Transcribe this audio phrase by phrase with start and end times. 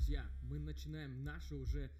[0.00, 0.26] друзья!
[0.48, 1.90] Мы начинаем наше уже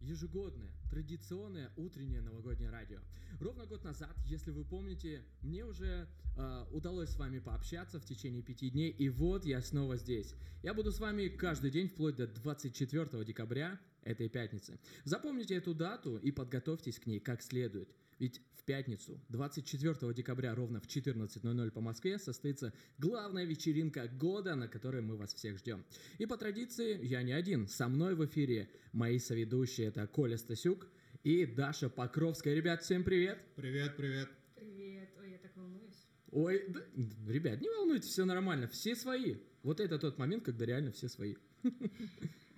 [0.00, 3.00] ежегодное, традиционное утреннее новогоднее радио.
[3.40, 8.40] Ровно год назад, если вы помните, мне уже э, удалось с вами пообщаться в течение
[8.40, 10.36] пяти дней, и вот я снова здесь.
[10.62, 14.78] Я буду с вами каждый день вплоть до 24 декабря этой пятницы.
[15.04, 17.88] Запомните эту дату и подготовьтесь к ней как следует.
[18.18, 24.68] Ведь в пятницу, 24 декабря, ровно в 14.00 по Москве, состоится главная вечеринка года, на
[24.68, 25.84] которой мы вас всех ждем.
[26.18, 27.66] И по традиции, я не один.
[27.66, 30.86] Со мной в эфире мои соведущие, это Коля Стасюк
[31.24, 32.54] и Даша Покровская.
[32.54, 33.38] Ребят, всем привет!
[33.56, 34.28] Привет, привет.
[34.54, 35.08] Привет.
[35.18, 36.06] Ой, я так волнуюсь.
[36.30, 39.36] Ой, да- ребят, не волнуйтесь, все нормально, все свои.
[39.62, 41.36] Вот это тот момент, когда реально все свои.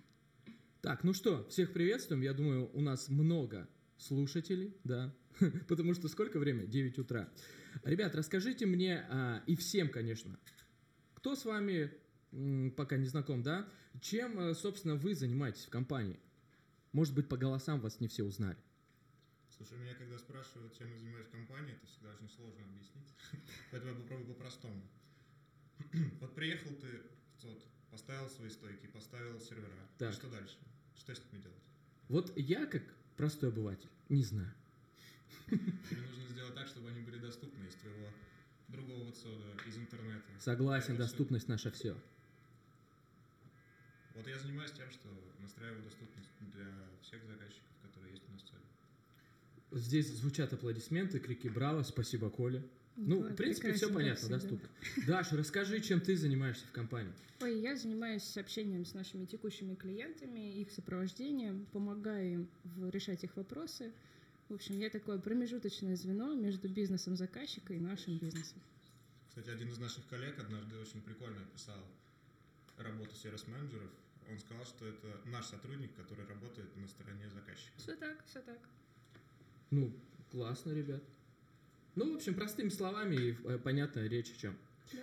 [0.82, 2.22] Так, ну что, всех приветствуем.
[2.22, 5.14] Я думаю, у нас много слушателей, да,
[5.68, 6.66] потому что сколько время?
[6.66, 7.32] 9 утра.
[7.84, 10.36] Ребят, расскажите мне, а, и всем, конечно,
[11.14, 11.92] кто с вами
[12.32, 13.68] м, пока не знаком, да,
[14.00, 16.18] чем, э, собственно, вы занимаетесь в компании?
[16.90, 18.58] Может быть, по голосам вас не все узнали.
[19.56, 23.14] Слушай, меня когда спрашивают, чем я занимаюсь в компании, это всегда очень сложно объяснить.
[23.70, 24.82] Поэтому я попробую по-простому.
[26.20, 26.88] Вот приехал ты
[27.36, 29.88] в ЦОД, поставил свои стойки, поставил сервера.
[29.96, 30.10] Так.
[30.10, 30.56] И что дальше?
[30.98, 31.62] Что с ними делать?
[32.08, 32.82] Вот я, как
[33.16, 34.52] простой обыватель, не знаю.
[35.48, 38.08] Тебе нужно сделать так, чтобы они были доступны из твоего
[38.68, 40.24] другого ЦОДа, из интернета.
[40.38, 41.96] Согласен, Это доступность наша все.
[44.14, 45.08] Вот я занимаюсь тем, что
[45.40, 46.66] настраиваю доступность для
[47.02, 49.80] всех заказчиков, которые есть у нас в ЦОДе.
[49.80, 52.62] Здесь звучат аплодисменты, крики «Браво!», «Спасибо, Коля!».
[52.96, 54.68] Ну, в принципе, все понятно, доступно.
[55.06, 57.12] Даша, расскажи, чем ты занимаешься в компании.
[57.40, 63.36] Ой, я занимаюсь общением с нашими текущими клиентами, их сопровождением, помогаю им в- решать их
[63.36, 63.92] вопросы.
[64.48, 68.60] В общем, я такое промежуточное звено между бизнесом заказчика и нашим бизнесом.
[69.28, 71.78] Кстати, один из наших коллег однажды очень прикольно описал
[72.76, 73.90] работу сервис-менеджеров.
[74.30, 77.72] Он сказал, что это наш сотрудник, который работает на стороне заказчика.
[77.78, 78.58] Все так, все так.
[79.70, 79.92] Ну,
[80.30, 81.02] классно, ребят.
[81.94, 84.56] Ну, в общем, простыми словами и э, понятно речь о чем.
[84.92, 85.00] Да.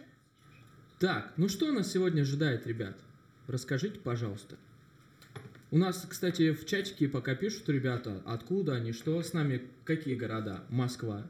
[0.99, 2.97] Так, ну что нас сегодня ожидает, ребят?
[3.47, 4.57] Расскажите, пожалуйста.
[5.71, 10.63] У нас, кстати, в чатике пока пишут ребята, откуда они, что с нами, какие города.
[10.69, 11.29] Москва,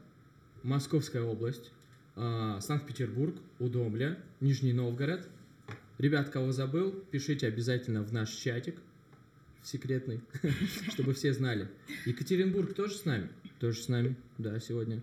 [0.62, 1.72] Московская область,
[2.16, 5.28] а, Санкт-Петербург, Удомля, Нижний Новгород.
[5.98, 8.80] Ребят, кого забыл, пишите обязательно в наш чатик
[9.62, 10.20] секретный,
[10.90, 11.68] чтобы все знали.
[12.06, 13.28] Екатеринбург тоже с нами?
[13.58, 15.02] Тоже с нами, да, сегодня.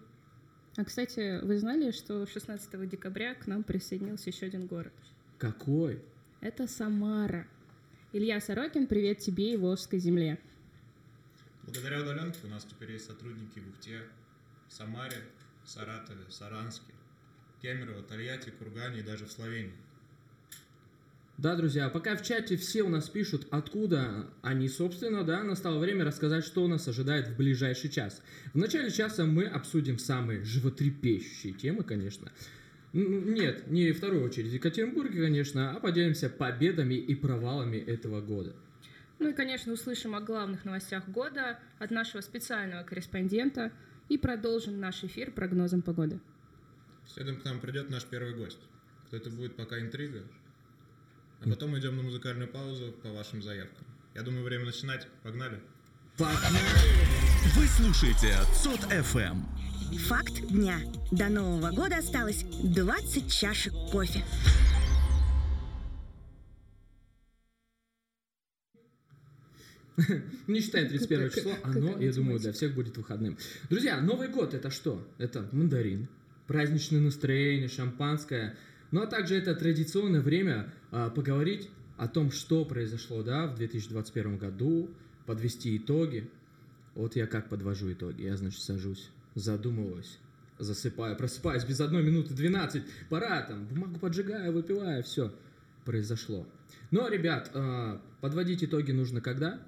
[0.77, 4.94] А, кстати, вы знали, что 16 декабря к нам присоединился еще один город?
[5.39, 6.00] Какой?
[6.39, 7.47] Это Самара.
[8.13, 10.39] Илья Сорокин, привет тебе и Волжской земле.
[11.63, 14.03] Благодаря удаленке у нас теперь есть сотрудники в Ухте,
[14.69, 15.24] Самаре,
[15.65, 16.94] Саратове, Саранске,
[17.59, 19.74] Кемерово, Тольятти, Кургане и даже в Словении.
[21.38, 26.04] Да, друзья, пока в чате все у нас пишут, откуда они, собственно, да, настало время
[26.04, 28.24] рассказать, что нас ожидает в ближайший час.
[28.56, 32.31] В начале часа мы обсудим самые животрепещущие темы, конечно.
[32.92, 38.56] Нет, не в вторую очередь Екатеринбурге, конечно, а поделимся победами и провалами этого года.
[39.19, 43.72] Ну и, конечно, услышим о главных новостях года от нашего специального корреспондента
[44.10, 46.19] и продолжим наш эфир прогнозом погоды.
[47.06, 48.60] Следом к нам придет наш первый гость.
[49.06, 50.24] Кто это будет, пока интрига.
[51.42, 53.86] А потом идем на музыкальную паузу по вашим заявкам.
[54.16, 55.07] Я думаю, время начинать.
[55.24, 55.60] Погнали.
[56.18, 59.44] Вы слушаете ЦОД ФМ.
[60.07, 60.80] Факт дня.
[61.12, 64.24] До Нового года осталось 20 чашек кофе.
[70.48, 73.38] Не считая 31 Как- число, оно, я думаю, для всех будет выходным.
[73.69, 75.06] Друзья, Новый год это что?
[75.18, 76.07] Это мандарин,
[76.45, 78.56] праздничное настроение, шампанское.
[78.92, 84.89] Ну а также это традиционное время поговорить о том, что произошло да, в 2021 году,
[85.25, 86.30] подвести итоги.
[86.95, 88.24] Вот я как подвожу итоги.
[88.24, 90.19] Я, значит, сажусь, задумываюсь
[90.60, 95.34] засыпаю, просыпаюсь без одной минуты 12, пора там, бумагу поджигаю, выпиваю, все,
[95.86, 96.48] произошло.
[96.92, 99.60] Но, ребят, э, подводить итоги нужно когда?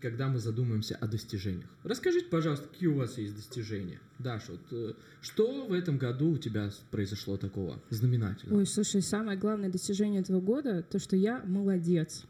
[0.00, 1.68] Когда мы задумаемся о достижениях.
[1.84, 4.00] Расскажите, пожалуйста, какие у вас есть достижения?
[4.18, 8.60] Даш, вот, э, что в этом году у тебя произошло такого знаменательного?
[8.60, 12.24] Ой, слушай, самое главное достижение этого года то, что я молодец.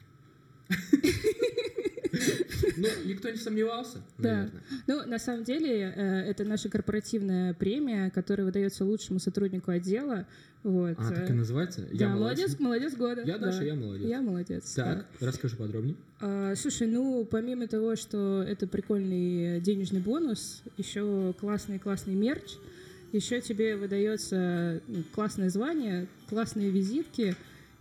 [2.77, 4.31] Ну, никто не сомневался, Да.
[4.31, 4.63] наверное.
[4.87, 10.27] Ну, на самом деле, э, это наша корпоративная премия, которая выдается лучшему сотруднику отдела.
[10.63, 10.97] Вот.
[10.99, 11.87] А, так и называется?
[11.93, 13.23] Да, молодец, молодец года.
[13.23, 13.47] Я да.
[13.47, 14.09] Даша, я молодец.
[14.09, 14.73] Я молодец.
[14.75, 15.27] Так, да.
[15.27, 15.97] расскажи подробнее.
[16.21, 22.57] А, слушай, ну, помимо того, что это прикольный денежный бонус, еще классный-классный мерч,
[23.13, 27.35] еще тебе выдается ну, классное звание, классные визитки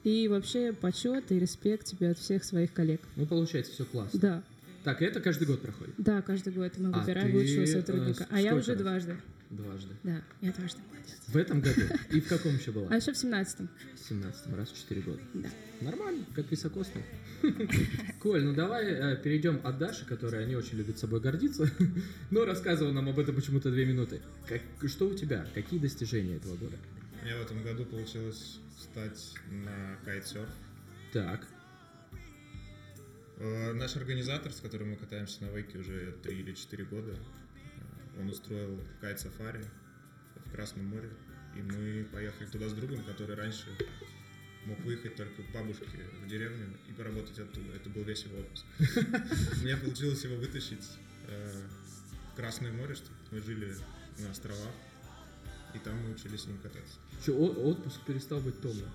[0.03, 3.01] и вообще почет и респект тебе от всех своих коллег.
[3.15, 4.19] Ну, получается, все классно.
[4.19, 4.43] Да,
[4.83, 5.93] Так, это каждый год проходит?
[5.97, 8.23] да, каждый год мы А выбираем ты, лучшего э, сотрудника.
[8.23, 8.81] с- А я уже раз?
[8.81, 9.17] дважды.
[9.49, 9.93] Дважды.
[10.03, 11.17] Да, я дважды молодец.
[11.27, 11.81] В этом году?
[12.11, 12.87] И в каком еще была?
[12.91, 13.67] А еще в семнадцатом.
[13.95, 15.19] В 17 раз в 4 года.
[15.33, 15.49] Да.
[15.81, 17.03] Нормально, как високосный.
[18.19, 21.69] Коль, ну давай э, перейдем от Даши, которая не очень любит собой гордиться,
[22.31, 24.21] но рассказывала нам об этом почему-то две минуты.
[24.47, 25.45] Как, что у тебя?
[25.55, 26.75] Какие достижения этого года?
[27.23, 30.49] Меня в этом году получилось встать на кайтсерф.
[31.11, 31.45] Так,
[33.39, 38.19] Э, Наш организатор, с которым мы катаемся на вейке уже 3 или 4 года, э,
[38.19, 39.63] он устроил кайт-сафари
[40.45, 41.09] в Красном море.
[41.55, 43.65] И мы поехали туда с другом, который раньше
[44.65, 45.85] мог выехать только к бабушке
[46.21, 47.73] в деревню и поработать оттуда.
[47.75, 48.65] Это был весь его отпуск.
[49.63, 50.85] Мне получилось его вытащить
[51.27, 51.61] э,
[52.33, 53.73] в Красное море, чтобы мы жили
[54.17, 54.73] на островах.
[55.73, 56.97] И там мы учились с ним кататься.
[57.27, 58.85] О- отпуск перестал быть томным.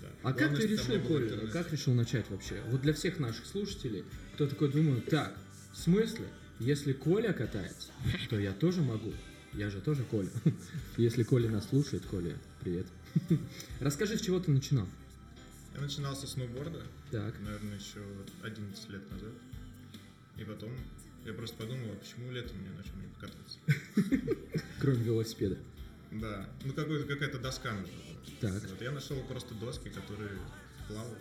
[0.00, 0.08] Да.
[0.22, 1.52] А как Главное, ты что там решил, не интернета.
[1.52, 2.60] как решил начать вообще?
[2.68, 4.04] Вот для всех наших слушателей,
[4.34, 5.36] кто такой думает, так,
[5.72, 6.26] в смысле,
[6.58, 7.88] если Коля катается,
[8.30, 9.12] то я тоже могу.
[9.52, 10.30] Я же тоже Коля.
[10.96, 12.86] Если Коля нас слушает, Коля, привет.
[13.80, 14.86] Расскажи, с чего ты начинал?
[15.74, 18.00] Я начинал со сноуборда, Так, наверное, еще
[18.42, 19.32] 11 лет назад.
[20.38, 20.70] И потом
[21.26, 24.38] я просто подумал, а почему летом мне на чем-нибудь кататься?
[24.80, 25.58] кроме велосипеда.
[26.20, 28.20] Да, ну какой- какая-то доска нужна была.
[28.40, 28.70] Так.
[28.70, 30.30] Вот, я нашел просто доски, которые
[30.88, 31.18] плавают.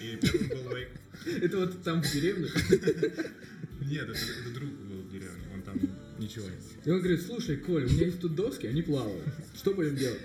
[0.00, 0.88] И первым был вейк.
[1.42, 2.48] Это вот там в деревне.
[3.80, 5.78] Нет, это, это друг был в деревне, он там
[6.18, 6.66] ничего не было.
[6.84, 9.22] И он говорит, слушай, Коля, у меня есть тут доски, они плавают.
[9.54, 10.20] Что будем делать?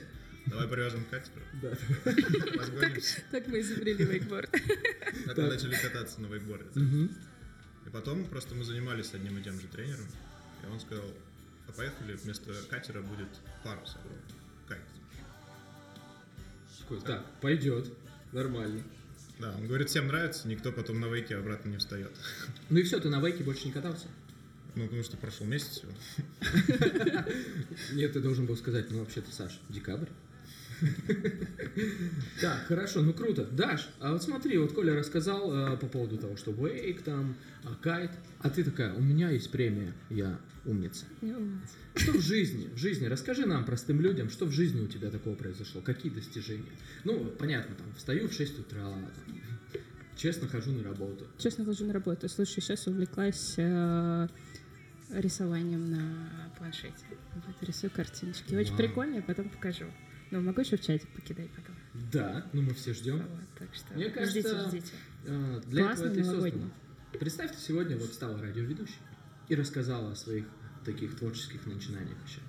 [0.48, 1.77] Давай привяжем к катеру, Да.
[2.58, 3.22] разгонимся.
[3.29, 4.50] Так мы изобрели вейкборд.
[5.25, 6.70] Так мы начали кататься на вейкборде.
[6.74, 7.12] Мгм.
[7.86, 10.08] И потом просто мы занимались с одним и тем же тренером.
[10.63, 11.05] И он сказал,
[11.72, 13.30] а поехали, вместо катера будет
[13.63, 14.22] парус огромный.
[14.68, 14.82] Кайт.
[16.80, 17.92] Такой, Так, пойдет.
[18.32, 18.84] Нормально.
[19.40, 22.12] Да, он говорит, всем нравится, никто потом на вейке обратно не встает.
[22.70, 24.08] Ну и все, ты на вейке больше не катался?
[24.75, 25.92] Ну, потому что прошел месяц всего.
[27.94, 30.08] Нет, ты должен был сказать, ну вообще-то, Саш, декабрь.
[32.42, 33.46] Так, хорошо, ну круто.
[33.46, 37.75] Даш, а вот смотри, вот Коля рассказал э, по поводу того, что вейк там, а
[37.75, 41.06] кайт, а ты такая, у меня есть премия, я умница.
[41.96, 45.36] Что в жизни, в жизни, расскажи нам, простым людям, что в жизни у тебя такого
[45.36, 46.72] произошло, какие достижения?
[47.03, 49.41] Ну, понятно, там, встаю в 6 утра, там,
[50.15, 51.25] честно хожу на работу.
[51.38, 52.30] Честно хожу на работу.
[52.30, 54.27] Слушай, сейчас увлеклась э,
[55.10, 57.06] рисованием на планшете.
[57.36, 58.56] Вот, рисую картиночки.
[58.56, 58.77] Очень Вау.
[58.77, 59.86] прикольно, я потом покажу.
[60.30, 61.75] Ну, могу еще в чатик покидать потом.
[62.12, 63.18] Да, ну мы все ждем.
[63.18, 64.94] Вот, так что Мне кажется, ждите, ждите.
[65.27, 66.72] А, Для Классный этого это и создано.
[67.20, 68.96] Представь, ты сегодня вот стала радиоведущей
[69.51, 70.46] и рассказала о своих
[70.86, 72.39] таких творческих начинаниях вообще.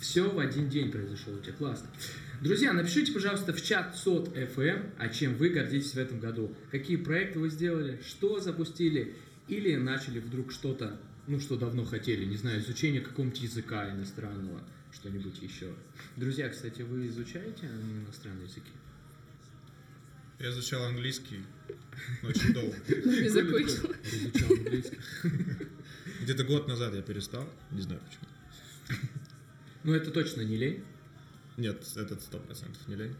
[0.00, 1.88] Все в один день произошло у тебя, классно.
[2.40, 6.54] Друзья, напишите, пожалуйста, в чат СОТ FM, а чем вы гордитесь в этом году.
[6.70, 9.16] Какие проекты вы сделали, что запустили,
[9.48, 15.42] или начали вдруг что-то, ну, что давно хотели, не знаю, изучение какого-нибудь языка иностранного, что-нибудь
[15.42, 15.74] еще.
[16.16, 18.70] Друзья, кстати, вы изучаете иностранные языки?
[20.38, 21.40] Я изучал английский
[22.22, 22.76] очень долго.
[22.88, 23.92] Не закончил.
[24.04, 24.98] Изучал английский.
[26.20, 29.00] Где-то год назад я перестал, не знаю почему.
[29.84, 30.84] Ну, это точно не лень.
[31.56, 33.16] Нет, этот сто процентов не лень.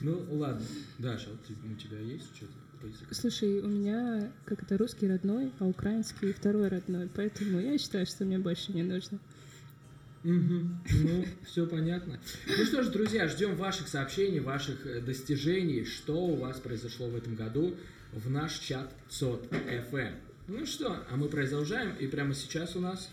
[0.00, 0.64] Ну, ладно.
[0.98, 2.52] Даша, вот у тебя есть что-то?
[3.10, 8.24] Слушай, у меня как это русский родной, а украинский второй родной, поэтому я считаю, что
[8.24, 9.18] мне больше не нужно.
[10.22, 12.20] Ну, все понятно.
[12.46, 17.16] Ну что ж, друзья, ждем ваших сообщений, ваших э, достижений, что у вас произошло в
[17.16, 17.74] этом году
[18.12, 20.14] в наш чат СОТ FM.
[20.50, 23.10] Ну что, а мы продолжаем, и прямо сейчас у нас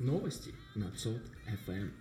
[0.00, 1.92] новости на СОТ FM.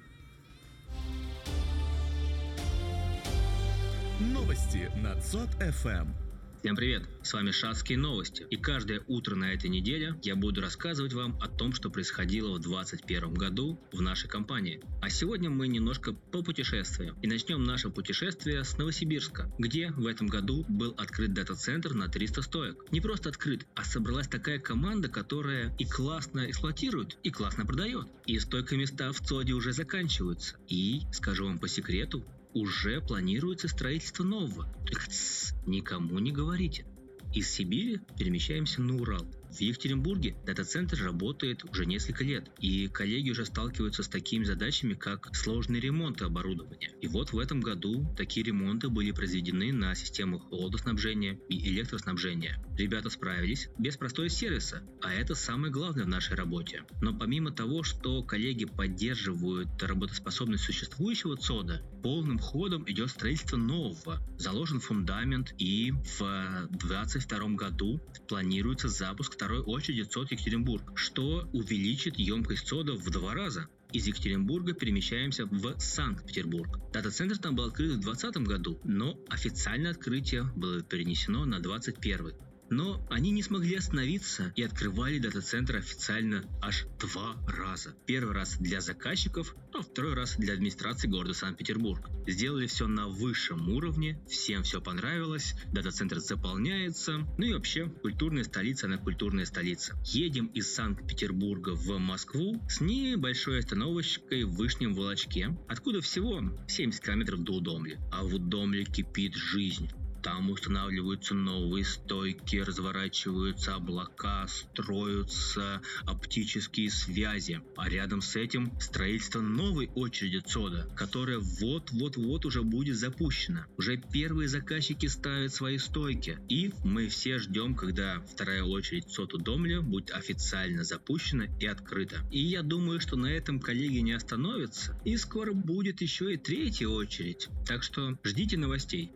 [4.20, 6.27] Новости на ЦОД ФМ.
[6.68, 7.04] Всем привет!
[7.24, 8.46] С вами Шацкие новости.
[8.50, 12.60] И каждое утро на этой неделе я буду рассказывать вам о том, что происходило в
[12.60, 14.82] 2021 году в нашей компании.
[15.02, 17.16] А сегодня мы немножко попутешествуем.
[17.22, 22.42] И начнем наше путешествие с Новосибирска, где в этом году был открыт дата-центр на 300
[22.42, 22.92] стоек.
[22.92, 28.08] Не просто открыт, а собралась такая команда, которая и классно эксплуатирует, и классно продает.
[28.26, 30.58] И стойкоместа в ЦОДе уже заканчиваются.
[30.68, 34.68] И, скажу вам по секрету, уже планируется строительство нового.
[34.86, 36.86] Тссс, никому не говорите.
[37.34, 39.28] Из Сибири перемещаемся на Урал.
[39.52, 45.34] В Екатеринбурге дата-центр работает уже несколько лет, и коллеги уже сталкиваются с такими задачами, как
[45.36, 46.92] сложный ремонт оборудования.
[47.02, 52.64] И вот в этом году такие ремонты были произведены на системах холодоснабжения и электроснабжения.
[52.78, 56.84] Ребята справились без простого сервиса, а это самое главное в нашей работе.
[57.02, 64.22] Но помимо того, что коллеги поддерживают работоспособность существующего ЦОДа, полным ходом идет строительство нового.
[64.38, 68.00] Заложен фундамент, и в 2022 году
[68.30, 73.68] планируется запуск второй очереди ЦОД Екатеринбург, что увеличит емкость ЦОДа в два раза.
[73.92, 76.80] Из Екатеринбурга перемещаемся в Санкт-Петербург.
[76.94, 82.47] Дата-центр там был открыт в 2020 году, но официальное открытие было перенесено на 2021.
[82.70, 87.96] Но они не смогли остановиться и открывали дата-центр официально аж два раза.
[88.06, 92.10] Первый раз для заказчиков, а второй раз для администрации города Санкт-Петербург.
[92.28, 98.88] Сделали все на высшем уровне, всем все понравилось, дата-центр заполняется, ну и вообще культурная столица,
[98.88, 99.96] она культурная столица.
[100.06, 107.44] Едем из Санкт-Петербурга в Москву с небольшой остановочкой в Вышнем Волочке, откуда всего 70 километров
[107.44, 107.98] до Удомли.
[108.12, 109.90] А в Удомле кипит жизнь.
[110.24, 117.62] Там устанавливаются новые стойки, разворачиваются облака, строятся оптические связи.
[117.76, 123.68] А рядом с этим строительство новой очереди ЦОДа, которая вот-вот-вот уже будет запущена.
[123.78, 126.40] Уже первые заказчики ставят свои стойки.
[126.50, 132.18] И мы все ждем, когда вторая очередь ЦОД Удомля будет официально запущена и открыта.
[132.32, 135.00] И я думаю, что на этом коллеги не остановятся.
[135.06, 137.50] И скоро будет еще и третья очередь.
[137.66, 139.12] Так что ждите новостей.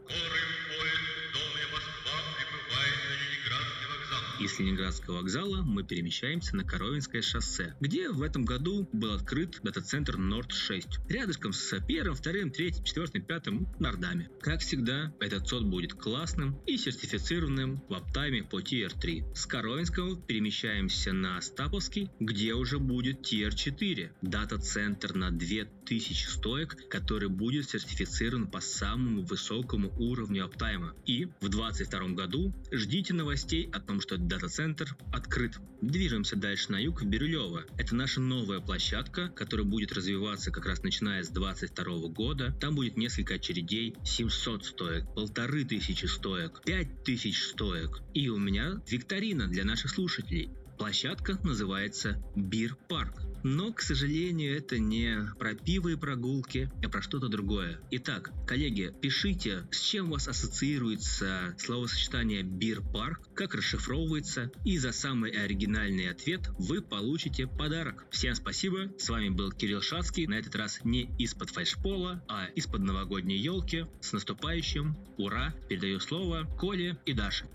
[4.42, 10.18] Из Ленинградского вокзала мы перемещаемся на Коровинское шоссе, где в этом году был открыт дата-центр
[10.18, 14.30] Норд-6, рядышком с первым, вторым, третьим, четвертым, пятым нордами.
[14.42, 19.36] Как всегда, этот ЦОД будет классным и сертифицированным в аптайме по TR3.
[19.36, 27.70] С Коровинского перемещаемся на Остаповский, где уже будет TR4, дата-центр на 2000 стоек, который будет
[27.70, 30.96] сертифицирован по самому высокому уровню аптайма.
[31.06, 35.60] И в 2022 году ждите новостей о том, что дата-центр открыт.
[35.82, 37.66] Движемся дальше на юг в Бирюлево.
[37.78, 42.56] Это наша новая площадка, которая будет развиваться как раз начиная с 22 года.
[42.62, 48.02] Там будет несколько очередей, 700 стоек, полторы тысячи стоек, 5000 стоек.
[48.14, 50.50] И у меня викторина для наших слушателей.
[50.78, 53.31] Площадка называется Бир Парк.
[53.44, 57.80] Но, к сожалению, это не про пиво и прогулки, а про что-то другое.
[57.92, 65.32] Итак, коллеги, пишите, с чем у вас ассоциируется словосочетание бир-парк, как расшифровывается, и за самый
[65.32, 68.06] оригинальный ответ вы получите подарок.
[68.12, 72.82] Всем спасибо, с вами был Кирилл Шацкий, на этот раз не из-под фальшпола, а из-под
[72.82, 73.86] новогодней елки.
[74.02, 77.48] С наступающим, ура, передаю слово Коле и Даше.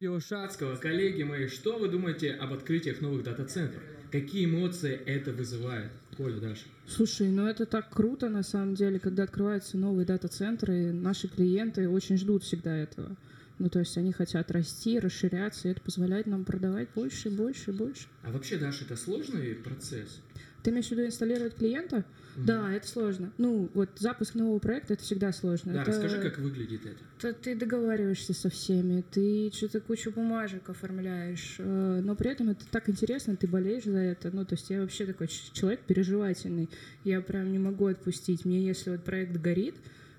[0.00, 3.82] Шацкого, коллеги мои, что вы думаете об открытиях новых дата-центров?
[4.10, 5.90] Какие эмоции это вызывает?
[6.16, 6.64] Коля, Даша.
[6.86, 12.16] Слушай, ну это так круто на самом деле, когда открываются новые дата-центры, наши клиенты очень
[12.16, 13.14] ждут всегда этого.
[13.58, 18.06] Ну, то есть они хотят расти, расширяться, и это позволяет нам продавать больше, больше, больше.
[18.22, 20.22] А вообще, Даша, это сложный процесс?
[20.62, 22.06] Ты имеешь в виду инсталлировать клиента?
[22.36, 23.32] Да, это сложно.
[23.38, 25.72] Ну, вот запуск нового проекта это всегда сложно.
[25.72, 26.98] Да, Это- расскажи, как выглядит это.
[27.18, 32.64] то ты договариваешься со всеми, ты что-то кучу бумажек оформляешь, э, но при этом это
[32.70, 34.30] так интересно, ты болеешь за это.
[34.32, 36.68] Ну, то есть я вообще такой человек переживательный.
[37.04, 38.44] Я прям не могу отпустить.
[38.44, 39.74] Мне, если вот проект горит,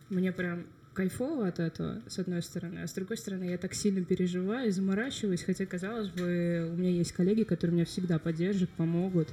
[0.10, 4.04] мне прям кайфово от этого, с одной стороны, а с другой стороны, я так сильно
[4.04, 9.30] переживаю и заморачиваюсь, хотя, казалось бы, у меня есть коллеги, которые меня всегда поддержат, помогут,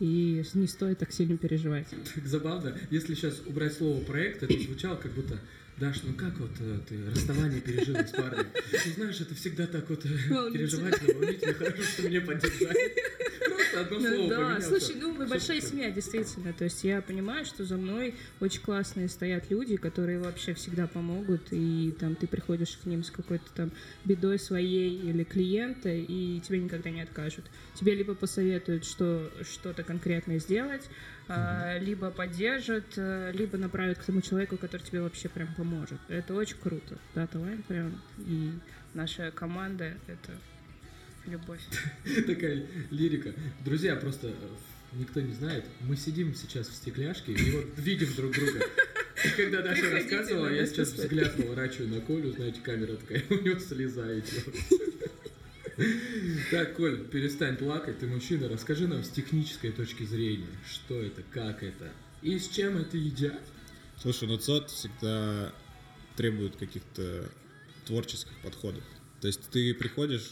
[0.00, 1.88] и не стоит так сильно переживать.
[2.14, 5.38] Так забавно, если сейчас убрать слово проект, это звучало как будто
[5.78, 8.46] Даш, ну как вот э, ты расставание пережила с парнем?
[8.72, 10.50] Ну знаешь, это всегда так вот э, Волнительно.
[10.52, 12.94] переживательно, волнительно, хорошо, что меня поддержали.
[13.72, 16.52] Просто одно Ну слово да, слушай, ну мы большая семья, действительно.
[16.52, 21.48] То есть я понимаю, что за мной очень классные стоят люди, которые вообще всегда помогут,
[21.50, 23.72] и там ты приходишь к ним с какой-то там
[24.04, 27.44] бедой своей или клиента, и тебе никогда не откажут.
[27.74, 30.88] Тебе либо посоветуют, что что-то конкретное сделать,
[31.28, 35.98] а, либо поддержат, а, либо направят к тому человеку, который тебе вообще прям поможет.
[36.08, 36.98] Это очень круто.
[37.14, 38.52] Да, Талайн прям и
[38.94, 40.32] наша команда— это
[41.28, 41.60] любовь.
[42.26, 43.34] Такая лирика.
[43.64, 44.32] Друзья, просто э,
[44.92, 48.60] никто не знает, мы сидим сейчас в стекляшке и вот видим друг друга.
[49.24, 51.26] И когда Даша Приходите рассказывала, я сейчас посмотреть.
[51.26, 54.54] взгляд поворачиваю на Колю, знаете, камера такая, у него слеза идет.
[56.52, 61.64] Так, Коль, перестань плакать, ты мужчина, расскажи нам с технической точки зрения, что это, как
[61.64, 61.92] это,
[62.22, 63.42] и с чем это едят.
[64.00, 65.52] Слушай, ну ЦОД всегда
[66.16, 67.28] требует каких-то
[67.86, 68.84] творческих подходов.
[69.20, 70.30] То есть ты приходишь,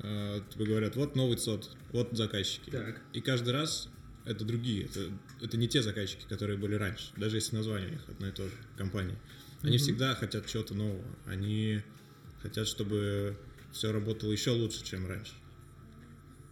[0.00, 2.70] тебе говорят, вот новый ЦОД, вот заказчики.
[2.70, 3.02] Так.
[3.12, 3.88] И каждый раз
[4.24, 8.08] это другие, это, это не те заказчики, которые были раньше, даже если название у них
[8.08, 9.16] одно и то же, компании.
[9.62, 9.78] Они Мгм.
[9.78, 11.82] всегда хотят чего-то нового, они
[12.42, 13.36] хотят, чтобы
[13.72, 15.32] все работало еще лучше, чем раньше.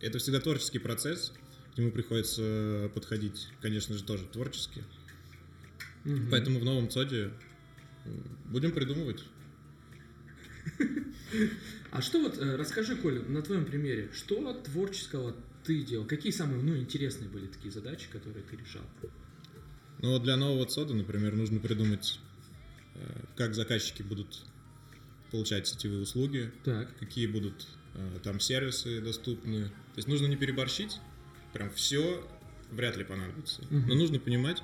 [0.01, 1.33] Это всегда творческий процесс,
[1.75, 4.85] к нему приходится подходить, конечно же, тоже творчески.
[6.05, 6.29] Мгм.
[6.31, 7.33] Поэтому в новом ЦОДе
[8.47, 9.25] будем придумывать.
[11.91, 15.35] А что вот, э, расскажи, Коля, на твоем примере, что творческого
[15.65, 16.07] ты делал?
[16.07, 18.83] Какие самые, ну, интересные были такие задачи, которые ты решал?
[20.01, 22.21] Вот для нового ЦОДа, например, нужно придумать,
[22.95, 23.01] э,
[23.37, 24.45] как заказчики будут
[25.31, 26.97] получать сетевые услуги, Так.
[26.99, 29.65] какие будут э, там сервисы доступны.
[29.65, 31.01] То есть нужно не переборщить,
[31.53, 32.23] прям все
[32.71, 33.63] вряд ли понадобится.
[33.71, 33.89] Мгм.
[33.89, 34.63] Но нужно понимать,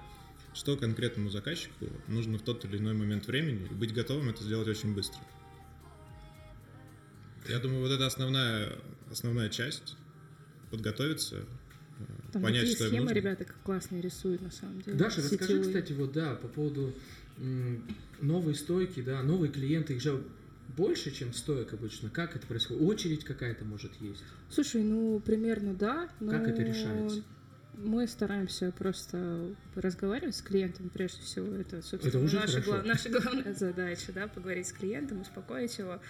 [0.53, 4.69] что конкретному заказчику нужно в тот или иной момент времени, и быть готовым это сделать
[4.69, 5.21] очень быстро.
[7.49, 8.73] Я думаю, вот это основная,
[9.11, 9.97] основная часть.
[10.71, 11.45] Подготовиться,
[12.33, 13.15] Там понять, что схемы нужно.
[13.15, 14.97] ребята как классно рисуют, на самом деле.
[14.97, 15.63] Даша, расскажи, Сетевые.
[15.63, 16.93] кстати, вот, да, по поводу
[17.39, 17.83] м,
[18.21, 20.23] новой стойки, да, новые клиенты, их же
[20.77, 22.11] больше, чем стоек обычно.
[22.11, 22.83] Как это происходит?
[22.83, 24.25] Очередь какая-то, может, есть?
[24.51, 26.09] Слушай, ну, примерно да.
[26.19, 27.23] Но Как это решается?
[27.77, 31.55] Мы стараемся просто разговаривать с клиентом, прежде всего.
[31.55, 36.01] Это, собственно, Это уже наша, гла- наша главная задача, да, поговорить с клиентом, успокоить его,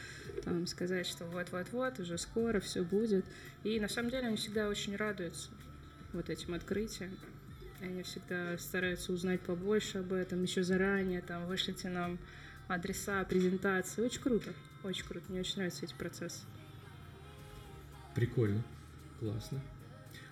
[0.44, 3.24] там, сказать, что вот-вот-вот, уже скоро все будет.
[3.64, 5.48] И на самом деле они всегда очень радуются
[6.12, 7.11] вот этим открытиям.
[7.81, 12.18] Они всегда стараются узнать побольше об этом еще заранее, там, вышлите нам
[12.68, 14.03] адреса, презентации.
[14.03, 14.53] Очень круто,
[14.85, 15.24] очень круто.
[15.29, 16.40] Мне очень нравятся эти процессы.
[18.14, 18.62] Прикольно.
[19.18, 19.61] Классно.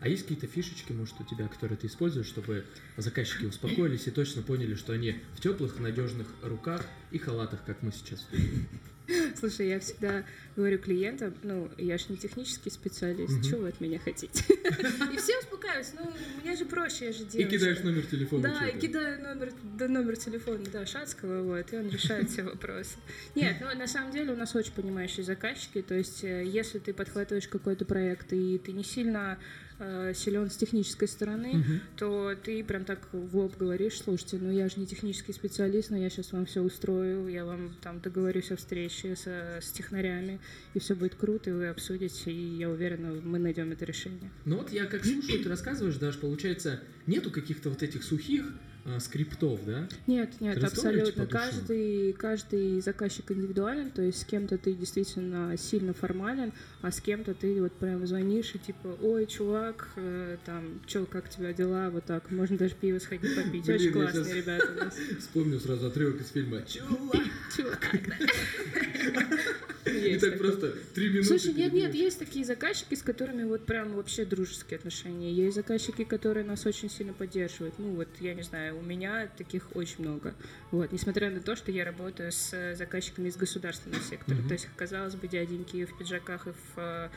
[0.03, 2.65] А есть какие-то фишечки, может, у тебя, которые ты используешь, чтобы
[2.97, 7.93] заказчики успокоились и точно поняли, что они в теплых, надежных руках и халатах, как мы
[7.93, 8.27] сейчас.
[9.39, 10.25] Слушай, я всегда
[10.57, 13.43] говорю клиентам, ну, я же не технический специалист, Мгм.
[13.43, 14.43] что вы от меня хотите?
[14.55, 16.13] И все успокаиваются, ну,
[16.43, 17.51] мне же проще, я же И девочка.
[17.59, 18.43] кидаешь номер телефона.
[18.61, 22.97] Да, и кидаю номер, да, номер телефона, да, Шацкого, вот, и он решает все вопросы.
[23.35, 26.93] Нет, ну, на самом деле у нас очень понимающие заказчики, то есть, э, если ты
[26.95, 29.39] подхватываешь какой-то проект, и ты не сильно
[29.85, 31.81] э, силен с технической стороны, Мгм.
[31.97, 35.97] то ты прям так в лоб говоришь, слушайте, ну я же не технический специалист, но
[35.99, 40.41] я сейчас вам все устрою, я вам там договорюсь о встрече со- с технарями,
[40.75, 44.31] и все будет круто, и вы обсудите, и я уверена, мы найдем это решение.
[44.45, 48.45] Ну вот я как слушаю, ты рассказываешь, даже получается, нету каких-то вот этих сухих
[48.85, 49.89] а, скриптов, да?
[50.07, 51.25] Нет, нет, абсолютно.
[51.25, 51.29] душам?
[51.29, 57.35] Каждый, каждый заказчик индивидуален, то есть с кем-то ты действительно сильно формален, а с кем-то
[57.35, 62.05] ты вот прям звонишь и типа, ой, чувак, э, там, чё, как тебя дела, вот
[62.07, 63.65] так, можно даже пиво сходить попить.
[63.65, 64.97] Блин, Очень классные ребята у нас.
[65.21, 66.63] Вспомнил сразу отрывок из фильма.
[66.63, 67.23] Чувак!
[67.57, 67.79] Чувак.
[69.85, 71.29] И так просто три минуты.
[71.29, 75.33] Слушай, нет, нет, есть такие заказчики, с которыми вот прям вообще дружеские отношения.
[75.33, 77.75] Есть заказчики, которые нас очень сильно поддерживают.
[77.79, 80.35] Ну вот, я не знаю, у меня таких очень много.
[80.71, 84.39] Вот, несмотря на то, что я работаю с заказчиками из государственного сектора.
[84.39, 84.49] Мгм.
[84.49, 87.09] То есть, казалось бы, дяденьки в пиджаках и в э,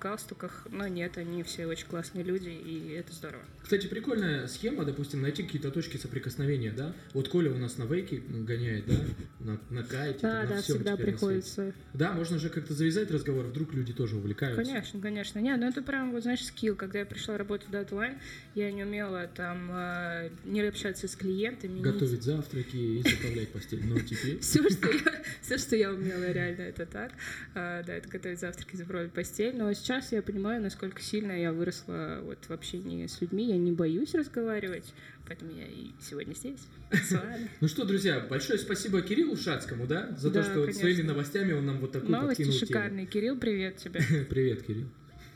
[0.00, 3.42] галстуках, но нет, они все очень классные люди, и это здорово.
[3.62, 6.92] Кстати, прикольная схема, допустим, найти какие-то точки соприкосновения, да?
[7.12, 8.94] Вот Коля у нас на вейке гоняет, да?
[9.40, 13.46] На, на кайте, Да, на да, всем всегда приходится Да, можно же как-то завязать разговор,
[13.46, 14.62] вдруг люди тоже увлекаются.
[14.62, 15.38] Конечно, конечно.
[15.38, 16.76] Не, ну это прям, вот знаешь, скилл.
[16.76, 18.18] Когда я пришла работать в Deadline,
[18.54, 21.74] я не умела там э, не общаться с клиентами.
[21.74, 23.84] не Готовить завтраки и заправлять постель.
[23.84, 24.38] Но теперь...
[24.40, 27.12] все, что я, умела, реально это так.
[27.54, 29.56] А, да, это готовить завтраки, заправлять постель.
[29.56, 33.48] Но сейчас я понимаю, насколько сильно я выросла вот в общении с людьми.
[33.48, 34.92] Я не боюсь разговаривать,
[35.26, 36.60] поэтому я и сегодня здесь.
[37.60, 40.14] Ну что, друзья, большое спасибо Кириллу Шацкому, да?
[40.16, 42.66] За то, что своими новостями он нам вот такую Новости подкинул тему.
[42.66, 43.06] шикарные.
[43.06, 44.00] Кирилл, привет тебе.
[44.30, 44.86] Привет, Кирилл.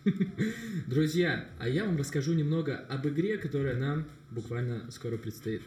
[0.87, 5.63] Друзья, а я вам расскажу немного об игре, которая нам буквально скоро предстоит.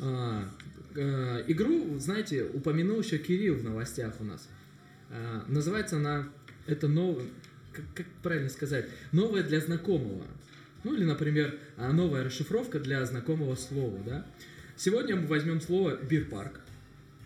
[0.00, 0.48] А,
[0.94, 4.48] э, игру, знаете, упомянул еще Кирилл в новостях у нас.
[5.10, 6.28] А, называется она,
[6.66, 7.26] это новое,
[7.78, 10.24] как, как правильно сказать, новое для знакомого.
[10.84, 14.26] Ну или, например, а, новая расшифровка для знакомого слова, да.
[14.76, 16.60] Сегодня мы возьмем слово бирпарк.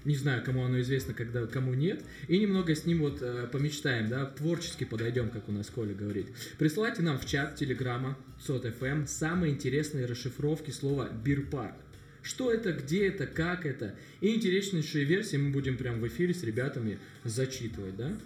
[0.05, 2.03] Не знаю, кому оно известно, когда, кому нет.
[2.27, 6.27] И немного с ним вот э, помечтаем, да, творчески подойдем, как у нас Коля говорит.
[6.59, 11.77] Присылайте нам в чат Телеграма СОТ.ФМ самые интересные расшифровки слова бирпарк.
[12.23, 13.95] Что это, где это, как это.
[14.21, 18.17] И интереснейшие версии мы будем прям в эфире с ребятами зачитывать, да?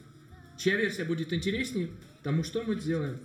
[0.56, 1.90] Чья версия будет интересней,
[2.26, 3.20] тому что мы сделаем?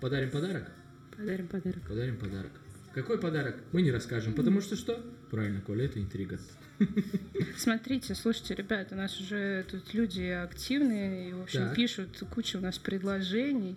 [0.00, 0.70] Подарим подарок?
[1.16, 1.82] Подарим подарок.
[1.88, 2.52] Подарим подарок.
[2.94, 3.56] Какой подарок?
[3.72, 5.04] Мы не расскажем, потому что что?
[5.28, 6.38] Правильно, Коля, это интрига.
[7.56, 11.74] Смотрите, слушайте, ребят, у нас уже тут люди активные, и, в общем, Так.
[11.74, 13.76] пишут кучу у нас предложений.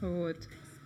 [0.00, 0.36] Вот.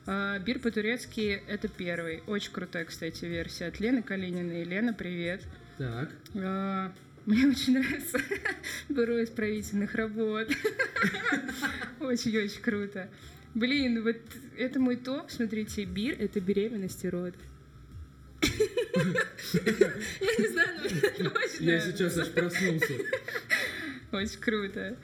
[0.07, 2.23] А, Бир по-турецки— это первый.
[2.27, 4.65] Очень крутая, кстати, версия от Лены Калининой.
[4.65, 5.43] Лена, привет.
[5.77, 6.11] Так.
[6.37, 6.91] А,
[7.31, 8.19] Мне очень нравится
[8.89, 10.49] бюро исправительных работ.
[12.01, 13.09] Очень-очень круто.
[13.55, 14.17] Блин, вот
[14.59, 15.31] это мой топ.
[15.31, 17.35] Смотрите, бир— это беременность и род.
[18.43, 18.51] Я
[20.39, 20.81] не знаю,
[21.21, 22.95] но очень Я сейчас аж проснулся.
[24.11, 24.97] Очень круто.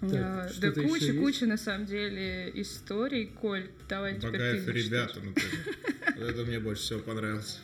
[0.00, 3.26] Так, Да куча, куча на самом деле историй.
[3.26, 5.76] Коль, давай теперь ты ребята, например.
[6.16, 7.58] Вот это мне больше всего понравилось.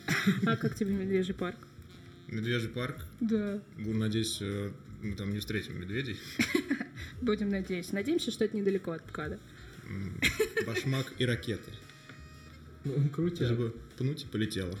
[0.45, 1.55] А как тебе Медвежий парк?
[2.35, 2.97] Медвежий парк.
[3.21, 3.61] Да.
[3.77, 4.71] Надеюсь, э,
[5.01, 6.17] мы там не встретим медведей.
[7.21, 7.95] Будем надеяться.
[7.95, 9.39] Надеемся, что это недалеко от МКАДа.
[9.87, 10.19] М,
[10.67, 11.71] Башмак и ракеты.
[12.83, 13.53] Ну, крутя.
[13.53, 14.77] бы пнуть и полетело.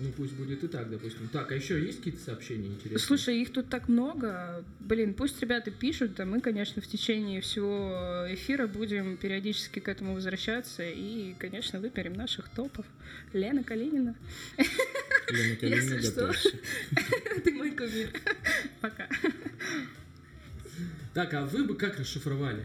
[0.00, 1.28] Ну, пусть будет и так, допустим.
[1.28, 2.98] Так, а еще есть какие-то сообщения интересные?
[3.00, 4.64] Слушай, их тут так много.
[4.78, 10.14] Блин, пусть ребята пишут, а мы, конечно, в течение всего эфира будем периодически к этому
[10.14, 12.86] возвращаться и, конечно, выберем наших топов.
[13.32, 14.14] Лена Калинина.
[15.30, 16.32] Лена Калинина, Если что.
[17.42, 18.10] Ты мой кумир.
[18.80, 19.08] Пока.
[21.12, 22.64] Так, а вы бы как расшифровали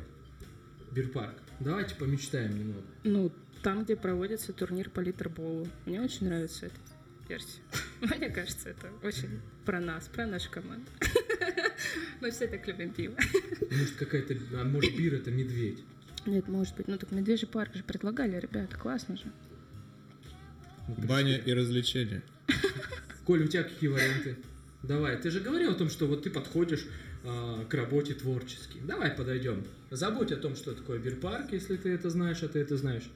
[0.91, 1.33] Бирпарк?
[1.59, 2.85] Давайте помечтаем немного.
[3.03, 3.31] Ну,
[3.63, 5.67] там, где проводится турнир по литерболу.
[5.87, 6.75] Мне очень нравится эта
[7.27, 7.61] версия.
[8.01, 10.89] Мне кажется, это очень про нас, про нашу команду.
[12.21, 13.15] Мы все так любим пиво.
[13.71, 14.35] Может, какая-то...
[14.53, 15.83] А может, Бир это медведь?
[16.25, 16.87] Нет, может быть.
[16.87, 19.25] Ну, так Медвежий парк же предлагали, ребята, классно же.
[20.87, 22.23] Баня и развлечения.
[23.25, 24.37] Коля, у тебя какие варианты?
[24.83, 26.85] Давай, ты же говорил о том, что вот ты подходишь
[27.23, 28.79] а, к работе творчески.
[28.85, 29.65] Давай подойдем.
[29.91, 33.09] Забудь о том, что такое бирпарк, если ты это знаешь, а ты это знаешь.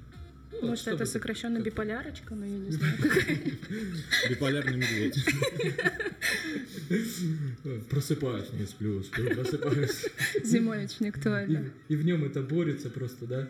[0.52, 2.94] Ну, Может, это сокращенно биполярочка, но я не знаю.
[4.30, 5.24] Биполярный медведь.
[7.90, 10.06] Просыпаюсь, не сплю, сплю, просыпаюсь.
[10.44, 11.72] Зимой очень актуально.
[11.90, 13.48] и в нем это борется просто, да?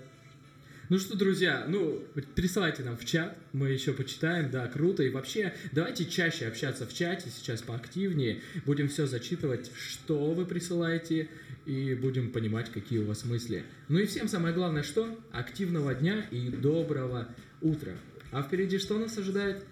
[0.90, 2.02] Ну что, друзья, ну,
[2.34, 5.04] присылайте нам в чат, мы еще почитаем, да, круто.
[5.04, 8.42] И вообще, давайте чаще общаться в чате, сейчас поактивнее.
[8.66, 11.28] Будем все зачитывать, что вы присылаете,
[11.66, 13.66] и будем понимать, какие у вас мысли.
[13.90, 15.20] Ну и всем самое главное, что?
[15.34, 17.28] Активного дня и доброго
[17.60, 17.92] утра.
[18.32, 19.66] А впереди что нас ожидает?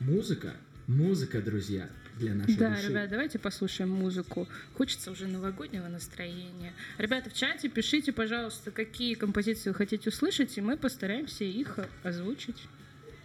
[0.00, 0.54] Музыка.
[0.88, 2.88] Музыка, друзья, для нашей Да, души.
[2.88, 4.48] ребят, давайте послушаем музыку.
[4.76, 6.72] Хочется уже новогоднего настроения.
[6.98, 12.62] Ребята, в чате пишите, пожалуйста, какие композиции вы хотите услышать, и мы постараемся их озвучить.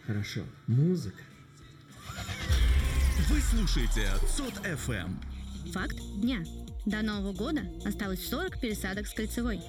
[0.07, 1.21] Хорошо, музыка.
[3.29, 5.71] Вы слушаете ЦОД ФМ.
[5.71, 6.43] Факт дня.
[6.85, 9.61] До Нового года осталось 40 пересадок с кольцевой.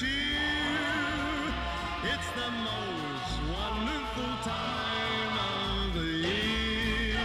[0.00, 1.52] Cheer.
[2.12, 7.20] It's the most wonderful time of the year.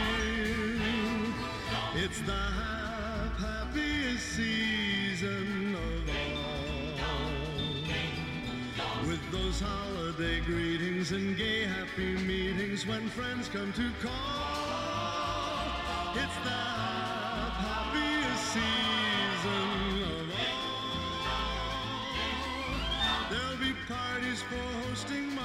[2.04, 6.98] It's the hap- happiest season of all.
[9.08, 14.12] With those holiday greetings and gay happy meetings when friends come to call.
[16.16, 16.75] It's the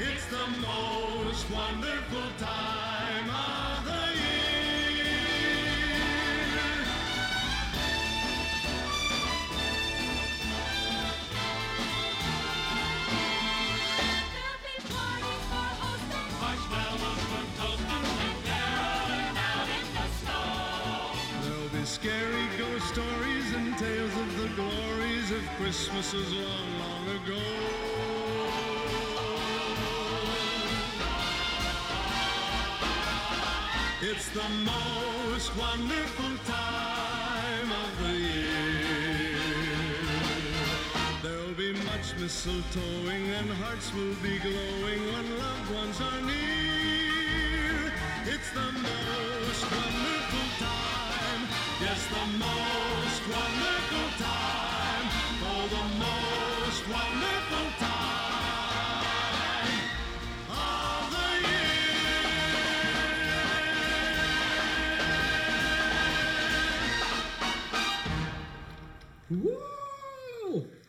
[0.00, 5.10] It's the most wonderful time of the year.
[14.30, 17.46] There'll be parties for hosts marshmallows for
[19.36, 21.10] out in the snow.
[21.42, 27.77] There'll be scary ghost stories and tales of the glories of Christmases long, long ago.
[34.30, 39.40] It's the most wonderful time of the year.
[41.22, 47.90] There'll be much mistletoeing and hearts will be glowing when loved ones are near.
[48.26, 51.48] It's the most wonderful time.
[51.80, 55.06] Yes, the most wonderful time.
[55.48, 57.97] Oh, the most wonderful time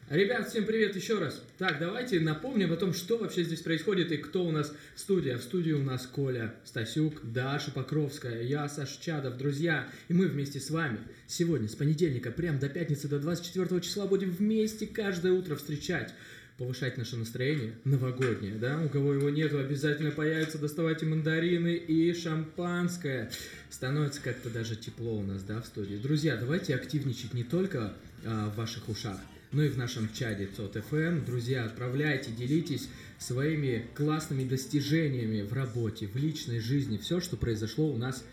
[0.09, 1.43] Ребят, всем привет еще раз.
[1.57, 5.31] Так, давайте напомним о том, что вообще здесь происходит и кто у нас в студии.
[5.31, 9.89] В студии у нас Коля Стасюк, Даша Покровская, я Саша Чадов, друзья.
[10.07, 14.31] И мы вместе с вами сегодня, с понедельника, прям до пятницы, до 24 числа будем
[14.31, 16.13] вместе каждое утро встречать
[16.59, 23.31] повышать наше настроение новогоднее, да, у кого его нету, обязательно появится, доставайте мандарины и шампанское.
[23.69, 25.95] Становится как-то даже тепло у нас, да, в студии.
[25.95, 27.93] Друзья, давайте активничать не только
[28.25, 29.17] а, в ваших ушах,
[29.53, 31.23] ну и в нашем чате ЦОТ.ФМ.
[31.25, 37.97] Друзья, отправляйте, делитесь своими классными достижениями в работе, в личной жизни, все, что произошло у
[37.97, 38.25] нас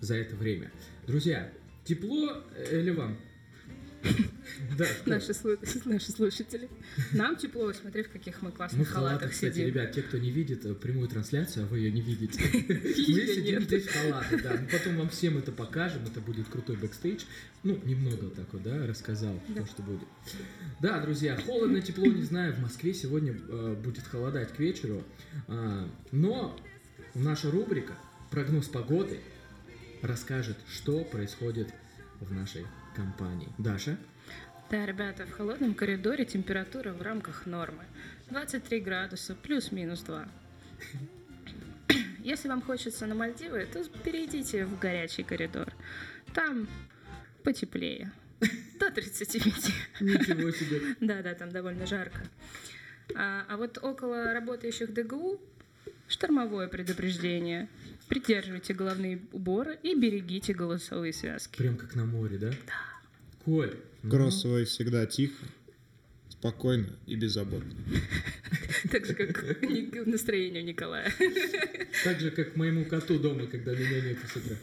[0.00, 0.72] за это время.
[1.06, 1.52] Друзья,
[1.84, 3.18] тепло э, или вам?
[4.78, 4.86] Да?
[5.06, 6.68] Наши, слу- наши слушатели.
[7.12, 9.66] Нам тепло, смотри, в каких мы Мы классных в халатах, халатах кстати, сидим.
[9.68, 12.40] ребят, те, кто не видит э, прямую трансляцию, а вы ее не видите.
[12.52, 14.52] Мы сидим здесь в халатах, да.
[14.60, 17.22] Мы потом вам всем это покажем, это будет крутой бэкстейдж.
[17.62, 20.06] Ну, немного так вот, да, рассказал, то, что будет.
[20.80, 25.02] Да, друзья, холодно, тепло, не знаю, в Москве сегодня э, будет холодать к вечеру.
[25.48, 26.58] А, но
[27.14, 27.94] наша рубрика
[28.30, 29.20] «Прогноз погоды»
[30.02, 31.68] расскажет, что происходит
[32.20, 33.48] в нашей компании.
[33.58, 33.96] Даша?
[34.70, 37.84] Да, ребята, в холодном коридоре температура в рамках нормы.
[38.30, 40.28] 23 градуса, плюс-минус 2.
[42.24, 45.72] Если вам хочется на Мальдивы, то перейдите в горячий коридор.
[46.32, 46.66] Там
[47.42, 48.10] потеплее.
[48.80, 49.44] До 35.
[50.00, 50.96] Ничего себе.
[51.00, 52.20] Да-да, там довольно жарко.
[53.14, 55.40] А, а вот около работающих ДГУ
[56.08, 57.68] штормовое предупреждение.
[58.08, 61.56] Придерживайте головные уборы и берегите голосовые связки.
[61.56, 62.50] Прям как на море, да?
[62.50, 62.94] Да.
[63.44, 63.76] Коль.
[64.02, 65.44] ну, Кроссовой всегда тихо,
[66.28, 67.74] спокойно и беззаботно.
[68.90, 69.62] Так же, как
[70.06, 71.10] настроение у Николая.
[72.04, 74.56] Так же, как моему коту дома, когда меня нет с утра.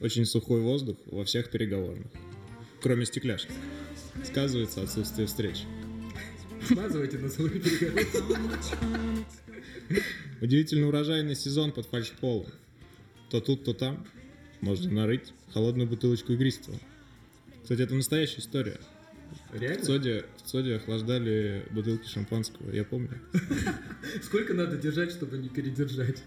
[0.00, 2.06] Очень сухой воздух во всех переговорных.
[2.80, 3.50] Кроме стекляшек.
[4.24, 5.64] Сказывается отсутствие встреч.
[6.66, 8.06] Смазывайте носовые переговоры.
[10.44, 12.44] Удивительно урожайный сезон под фальшполом.
[13.30, 14.06] То тут, то там
[14.60, 16.78] можно нарыть холодную бутылочку игристого.
[17.62, 18.78] Кстати, это настоящая история.
[19.50, 19.82] В Реально?
[19.82, 23.18] Соде, в Соде охлаждали бутылки шампанского, я помню.
[24.22, 26.22] Сколько надо держать, чтобы не передержать?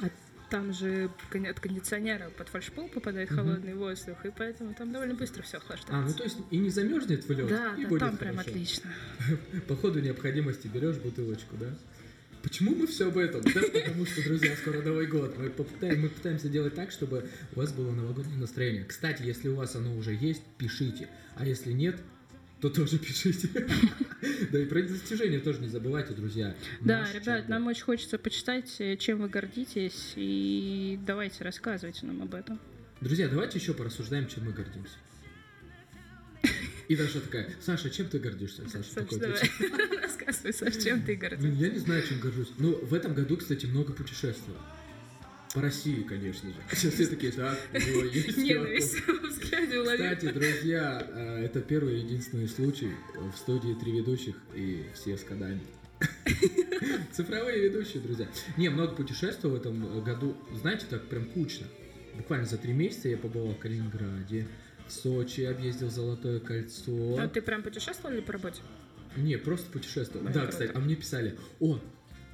[0.00, 0.08] А
[0.48, 1.10] там же
[1.50, 5.74] от кондиционера под фальшпол попадает холодный воздух, и поэтому там довольно быстро все А, ну
[5.74, 6.16] охлаждается.
[6.16, 8.90] то есть и не замерзнет в лед, Да, и да, будет там прям отлично.
[9.68, 11.76] По ходу необходимости берешь бутылочку, да?
[12.42, 13.40] Почему мы все об этом?
[13.42, 15.36] Да, потому что, друзья, скоро Новый год.
[15.38, 18.84] Мы, попытаем- мы пытаемся делать так, чтобы у вас было новогоднее настроение.
[18.84, 21.08] Кстати, если у вас оно уже есть, пишите.
[21.36, 21.96] А если нет,
[22.60, 23.48] то тоже пишите.
[24.50, 26.54] Да и про достижения тоже не забывайте, друзья.
[26.80, 32.34] Да, ребят, нам очень хочется почитать, э, чем вы гордитесь, и давайте рассказывайте нам об
[32.34, 32.58] этом.
[33.00, 34.94] Друзья, давайте еще порассуждаем, чем мы гордимся.
[36.88, 38.62] И Даша такая, Саша, чем ты гордишься?
[38.66, 39.38] Саша Саш, такой давай,
[40.02, 41.46] рассказывай, Саш, чем ты гордишься.
[41.46, 42.50] Блин, я не знаю, чем горжусь.
[42.58, 44.58] Ну, в этом году, кстати, много путешествовал.
[45.54, 46.56] По России, конечно же.
[46.72, 49.22] Сейчас все такие, так, у него есть Ненависть карта».
[49.22, 50.04] во взгляде уловил.
[50.16, 55.24] Кстати, друзья, э, это первый и единственный случай в студии три ведущих и все с
[55.24, 55.60] кодами.
[57.12, 58.28] Цифровые ведущие, друзья.
[58.56, 60.36] Не, много путешествовал в этом году.
[60.54, 61.66] Знаете, так прям кучно.
[62.14, 64.46] Буквально за три месяца я побывал в Калининграде,
[64.88, 67.16] Сочи, объездил Золотое кольцо.
[67.18, 68.60] А ты прям путешествовал или по работе?
[69.16, 70.26] Не, просто путешествовал.
[70.26, 71.78] Да, Да, кстати, а мне писали, о,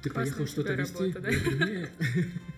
[0.03, 1.11] ты Классная поехал что-то вести?
[1.13, 1.89] работа.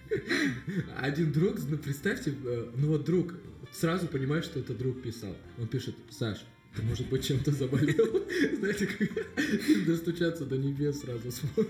[0.99, 3.33] Один друг, ну представьте, э, ну вот друг,
[3.71, 5.35] сразу понимаешь, что это друг писал.
[5.57, 6.43] Он пишет, Саш,
[6.75, 8.25] ты, может быть, чем-то заболел?
[8.59, 9.09] Знаете, как
[9.85, 11.67] достучаться до небес сразу смог.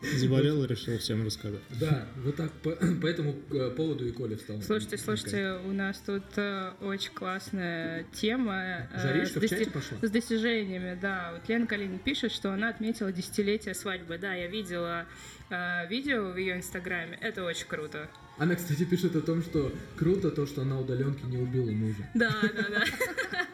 [0.00, 1.60] Заболел и решил всем рассказать.
[1.80, 2.70] Да, вот так, по,
[3.02, 4.62] по этому э, поводу и Коля встал.
[4.62, 8.88] Слушайте, слушайте, у нас тут э, очень классная тема.
[8.94, 9.98] э, Жаришка с в чате дости- пошла?
[10.00, 11.32] С достижениями, да.
[11.34, 14.18] Вот Лена Калинин пишет, что она отметила десятилетие свадьбы.
[14.18, 15.06] Да, я видела
[15.50, 17.18] э, видео в ее инстаграме.
[17.20, 18.08] Это очень круто.
[18.38, 22.08] Она, кстати, пишет о том, что круто то, что она удаленки не убила мужа.
[22.14, 22.84] Да, да, да.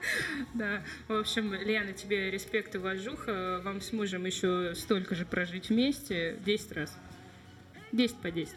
[0.55, 3.61] Да, в общем, Лена, тебе респект и уважуха.
[3.65, 6.39] Вам с мужем еще столько же прожить вместе.
[6.45, 6.97] 10 раз.
[7.93, 8.55] 10 по 10.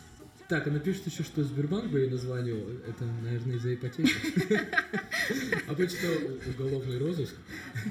[0.49, 2.69] Так, она пишет еще, что Сбербанк бы ей названивал.
[2.87, 4.11] Это, наверное, из-за ипотеки.
[5.67, 7.33] Обычно у- уголовный розыск.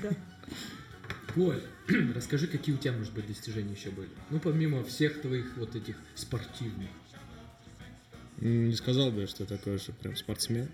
[0.02, 0.11] Да.
[1.34, 1.62] Коль,
[2.14, 4.08] расскажи, какие у тебя, может быть, достижения еще были?
[4.30, 6.88] Ну, помимо всех твоих вот этих спортивных.
[8.41, 10.68] М, Не сказал бы, что я такой же прям спортсмен.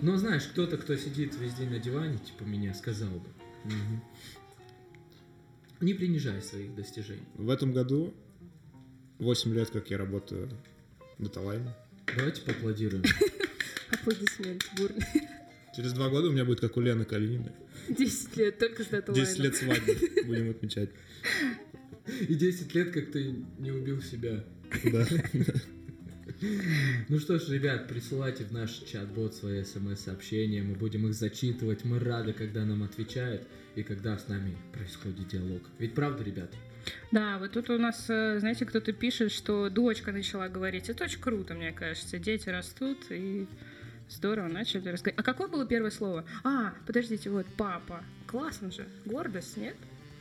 [0.00, 3.28] Но знаешь, кто-то, кто сидит весь день на диване, типа меня, сказал бы.
[5.80, 7.26] Не принижай своих достижений.
[7.34, 8.14] В этом году
[9.18, 10.48] 8 лет, как я работаю
[11.18, 11.74] в Даталайне.
[12.16, 13.04] Давайте поаплодируем.
[13.90, 15.06] Аплодисменты бурные.
[15.76, 17.52] Через два года у меня будет как у Лены Калининой.
[17.88, 19.26] 10 лет только с даталайном.
[19.26, 20.90] 10 лет свадьбы будем отмечать.
[22.28, 24.44] И 10 лет, как ты не убил себя.
[24.84, 25.06] Да.
[27.08, 31.98] Ну что ж, ребят, присылайте в наш чат-бот свои смс-сообщения, мы будем их зачитывать, мы
[31.98, 33.42] рады, когда нам отвечают
[33.76, 35.62] и когда с нами происходит диалог.
[35.78, 36.50] Ведь правда, ребят?
[37.12, 40.90] Да, вот тут у нас, э, знаете, кто-то пишет, что дочка начала говорить.
[40.90, 42.18] Это очень круто, мне кажется.
[42.18, 43.46] Дети растут, и
[44.08, 45.18] Здорово, начали рассказать.
[45.18, 46.24] А какое было первое слово?
[46.42, 48.04] А, подождите, вот, папа.
[48.26, 48.86] Классно же.
[49.04, 49.76] Гордость, нет?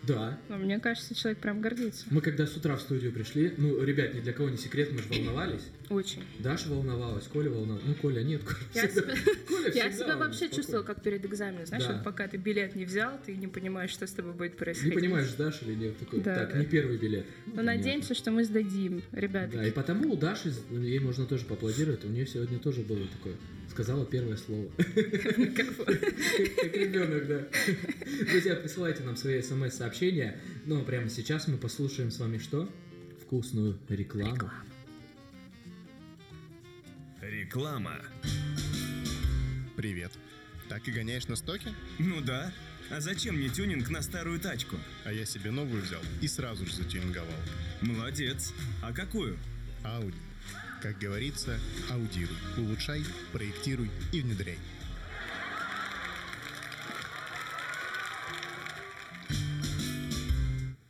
[0.06, 0.38] Да.
[0.50, 2.06] Ну, мне кажется, человек прям гордится.
[2.10, 5.00] Мы когда с утра в студию пришли, ну, ребят, ни для кого не секрет, мы
[5.00, 5.62] же волновались.
[5.90, 6.24] Очень.
[6.40, 7.84] Даша волновалась, Коля волновалась.
[7.86, 11.26] Ну, Коля нет, Коля Я всегда- себя, Коля я всегда себя вообще чувствовала как перед
[11.26, 11.66] экзаменом.
[11.66, 11.94] Знаешь, Да.
[11.94, 14.94] вот пока ты билет не взял, ты не понимаешь, что с тобой будет Не происходить.
[14.94, 15.98] понимаешь, сдашь или нет.
[15.98, 16.60] Такой, Да, так, да.
[16.60, 17.26] не первый билет.
[17.46, 17.74] Но Понятно.
[17.78, 19.58] надеемся, что мы сдадим, ребята.
[19.58, 23.36] Да, и потому у Даши, ей можно тоже поаплодировать, у нее сегодня тоже было такое,
[23.74, 24.70] сказала первое слово.
[24.78, 24.86] Как
[26.76, 27.48] ребенок, да.
[28.30, 30.40] Друзья, присылайте нам свои смс-сообщения.
[30.66, 32.70] Ну, а прямо сейчас мы послушаем с вами что?
[33.24, 34.52] Вкусную рекламу.
[37.22, 37.98] Реклама.
[39.76, 40.12] Привет.
[40.70, 41.74] Так и гоняешь на стоке?
[41.98, 42.54] Ну да.
[42.92, 44.76] А зачем мне тюнинг на старую тачку?
[45.04, 47.40] А я себе новую взял и сразу же затюнинговал.
[47.82, 48.54] Молодец.
[48.84, 49.36] А какую?
[49.84, 50.18] Ауди.
[50.84, 51.58] Как говорится,
[51.90, 54.58] аудируй, улучшай, проектируй и внедряй.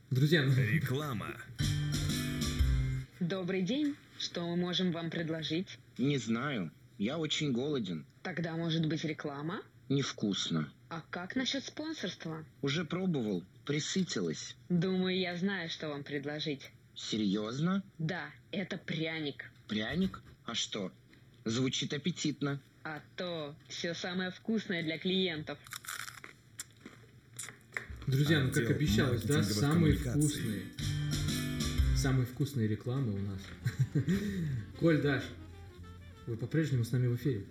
[0.10, 1.36] Друзья, ну, Реклама.
[3.20, 3.96] Добрый день.
[4.18, 5.78] Что мы можем вам предложить?
[6.00, 6.72] Не знаю.
[6.98, 8.04] Я очень голоден.
[8.24, 9.62] Тогда может быть реклама?
[9.90, 10.74] Невкусно.
[10.90, 12.44] А как насчет спонсорства?
[12.64, 13.44] Уже пробовал.
[13.64, 14.56] Присытилась.
[14.70, 16.72] Думаю, я знаю, что вам предложить.
[16.96, 17.84] Серьезно?
[18.00, 19.53] Да, это пряник.
[19.68, 20.22] Пряник?
[20.46, 20.92] А что?
[21.46, 22.62] Звучит аппетитно.
[22.84, 25.58] А то все самое вкусное для клиентов.
[28.08, 30.64] друзья, ну как обещалось, да, самые вкусные.
[31.96, 33.42] Самые вкусные рекламы у нас.
[34.80, 35.24] Коль, Даш,
[36.28, 37.46] вы по-прежнему с нами в эфире.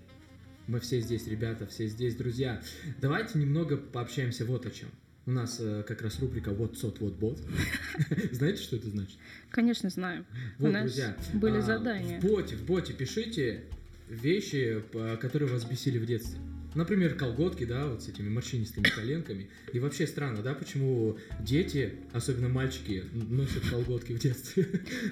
[0.67, 2.63] Мы все здесь, ребята, все здесь, друзья.
[3.01, 4.91] Давайте немного пообщаемся вот о чем.
[5.25, 7.39] У нас э, как раз рубрика «Вот сот, вот бот».
[8.33, 9.16] Знаете, что это значит?
[9.51, 10.25] Конечно, знаю.
[10.59, 12.18] Вот, У нас друзья, были а, задания.
[12.18, 13.64] В боте, в боте пишите
[14.09, 14.83] вещи,
[15.20, 16.41] которые вас бесили в детстве.
[16.75, 19.49] Например, колготки, да, вот с этими морщинистыми коленками.
[19.73, 24.66] И вообще странно, да, почему дети, особенно мальчики, носят колготки в детстве.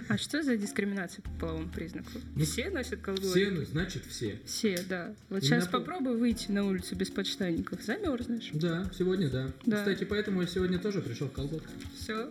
[0.09, 2.11] А что за дискриминация по половому признаку?
[2.35, 3.29] Ну, все носят колготки?
[3.29, 4.39] Все, ну, значит, все.
[4.45, 5.15] Все, да.
[5.29, 7.83] Вот Именно сейчас по- попробуй выйти на улицу без подштанников.
[7.85, 8.51] Замерзнешь.
[8.55, 9.51] Да, сегодня да.
[9.67, 9.77] Да.
[9.79, 11.71] Кстати, поэтому я сегодня тоже пришел в колготках.
[11.99, 12.31] Все.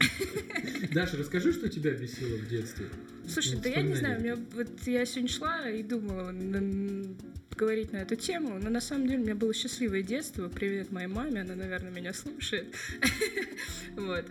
[0.92, 2.86] Даша, расскажи, что тебя бесило в детстве.
[3.28, 7.16] Слушай, да я не знаю, меня вот я сегодня шла и думала н-
[7.56, 10.48] говорить на эту тему, но на самом деле у меня было счастливое детство.
[10.48, 12.74] Привет моей маме, она, наверное, меня слушает.
[13.96, 14.24] Вот.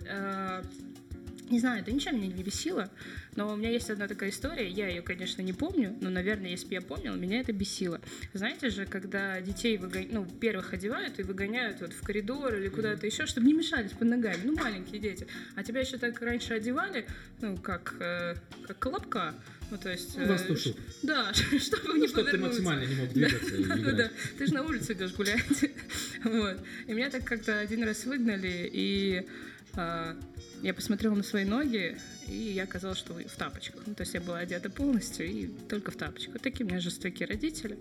[1.51, 2.89] Не знаю, это ничем меня не бесило,
[3.35, 6.67] но у меня есть одна такая история, я ее, конечно, не помню, но, наверное, если
[6.67, 7.99] бы я помнила, меня это бесило.
[8.33, 13.05] Знаете же, когда детей выгоняют, ну, первых одевают и выгоняют вот в коридор или куда-то
[13.05, 15.27] еще, чтобы не мешались под ногами, ну, маленькие дети.
[15.55, 17.05] А тебя еще так раньше одевали,
[17.41, 18.35] ну, как, э,
[18.65, 19.33] как колобка,
[19.71, 20.15] ну, то есть...
[20.17, 20.77] Ну, э, воздушник.
[21.03, 23.95] Да, чтобы Ну, не чтоб ты максимально не мог Да, двигаться да, играть.
[23.97, 24.11] да.
[24.37, 25.41] Ты же на улицу идешь гулять.
[26.23, 26.57] Вот.
[26.85, 29.27] И меня так как-то один раз выгнали, и
[29.75, 31.97] я посмотрела на свои ноги,
[32.27, 33.81] и я оказалось, что в тапочках.
[33.85, 36.33] Ну, то есть я была одета полностью и только в тапочках.
[36.33, 37.77] Вот такие у меня жестокие родители.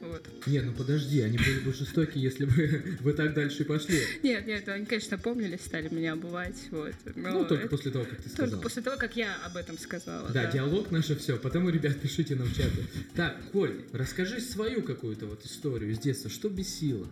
[0.00, 0.28] Вот.
[0.46, 3.98] Не, ну подожди, они были бы жестокие, если бы вы так дальше пошли.
[4.22, 6.56] Нет, нет, они, конечно, помнили, стали меня обувать.
[6.70, 6.92] Вот.
[7.14, 8.60] Но Ну, только это после того, как ты Только сказал.
[8.60, 10.28] после того, как я об этом сказала.
[10.28, 12.84] Да, диалог наше все, потому, ребят, пишите нам в чаты.
[13.14, 17.08] Так, Коль, расскажи свою какую-то вот историю из детства, что бесило?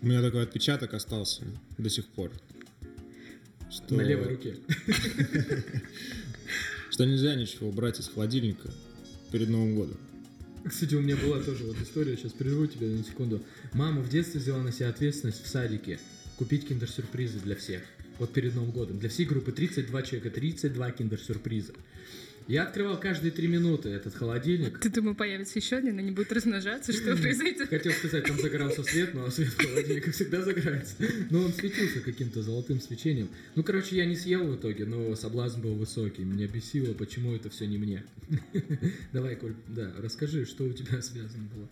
[0.00, 1.44] У меня такой отпечаток остался
[1.78, 2.32] до сих пор.
[3.72, 3.94] Что...
[3.94, 4.56] На левой руке.
[6.90, 8.70] Что нельзя ничего брать из холодильника
[9.30, 9.96] перед Новым годом.
[10.68, 13.42] Кстати, у меня была тоже вот история, сейчас прерву тебя на секунду.
[13.72, 15.98] Мама в детстве взяла на себя ответственность в садике
[16.36, 17.82] купить киндер-сюрпризы для всех.
[18.18, 18.98] Вот перед Новым годом.
[18.98, 21.72] Для всей группы 32 человека, 32 киндер-сюрприза.
[22.48, 24.78] Я открывал каждые три минуты этот холодильник.
[24.78, 27.68] Ты думаю, появится еще один, они будут размножаться, что произойдет?
[27.68, 30.94] Хотел сказать, там загорался свет, но свет в холодильнике всегда загорается.
[31.30, 33.28] Но он светился каким-то золотым свечением.
[33.54, 36.24] Ну, короче, я не съел в итоге, но соблазн был высокий.
[36.24, 38.04] Меня бесило, почему это все не мне.
[39.12, 41.68] Давай, Коль, да, расскажи, что у тебя связано было.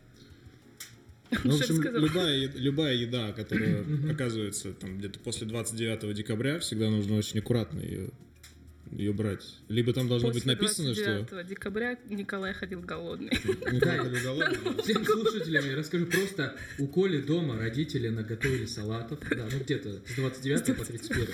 [1.45, 7.17] Ну, в общем, любая, любая еда, которая оказывается там где-то после 29 декабря, всегда нужно
[7.17, 8.11] очень аккуратно ее,
[8.91, 9.59] ее брать.
[9.69, 11.05] Либо там должно быть После написано, что...
[11.05, 13.31] 29 декабря Николай ходил голодный.
[13.73, 14.83] Николай ходил голодный.
[14.83, 20.15] Всем слушателям я расскажу просто, у Коли дома родители наготовили салатов, да, ну где-то с
[20.17, 21.27] 29 по 31.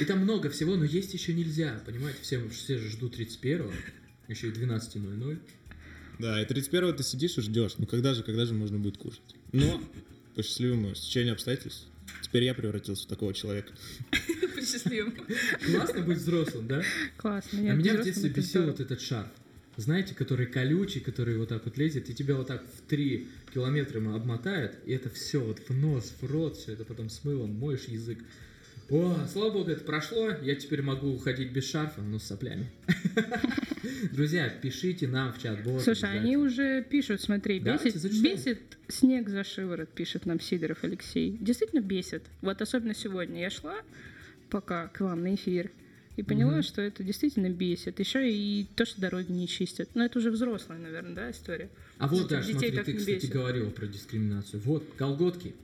[0.00, 3.70] И там много всего, но есть еще нельзя, понимаете, все, все же ждут 31
[4.28, 5.38] еще и 12.00.
[6.18, 7.74] Да, и 31 ты сидишь и ждешь.
[7.78, 9.22] Ну когда же, когда же можно будет кушать?
[9.52, 9.82] Но
[10.34, 11.86] по счастливому стечению обстоятельств
[12.22, 13.72] теперь я превратился в такого человека.
[14.54, 15.14] По счастливому.
[15.66, 16.82] Классно быть взрослым, да?
[17.16, 17.58] Классно.
[17.58, 19.28] А меня в детстве бесил вот этот шарф.
[19.76, 24.00] знаете, который колючий, который вот так вот лезет, и тебя вот так в 3 километра
[24.00, 27.54] ему обмотает, и это все вот в нос, в рот, все это потом с мылом
[27.54, 28.18] моешь язык.
[28.92, 32.66] О, слава богу, это прошло, я теперь могу ходить без шарфа, но с соплями.
[34.12, 35.80] Друзья, пишите нам в чат бот.
[35.80, 41.38] Слушай, они уже пишут, смотри, бесит, бесит снег за шиворот, пишет нам Сидоров Алексей.
[41.40, 42.22] Действительно бесит.
[42.42, 43.76] Вот особенно сегодня я шла
[44.50, 45.70] пока к вам на эфир
[46.16, 46.62] и поняла, Мгм.
[46.62, 47.98] что это действительно бесит.
[47.98, 49.88] Еще и то, что дороги не чистят.
[49.94, 51.70] Но это уже взрослая, наверное, да, история.
[51.96, 53.30] А вот, да, смотри, ты, кстати, бесит.
[53.30, 54.60] говорила про дискриминацию.
[54.60, 55.54] Вот, колготки,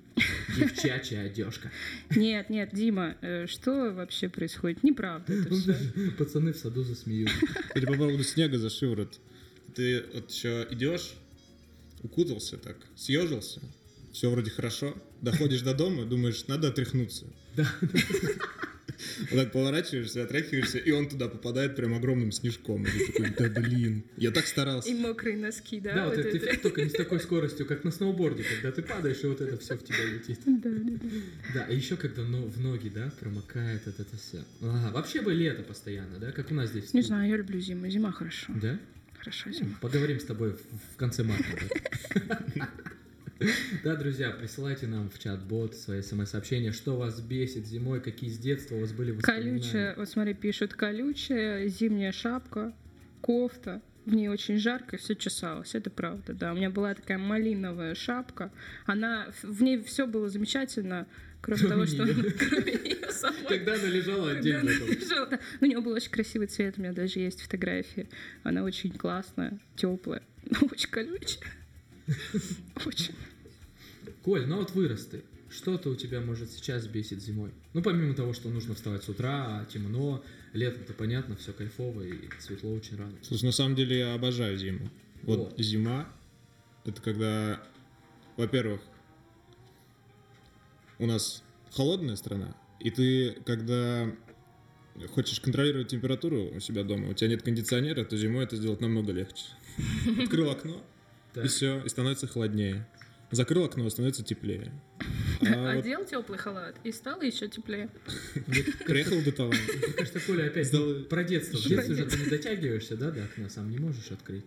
[0.57, 1.71] девчачья одежка.
[2.11, 4.83] Нет, нет, Дима, э, что вообще происходит?
[4.83, 5.77] Неправда это все.
[6.19, 7.31] Пацаны в саду засмеют.
[7.69, 9.19] Кстати, по поводу снега за шиворот.
[9.75, 11.14] Ты вот еще идешь,
[12.03, 13.61] укутался так, съежился,
[14.12, 17.27] все вроде хорошо, доходишь до дома, думаешь, надо отряхнуться.
[17.57, 17.71] Да.
[19.31, 22.85] Вот так поворачиваешься, отряхиваешься, и он туда попадает прям огромным снежком.
[22.85, 24.89] И ты такой, да блин, я так старался.
[24.89, 25.95] И мокрые носки, да?
[25.95, 26.47] Да, вот вот этот это.
[26.47, 29.57] эффект, только не с такой скоростью, как на сноуборде, когда ты падаешь, и вот это
[29.59, 30.41] все в тебя летит.
[30.47, 31.09] Да, да, да.
[31.55, 34.45] Да, а еще когда но- в ноги, да, промокает вот это все.
[34.63, 36.93] Ага, вообще бы лето постоянно, да, как у нас здесь.
[36.95, 37.89] Не знаю, я люблю зиму.
[37.89, 38.53] Зима хорошо.
[38.61, 38.79] Да?
[39.19, 39.77] Хорошо, зима.
[39.81, 40.53] Поговорим с тобой
[40.93, 41.45] в конце марта.
[43.84, 43.97] да.
[43.97, 48.80] Друзья, присылайте нам в чат-бот свои смс-сообщения, что вас бесит зимой, какие с детства у
[48.80, 49.61] вас были воспоминания.
[49.61, 52.72] Колючая, вот смотри, пишут, колючая зимняя шапка,
[53.20, 56.53] кофта, в ней очень жарко, и все чесалось, это правда, да.
[56.53, 58.51] У меня была такая малиновая шапка,
[58.86, 61.07] она, в ней все было замечательно,
[61.41, 62.05] кроме Кроме того, что...
[62.39, 63.45] Кроме самой.
[63.49, 64.61] Когда она лежала отдельно.
[64.61, 65.41] она лежала, да.
[65.61, 68.09] У нее был очень красивый цвет, у меня даже есть фотографии.
[68.43, 71.45] Она очень классная, теплая, но очень колючая.
[72.86, 73.14] Очень.
[74.23, 75.23] Коль, ну вот вырос ты.
[75.51, 77.53] Что-то у тебя, может, сейчас бесит зимой?
[77.73, 82.75] Ну, помимо того, что нужно вставать с утра, темно, летом-то понятно, все кайфово и светло
[82.75, 83.14] очень рано.
[83.23, 84.91] Слушай, на самом деле я обожаю зиму.
[85.23, 85.59] Вот Вот.
[85.59, 86.09] зима,
[86.85, 87.62] это когда,
[88.37, 88.83] во-первых,
[90.99, 91.43] у нас
[91.73, 94.14] холодная страна, и ты, когда
[95.14, 99.12] хочешь контролировать температуру у себя дома, у тебя нет кондиционера, то зимой это сделать намного
[99.12, 99.47] легче.
[100.23, 100.85] Открыл окно,
[101.37, 102.87] и все, и становится холоднее.
[103.31, 104.72] Закрыл окно, становится теплее.
[105.41, 107.89] А вот Одел теплый халат и стало еще теплее.
[108.87, 109.51] приехал до того.
[109.53, 111.59] Мне кажется, Коля опять Сдал- про детство.
[111.59, 112.24] В детстве же ты детство.
[112.24, 114.45] не дотягиваешься, да, до окна, сам не можешь открыть.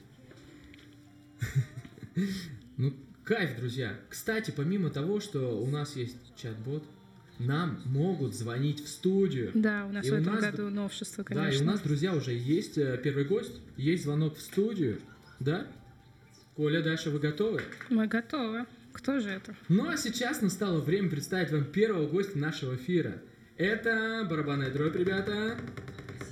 [2.77, 3.97] Ну, кайф, друзья.
[4.09, 6.83] Кстати, помимо того, что у нас есть чат-бот,
[7.39, 9.51] нам могут звонить в студию.
[9.53, 11.65] Да, у нас И в этом нас году новшество, Да, и у конечно.
[11.65, 14.99] нас, друзья, уже есть э, первый гость, есть звонок в студию,
[15.39, 15.65] да?
[16.55, 17.61] Коля, Даша, вы готовы?
[17.89, 18.65] Мы готовы.
[18.93, 19.55] Кто же это?
[19.69, 23.13] Ну а сейчас настало время представить вам первого гостя нашего эфира.
[23.57, 25.57] Это барабанная дробь, ребята.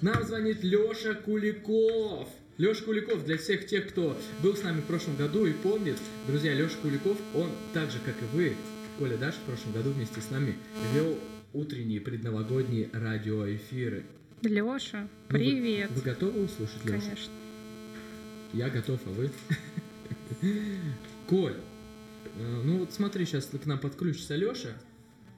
[0.01, 2.27] Нам звонит Лёша Куликов.
[2.57, 5.97] Лёша Куликов, для всех тех, кто был с нами в прошлом году и помнит,
[6.27, 8.53] друзья, Лёша Куликов, он так же, как и вы,
[8.97, 10.55] Коля Даш в прошлом году вместе с нами
[10.93, 11.17] вел
[11.53, 14.03] утренние предновогодние радиоэфиры.
[14.41, 15.91] Леша, Ну, вы- привет.
[15.91, 16.99] Вы, готовы услышать Лёшу?
[17.01, 17.31] Конечно.
[18.51, 19.29] Я готов, а вы?
[21.27, 21.57] Коль,
[22.35, 24.75] э, ну вот смотри, сейчас к нам подключится Леша.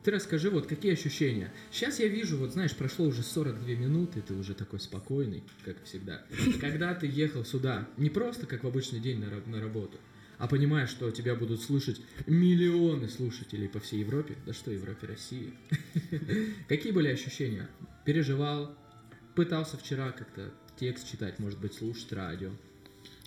[0.04, 1.54] Ты расскажи, вот какие ощущения.
[1.72, 6.24] Сейчас я вижу, вот знаешь, прошло уже 42 минуты, ты уже такой спокойный, как всегда.
[6.62, 10.00] Когда ты ехал сюда, не просто как в обычный день на, на работу,
[10.40, 15.54] а понимаешь, что тебя будут слышать миллионы слушателей по всей Европе, да что Европе, России.
[16.68, 17.70] Какие были ощущения?
[18.06, 18.76] Переживал?
[19.36, 22.50] Пытался вчера как-то текст читать, может быть, слушать радио?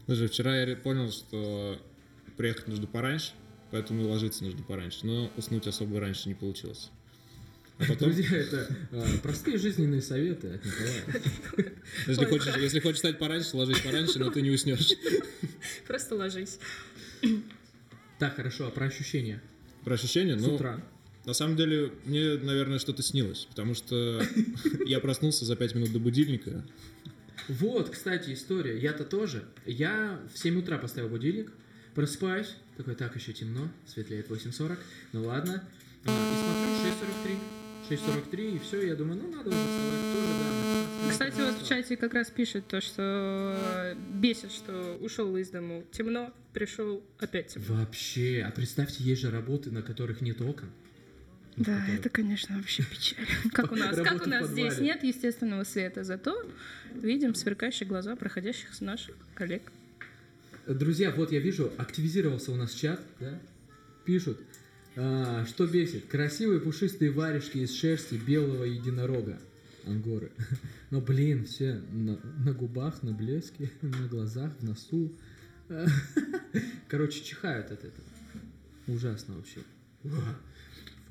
[0.07, 1.81] Даже вчера я понял, что
[2.37, 3.33] приехать нужно пораньше,
[3.71, 5.07] поэтому и ложиться нужно пораньше.
[5.07, 6.91] Но уснуть особо раньше не получилось.
[7.79, 11.23] А потом, Друзья, это э, простые жизненные советы от Николая.
[12.07, 14.93] если хочешь, если хочешь встать пораньше, ложись пораньше, но ты не уснешь.
[15.89, 16.61] Просто ложись.
[18.21, 19.43] Так, хорошо, а про ощущения?
[19.83, 20.81] Про ощущения, С ну, утра.
[21.25, 24.23] на самом деле, мне, наверное, что-то снилось, потому что
[24.87, 26.65] я проснулся за 5 минут до будильника.
[27.49, 28.79] Вот, кстати, история.
[28.79, 29.45] Я-то тоже.
[29.67, 31.53] Я в 7 утра поставил будильник,
[31.95, 34.79] просыпаюсь, такой, так, еще темно, светлеет 8.40,
[35.13, 35.63] ну ладно.
[36.07, 37.65] А, И смотрю, 6.43.
[37.91, 41.11] 6.43, и все, я думаю, ну надо уже вставать тоже, да.
[41.11, 46.33] Кстати, вот в чате как раз пишет то, что бесит, что ушел из дому темно,
[46.55, 47.75] пришел опять темно.
[47.75, 50.71] Вообще, а представьте, есть же работы, на которых нет окон.
[51.57, 53.27] Да, которые- это, конечно, вообще печаль.
[53.53, 56.35] Как у нас, как у нас здесь нет естественного света, зато
[56.95, 59.63] видим сверкающие глаза проходящих с наших коллег.
[60.67, 63.39] Друзья, вот я вижу, активизировался у нас чат, да?
[64.05, 64.41] Пишут,
[64.97, 66.07] а, что бесит?
[66.07, 69.39] Красивые пушистые варежки из шерсти белого единорога.
[69.87, 70.33] ангоры.
[70.91, 75.13] Но, блин, все на, на губах, на блеске, на глазах, в носу.
[76.89, 78.07] Короче, чихают от этого.
[78.87, 79.61] Ужасно вообще.
[80.03, 81.04] Фу, я ж представил,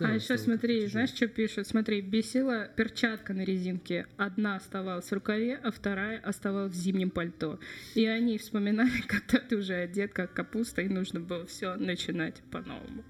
[0.00, 0.90] А еще вот смотри, тяжело.
[0.90, 1.66] знаешь, что пишут?
[1.66, 4.06] Смотри, бесила перчатка на резинке.
[4.16, 7.58] Одна оставалась в рукаве, а вторая оставалась в зимнем пальто.
[7.94, 13.04] И они вспоминали, когда ты уже одет как капуста, и нужно было все начинать по-новому.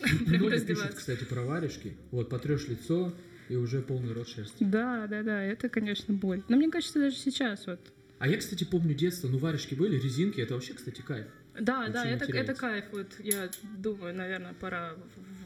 [0.00, 1.96] Прям Много пишут, кстати, про варежки.
[2.10, 3.12] Вот, потрешь лицо,
[3.48, 4.62] и уже полный рот шерсти.
[4.64, 6.42] Да, да, да, это, конечно, боль.
[6.48, 7.80] Но мне кажется, даже сейчас вот.
[8.18, 11.26] А я, кстати, помню детство, ну варежки были, резинки, это вообще, кстати, кайф.
[11.60, 12.84] Да, Вообще да, это, это кайф.
[12.92, 14.94] Вот я думаю, наверное, пора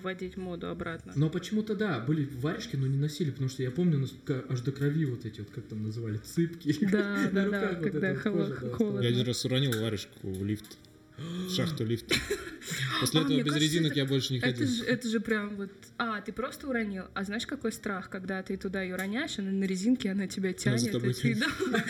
[0.03, 1.13] вводить моду обратно.
[1.17, 4.73] Но почему-то, да, были варежки, но не носили, потому что я помню, насколько аж до
[4.73, 6.77] крови вот эти вот, как там называли, цыпки.
[6.87, 9.01] Да, да, на да, когда холодно.
[9.01, 10.79] Я один раз уронил варежку в лифт.
[11.55, 12.15] Шахту лифта.
[13.01, 14.67] После А, этого без кажется, резинок это- я больше не Это ходил.
[14.69, 15.71] же, это же прям вот...
[15.99, 17.05] А, ты просто уронил.
[17.15, 20.93] А знаешь, какой страх, когда ты туда ее роняешь, она на резинке, она тебя тянет.
[21.21, 21.85] ты- да.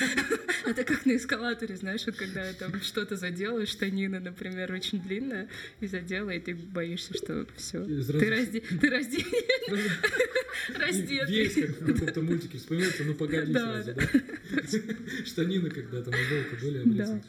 [0.70, 5.48] Это как на эскалаторе, знаешь, вот когда там что-то заделаешь, штанина, например, очень длинная,
[5.80, 7.84] и задела, и ты боишься, что все.
[7.84, 8.60] Ты разде...
[8.60, 9.18] Ты разде...
[10.68, 11.34] И раздетый.
[11.34, 14.02] Весь, как в каком-то мультике вспоминается, ну погоди сразу, да.
[15.24, 17.22] Штанины когда-то на волка были обрезаны.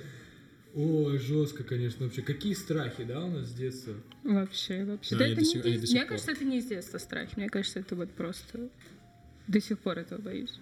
[0.76, 2.24] Ой, жестко, конечно, вообще.
[2.24, 3.94] Какие страхи, да, у нас с детства?
[4.24, 5.16] Вообще, вообще.
[5.16, 6.10] А, Да это не сих- сих Мне пор.
[6.10, 7.34] кажется, это не из детства страхи.
[7.36, 8.70] Мне кажется, это вот просто...
[9.48, 10.58] До сих пор этого боюсь.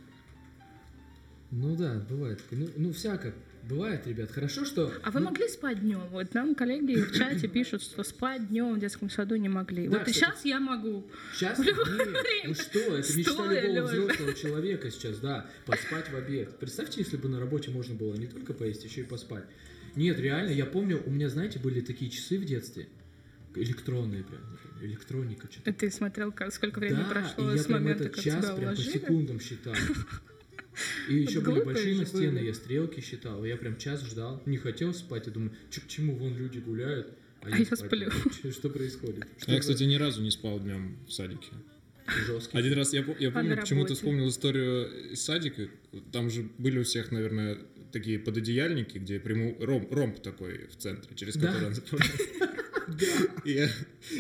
[1.52, 2.42] Ну да, бывает.
[2.52, 3.34] Ну, ну всяко.
[3.70, 4.32] Бывает, ребят.
[4.32, 4.92] Хорошо, что...
[5.04, 6.02] А вы ну, могли спать днем?
[6.10, 9.88] Вот нам коллеги в чате пишут, что спать днем в детском саду не могли.
[9.88, 10.18] Да, вот кстати.
[10.18, 11.06] сейчас я могу.
[11.36, 11.76] Сейчас нет,
[12.48, 16.58] ну что, это мечта любого взрослого человека сейчас, да, поспать в обед.
[16.58, 19.46] Представьте, если бы на работе можно было не только поесть, еще и поспать.
[19.96, 22.88] Нет, реально, я помню, у меня, знаете, были такие часы в детстве,
[23.56, 24.42] электронные прям,
[24.82, 25.74] электроника что-то.
[25.74, 28.56] Ты смотрел, сколько времени да, прошло и я с прям момента, этот как час тебя
[28.56, 29.74] прям по секундам считал.
[31.10, 33.44] И еще были большие настены, я стрелки считал.
[33.44, 37.48] Я прям час ждал, не хотел спать, я думаю, к чему, вон люди гуляют, а,
[37.52, 38.10] А я сплю.
[38.52, 39.26] Что происходит?
[39.48, 41.50] А Я, кстати, ни разу не спал днем в садике.
[42.28, 42.58] жестко.
[42.58, 45.68] Один раз я, я А помню, почему-то вспомнил историю из садика.
[46.12, 47.58] Там же были у всех, наверное,
[47.92, 51.52] такие пододеяльники, где прямо ромб, ромб такой в центре, через Да.
[51.54, 51.76] который он.
[53.46, 53.68] И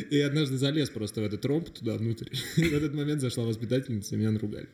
[0.09, 2.27] и однажды залез просто в этот ромб туда внутрь.
[2.57, 4.69] И в этот момент зашла воспитательница, и меня наругали.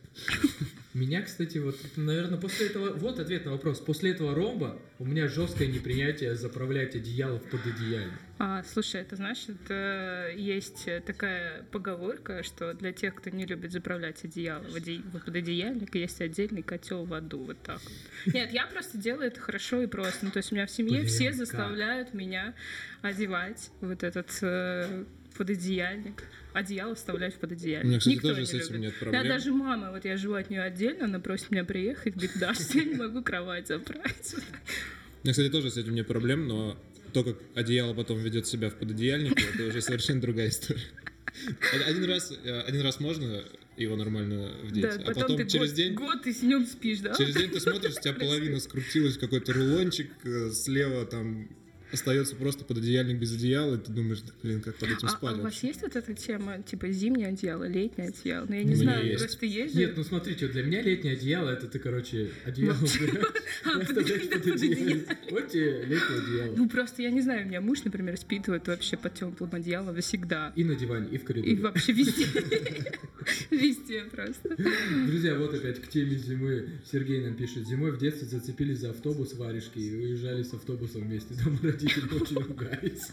[0.97, 2.93] Меня, кстати, вот, наверное, после этого...
[2.93, 3.79] Вот ответ на вопрос.
[3.79, 8.13] После этого ромба у меня жесткое непринятие заправлять одеяло в пододеяльник.
[8.39, 14.63] А, слушай, это значит, есть такая поговорка, что для тех, кто не любит заправлять одеяло
[14.63, 14.97] в, оде...
[14.97, 18.33] в пододеяльник, есть отдельный котел в аду, вот так вот.
[18.33, 20.25] Нет, я просто делаю это хорошо и просто.
[20.25, 21.35] Ну, то есть у меня в семье Блин, все как?
[21.35, 22.55] заставляют меня
[23.03, 25.05] одевать вот этот э,
[25.37, 26.23] пододеяльник.
[26.57, 27.85] Одеяло вставлять в пододеяльник.
[27.85, 28.79] У меня, кстати, Никто тоже не с этим любит.
[28.79, 29.27] нет Я проблем.
[29.27, 32.83] даже мама, вот я живу от нее отдельно, она просит меня приехать, говорит, да, я
[32.83, 34.33] не могу кровать заправить.
[34.33, 34.37] У
[35.23, 36.75] меня, кстати, тоже с этим нет проблем, но
[37.13, 40.81] то, как одеяло потом ведет себя в пододеяльнике, это уже совершенно другая история.
[41.85, 43.43] Один раз, э, один раз можно
[43.75, 46.99] его нормально вдеть, Да, а потом, ты через год, день год ты с нем спишь,
[47.01, 47.13] да?
[47.13, 51.49] Через день ты смотришь, у тебя половина скрутилась, какой-то рулончик, э, слева там
[51.91, 55.17] остается просто пододеяльник без одеяла, и ты думаешь, да, блин, как под этим А, а
[55.17, 58.45] спать у вас есть вот эта тема, типа зимнее одеяло, летнее одеяло?
[58.47, 59.19] Ну, я не знаю, есть.
[59.19, 59.79] просто есть же.
[59.79, 62.75] Нет, ну смотрите, для меня летнее одеяло, это ты, короче, одеяло
[63.65, 63.97] А, под-.
[65.31, 66.55] Вот тебе летнее одеяло.
[66.55, 69.99] Ну, просто я не знаю, у меня муж, например, спит вот вообще под теплым одеялом
[70.01, 70.53] всегда.
[70.55, 71.55] И на диване, и в И коридоре.
[71.57, 72.25] вообще везде.
[73.51, 74.55] Везде просто.
[75.07, 76.69] Друзья, вот опять к теме зимы.
[76.89, 77.67] Сергей нам пишет.
[77.67, 81.33] Зимой в детстве зацепились за автобус варежки и уезжали с автобусом вместе.
[81.77, 83.11] Дома родители очень ругались.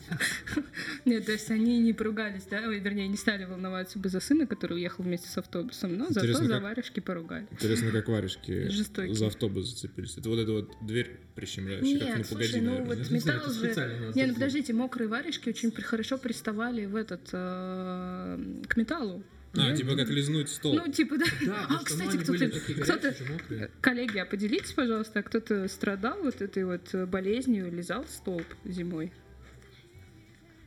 [1.05, 2.61] Нет, то есть они не поругались, да?
[2.61, 6.47] Вернее, не стали волноваться бы за сына, который уехал вместе с автобусом, но зато Интересно,
[6.47, 7.47] за как- варежки поругали.
[7.51, 9.15] Интересно, как варежки Жестокие.
[9.15, 10.17] за автобус зацепились.
[10.17, 13.11] Это вот эта вот дверь прищемляющая, как ну Нет, погоди, слушай, ну наверное, вот нет?
[13.11, 14.13] Металл же...
[14.15, 19.23] Не, ну подождите, мокрые варежки очень хорошо приставали в этот, э, к металлу.
[19.57, 20.75] А, типа как лизнуть стол.
[20.75, 21.25] Ну, типа, да.
[21.47, 26.93] Да, а, кстати, кто-то, кто-то, коллеги, а поделитесь, пожалуйста, а кто-то страдал вот этой вот
[27.09, 29.13] болезнью, лизал столб зимой?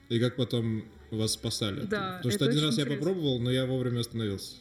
[0.09, 1.81] И как потом вас спасали.
[1.85, 4.55] Да, Потому что один раз я попробовал, но я вовремя остановился.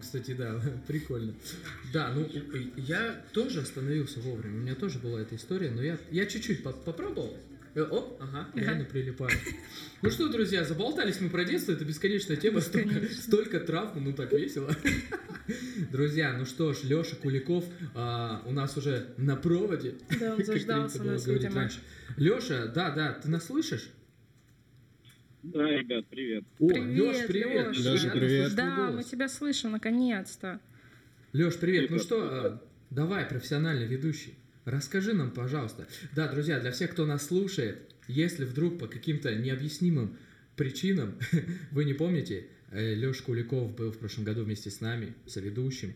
[0.00, 1.34] Кстати, да, прикольно.
[1.92, 2.26] Да, ну
[2.76, 4.56] я тоже остановился вовремя.
[4.56, 7.36] У меня тоже была эта история, но я, я чуть-чуть по- попробовал.
[7.74, 9.30] Э, О, ага, реально прилипаю.
[10.02, 14.32] Ну что, друзья, заболтались мы про детство, это бесконечная тема, столько, столько травм, ну так
[14.32, 14.74] весело.
[15.92, 17.64] Друзья, ну что ж, Леша Куликов
[17.94, 19.94] а, у нас уже на проводе.
[20.18, 21.60] Да, он заждался нас, говорить видимо.
[21.60, 21.80] раньше.
[22.16, 23.90] Леша, да, да, ты нас слышишь?
[25.42, 26.44] Да, ребят, привет.
[26.58, 27.66] О, Привет, Леш, привет.
[27.78, 28.54] Лёша, Приятно привет.
[28.54, 30.60] Да, мы тебя слышим, наконец-то.
[31.32, 31.88] Леш, привет.
[31.88, 32.58] Ну Ребят, что, э,
[32.90, 34.34] давай, профессиональный ведущий,
[34.70, 35.86] расскажи нам, пожалуйста.
[36.14, 40.16] Да, друзья, для всех, кто нас слушает, если вдруг по каким-то необъяснимым
[40.56, 41.14] причинам
[41.70, 45.94] вы не помните, Леш Куликов был в прошлом году вместе с нами, соведущим.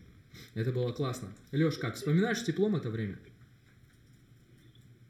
[0.53, 1.29] Это было классно.
[1.51, 3.17] Леш, как, вспоминаешь теплом это время?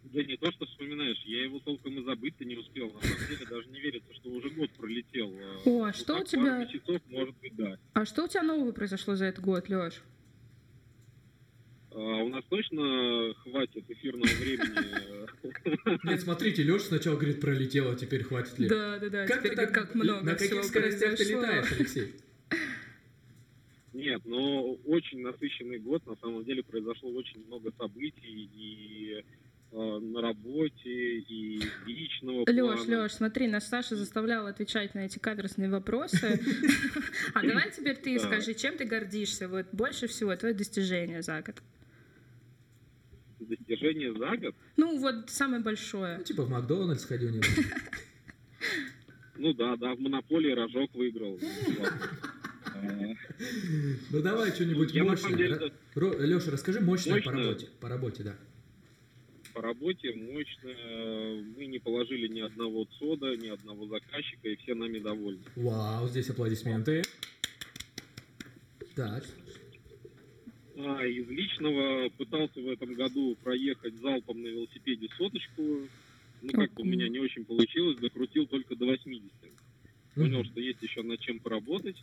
[0.04, 2.94] Да не то, что вспоминаешь, я его толком и забыть-то не успел.
[2.94, 5.34] На самом деле даже не верится, что уже год пролетел.
[5.66, 7.78] О, а ну, что у тебя- месяцев, может быть, да.
[7.94, 10.02] А что у тебя нового произошло за этот год, Леш?
[11.96, 16.04] А у нас точно хватит эфирного времени.
[16.04, 18.68] Нет, смотрите, Леш сначала говорит, пролетело, а теперь хватит ли?
[18.68, 19.26] Да, да, да.
[19.26, 22.16] Как теперь ты так, как много на всего каких скоростях ты летаешь, Алексей?
[23.94, 26.06] Нет, но очень насыщенный год.
[26.06, 29.24] На самом деле произошло очень много событий и
[29.72, 33.04] э, на работе, и личного Леш, плана.
[33.04, 36.42] Леш, смотри, нас Саша заставлял отвечать на эти каверсные вопросы.
[37.34, 39.48] А давай теперь ты скажи, чем ты гордишься?
[39.48, 41.62] Вот больше всего твое достижение за год.
[43.48, 44.56] Достижение за год?
[44.78, 46.18] Ну, вот самое большое.
[46.18, 47.64] Ну, типа в Макдональдс ходил недавно.
[49.38, 51.38] Ну да, да, в монополии рожок выиграл.
[54.12, 55.72] Ну давай что-нибудь деле, мощное.
[56.26, 57.68] Леша, расскажи мощное по работе.
[57.80, 58.36] По работе, да.
[59.54, 60.70] по работе мощно.
[61.58, 65.44] Мы не положили ни одного ЦОДа, ни одного заказчика, и все нами довольны.
[65.56, 67.04] Вау, здесь аплодисменты.
[68.96, 69.24] Так.
[70.78, 75.88] А, из личного пытался в этом году проехать залпом на велосипеде соточку.
[76.42, 79.32] Ну, как-то у меня не очень получилось, докрутил только до 80.
[80.16, 81.98] Понял, что есть еще над чем поработать.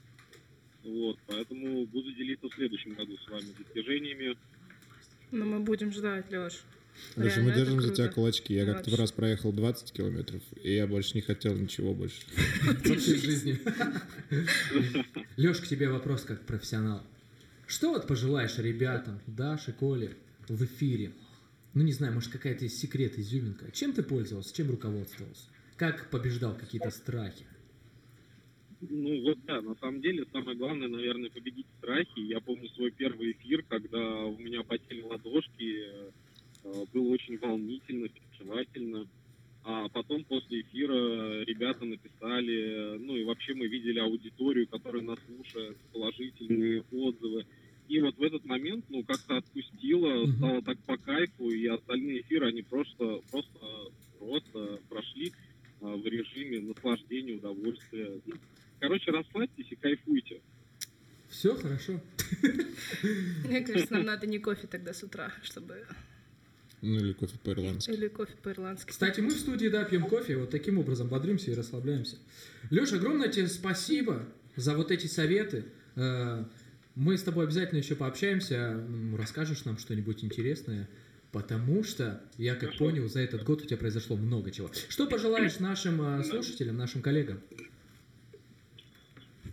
[0.84, 4.36] Вот, поэтому буду делиться в следующем году с вами достижениями.
[5.30, 6.62] Ну, мы будем ждать, Леш.
[7.16, 8.54] Леша, мы держим за тебя кулачки.
[8.54, 12.22] Я как-то раз проехал 20 километров, и я больше не хотел ничего больше.
[12.84, 13.58] Вообще в жизни.
[15.36, 17.02] Леш, к тебе вопрос как профессионал.
[17.72, 20.14] Что вот пожелаешь ребятам, Даше, Коле,
[20.46, 21.12] в эфире?
[21.72, 23.72] Ну, не знаю, может, какая-то есть секрет, изюминка.
[23.72, 25.48] Чем ты пользовался, чем руководствовался?
[25.78, 27.46] Как побеждал какие-то страхи?
[28.82, 32.18] Ну вот да, на самом деле самое главное, наверное, победить страхи.
[32.18, 35.86] Я помню свой первый эфир, когда у меня потели ладошки,
[36.64, 39.08] э, было очень волнительно, переживательно.
[39.64, 45.78] А потом после эфира ребята написали, ну и вообще мы видели аудиторию, которая нас слушает,
[45.90, 47.46] положительные отзывы.
[47.93, 52.49] И вот в этот момент, ну, как-то отпустило, стало так по кайфу, и остальные эфиры,
[52.49, 53.61] они просто, просто,
[54.18, 55.30] просто прошли
[55.82, 58.18] а, в режиме наслаждения, удовольствия.
[58.24, 58.34] Ну,
[58.80, 60.40] Короче, расслабьтесь и кайфуйте.
[61.28, 62.01] Все хорошо.
[63.45, 65.84] Мне кажется, нам надо не кофе тогда с утра, чтобы...
[66.80, 67.90] Ну или кофе по-ирландски.
[67.90, 68.88] Или кофе по-ирландски.
[68.88, 72.16] Кстати, мы в студии, да, пьем кофе, вот таким образом бодримся и расслабляемся.
[72.70, 74.26] Леша, огромное тебе спасибо
[74.57, 75.66] за вот эти советы.
[76.95, 78.84] Мы с тобой обязательно еще пообщаемся,
[79.16, 80.88] расскажешь нам что-нибудь интересное,
[81.30, 84.70] потому что, я как понял, за этот год у тебя произошло много чего.
[84.88, 87.40] Что пожелаешь нашим э, слушателям, нашим коллегам?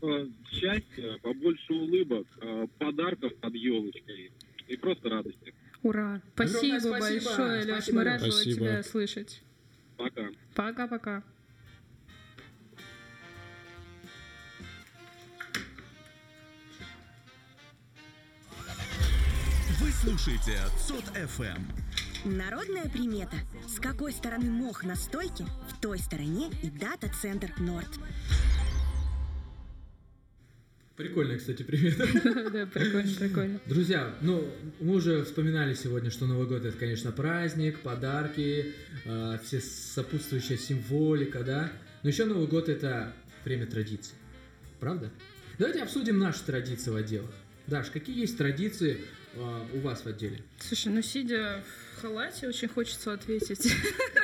[0.01, 4.31] Э, Счастья, побольше улыбок, э, подарков под елочкой
[4.67, 5.53] и просто радости.
[5.81, 6.21] Ура!
[6.35, 7.25] Огромное Спасибо, спасибо.
[7.25, 7.73] большое, Леш.
[7.73, 8.55] Спасибо, Мы рады Спасибо.
[8.55, 9.41] тебя слышать.
[9.95, 10.29] Пока.
[10.55, 11.23] Пока-пока.
[20.01, 22.29] Вы слушаете ЦОД ФМ.
[22.29, 23.35] Народная примета.
[23.67, 27.87] С какой стороны мох на стойке, в той стороне и дата-центр Норд.
[30.95, 31.97] Прикольный, кстати, привет.
[32.51, 33.61] Да, прикольно, прикольно.
[33.65, 34.47] Друзья, ну,
[34.79, 38.73] мы уже вспоминали сегодня, что Новый год это, конечно, праздник, подарки,
[39.05, 41.71] э, все сопутствующая символика, да.
[42.03, 44.13] Но еще Новый год это время традиций.
[44.79, 45.09] Правда?
[45.57, 47.31] Давайте обсудим наши традиции в отделах.
[47.67, 49.01] Даш, какие есть традиции
[49.35, 50.41] у вас в отделе?
[50.59, 51.63] Слушай, ну сидя
[51.97, 53.71] в халате, очень хочется ответить.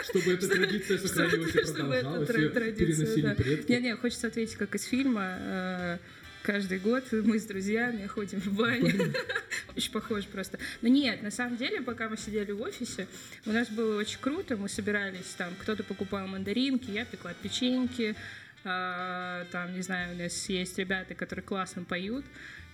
[0.10, 3.72] Чтобы эта традиция сохранилась и продолжалась, ее переносили предки.
[3.72, 5.38] Не-не, хочется ответить, как из фильма.
[5.40, 5.98] э,
[6.44, 9.12] Каждый год мы с друзьями ходим в баню.
[9.76, 10.60] Очень похоже просто.
[10.84, 13.08] Но нет, на самом деле, пока мы сидели в офисе,
[13.48, 14.56] у нас было очень круто.
[14.56, 18.16] Мы собирались там, кто-то покупал мандаринки, я пекла печеньки.
[18.64, 22.24] а, Там, не знаю, у нас есть ребята, которые классно поют.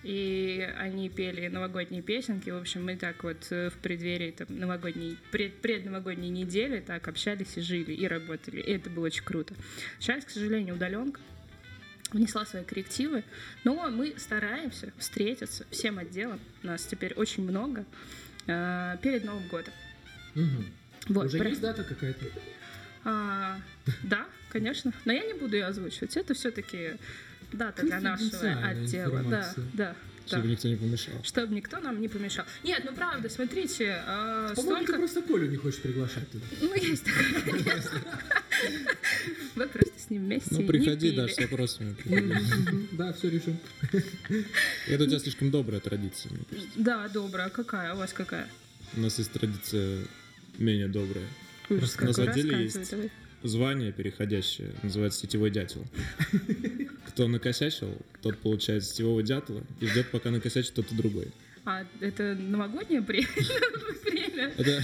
[0.02, 2.50] И они пели новогодние песенки.
[2.50, 7.56] В общем, мы так вот э, в преддверии там, новогодней, пред, предновогодней недели так общались
[7.56, 8.60] и жили, и работали.
[8.60, 9.54] И это было очень круто.
[10.00, 11.20] Сейчас, к сожалению, удаленка
[12.10, 13.24] внесла свои коррективы,
[13.64, 17.84] но мы стараемся встретиться всем отделом, нас теперь очень много,
[18.46, 19.72] э, перед Новым годом.
[20.34, 20.66] Мгм.
[21.08, 22.26] Вот, Уже про- есть дата какая-то?
[23.04, 23.60] А,
[24.02, 26.96] да, конечно, но я не буду ее озвучивать, это все-таки
[27.52, 29.10] дата для нашего отдела.
[29.10, 29.64] Да, информация.
[29.74, 29.96] да.
[30.26, 30.48] Чтобы да.
[30.50, 31.14] никто не помешал.
[31.24, 32.44] Чтобы никто нам не помешал.
[32.62, 34.98] Нет, ну правда, смотрите, а, По-моему, ты столько...
[34.98, 36.44] просто Колю не хочешь приглашать туда.
[36.60, 37.04] Ну, есть
[37.44, 38.00] конечно.
[39.56, 41.96] Вы просто с ним вместе Ну, приходи, даже с вопросами.
[42.92, 43.58] Да, все решим.
[44.86, 46.32] Это у тебя слишком добрая традиция.
[46.76, 47.48] Да, добрая.
[47.48, 47.94] Какая?
[47.94, 48.48] У вас какая?
[48.96, 50.04] У нас есть традиция
[50.58, 51.26] менее добрая.
[51.68, 53.14] Ужас У нас в какой, отделе рассказывай есть.
[53.48, 55.84] Звание переходящее, называется сетевой дятел.
[57.08, 61.28] Кто накосячил, тот получает сетевого дятла и ждет, пока накосячит кто-то другой.
[61.64, 63.26] А это новогоднее пре-
[64.10, 64.52] время?
[64.56, 64.82] Это,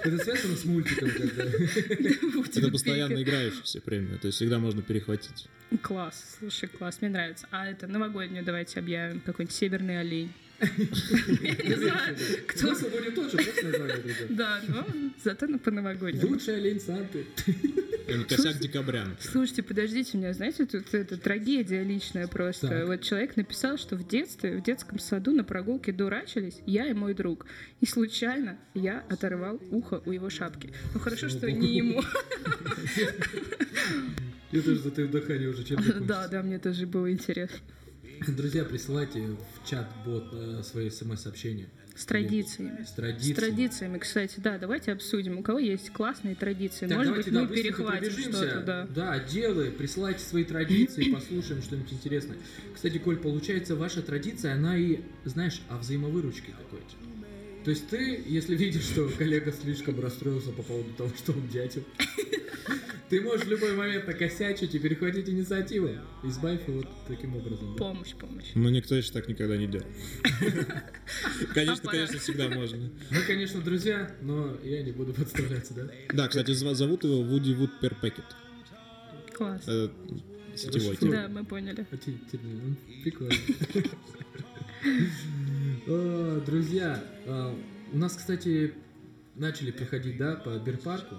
[0.04, 1.44] Это связано с мультиком когда.
[1.44, 5.46] это постоянно играющаяся премия, то есть всегда можно перехватить.
[5.80, 7.46] Класс, слушай, класс, мне нравится.
[7.50, 10.32] А это новогоднюю давайте объявим, какой-нибудь северный олень.
[10.62, 12.58] Не знаю, кто...
[12.58, 14.26] Смысл будет тот же, просто название другое.
[14.30, 14.86] Да, но
[15.22, 16.28] зато на- по новогоднему.
[16.28, 17.26] Лучший олень Санты.
[18.28, 19.06] Косяк декабря.
[19.20, 22.68] Слушайте, подождите, у меня, знаете, тут это трагедия личная просто.
[22.68, 22.86] Так.
[22.86, 27.14] Вот человек написал, что в детстве, в детском саду на прогулке дурачились я и мой
[27.14, 27.46] друг.
[27.80, 30.72] И случайно я оторвал ухо у его шапки.
[30.94, 32.02] Ну хорошо, что не ему.
[34.52, 37.58] Я тоже за твое дыхание уже чем-то Да, да, мне тоже было интересно.
[38.28, 41.68] Друзья, присылайте в чат-бот э, свои смс-сообщения.
[41.94, 42.84] С традициями.
[42.84, 43.34] С С традициями.
[43.34, 46.86] традициями, кстати, да, давайте обсудим, у кого есть классные традиции.
[46.86, 48.86] Так, Может давайте, быть, да, мы перехватим что-то, да.
[48.94, 52.36] Да, отделы, присылайте свои традиции, послушаем что-нибудь интересное.
[52.74, 56.94] Кстати, Коль, получается, ваша традиция, она и, знаешь, о взаимовыручке какой-то.
[57.64, 61.84] То есть ты, если видишь, что коллега слишком расстроился по поводу того, что он дятел,
[63.12, 65.90] ты можешь в любой момент накосячить и перехватить инициативу.
[66.24, 67.74] Избавь его вот таким образом.
[67.74, 67.78] да.
[67.78, 68.46] Помощь, помощь.
[68.54, 69.84] Но никто еще так никогда не делал.
[71.54, 72.90] Конечно, конечно, всегда можно.
[73.10, 75.90] Мы, конечно, друзья, но я не буду подставляться, да?
[76.14, 78.24] Да, кстати, зовут его Вуди Вуд Перпекет.
[79.34, 79.60] Класс.
[79.68, 79.92] Это
[80.56, 80.96] сетевой.
[81.02, 81.86] Да, мы поняли.
[81.90, 81.96] А
[82.32, 83.34] ну, Прикольно.
[86.46, 87.54] Друзья, а,
[87.92, 88.72] у нас, кстати,
[89.34, 91.16] начали приходить, да, по Бирпарку.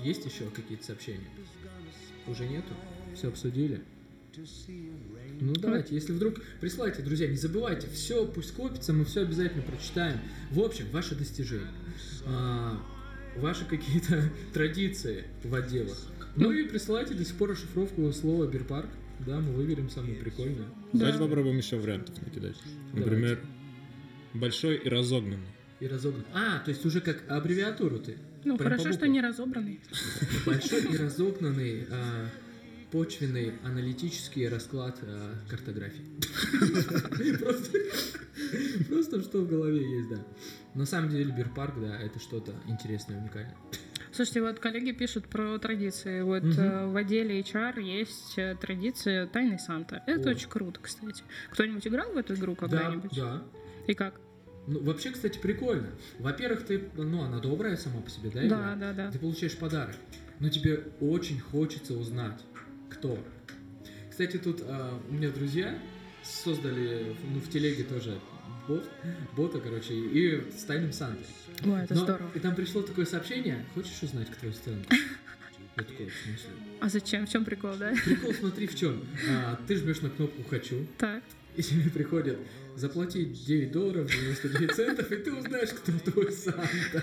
[0.00, 1.28] Есть еще какие-то сообщения?
[2.26, 2.72] Уже нету?
[3.14, 3.82] Все обсудили?
[5.40, 10.18] Ну давайте, если вдруг присылайте, друзья, не забывайте, все пусть копится, мы все обязательно прочитаем.
[10.50, 11.70] В общем, ваши достижения,
[12.26, 12.78] а,
[13.36, 15.96] ваши какие-то традиции в отделах.
[16.36, 18.90] Ну и присылайте до сих пор расшифровку слова Бирпарк.
[19.26, 20.66] Да, мы выберем самое прикольное.
[20.92, 22.56] Давайте попробуем еще вариантов накидать.
[22.92, 23.40] Например,
[24.34, 25.48] большой и разогнанный.
[25.80, 26.24] И разогнан.
[26.34, 28.18] А, то есть уже как аббревиатуру ты.
[28.46, 29.80] Ну, Прям хорошо, что не разобранный.
[30.46, 32.28] Большой и разогнанный а,
[32.92, 36.04] почвенный аналитический расклад а, картографии.
[38.88, 40.24] Просто, что в голове есть, да.
[40.74, 43.56] На самом деле Бирпарк, да, это что-то интересное, уникальное.
[44.12, 46.22] Слушайте, вот коллеги пишут про традиции.
[46.22, 50.04] Вот э, в отделе HR есть э, традиция Тайный Санта.
[50.06, 50.32] Это О.
[50.32, 51.24] очень круто, кстати.
[51.50, 53.10] Кто-нибудь играл в эту игру когда-нибудь?
[53.16, 53.42] Да, да.
[53.88, 54.20] И как?
[54.66, 55.88] Ну, вообще, кстати, прикольно.
[56.18, 58.40] Во-первых, ты, ну, она добрая сама по себе, да?
[58.40, 58.74] Да, игра?
[58.76, 59.10] да, да.
[59.12, 59.94] Ты получаешь подарок.
[60.40, 62.40] Но тебе очень хочется узнать,
[62.90, 63.18] кто.
[64.10, 65.78] Кстати, тут а, у меня друзья
[66.24, 68.18] создали, ну, в телеге тоже
[68.66, 68.88] бот,
[69.36, 71.26] бота, короче, и с тайным Сантой.
[71.64, 72.30] Ой, это Но- здорово.
[72.34, 74.94] И там пришло такое сообщение, хочешь узнать, кто из Санта?
[75.76, 76.50] Я такой, в смысле?
[76.80, 77.26] А зачем?
[77.26, 77.92] В чем прикол, да?
[78.04, 79.04] Прикол, смотри, в чем.
[79.68, 81.22] ты жмешь на кнопку «Хочу», Так.
[81.54, 82.38] и тебе приходит
[82.76, 87.02] заплатить 9 долларов 99 центов, и ты узнаешь, кто твой Санта.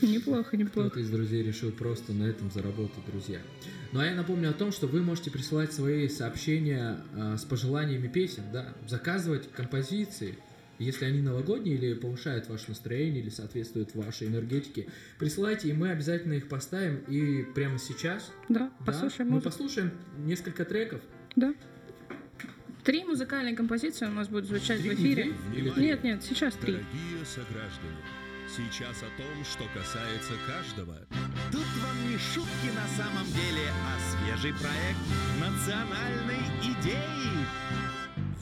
[0.00, 0.88] Неплохо, неплохо.
[0.90, 3.40] Кто-то из друзей решил просто на этом заработать, друзья.
[3.92, 8.08] Ну а я напомню о том, что вы можете присылать свои сообщения а, с пожеланиями
[8.08, 10.38] песен, да, заказывать композиции,
[10.78, 14.86] если они новогодние или повышают ваше настроение, или соответствуют вашей энергетике,
[15.18, 16.96] присылайте, и мы обязательно их поставим.
[17.08, 19.50] И прямо сейчас Да, да, послушаем мы музыку.
[19.50, 21.00] послушаем несколько треков.
[21.36, 21.54] Да.
[22.84, 25.32] Три музыкальные композиции у нас будут звучать в эфире.
[25.76, 26.72] Нет, нет, сейчас три.
[26.72, 28.02] Дорогие сограждане,
[28.48, 30.96] сейчас о том, что касается каждого.
[31.52, 34.98] Тут вам не шутки на самом деле, а свежий проект
[35.38, 37.46] национальной идеи.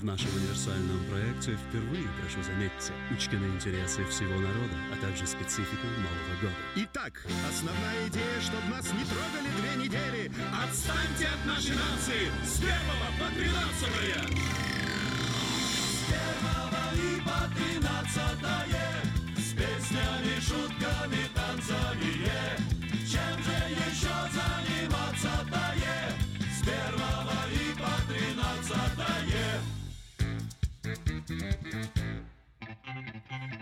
[0.00, 6.40] В нашем универсальном проекте впервые, прошу заметьте, учтены интересы всего народа, а также специфика Нового
[6.40, 6.54] года.
[6.76, 10.32] Итак, основная идея, чтобы нас не трогали две недели.
[10.64, 14.24] Отстаньте от нашей нации с первого по тринадцатое.
[15.68, 19.04] С первого и по тринадцатое,
[19.36, 22.10] с песнями, шутками, танцами.
[22.24, 22.49] Чем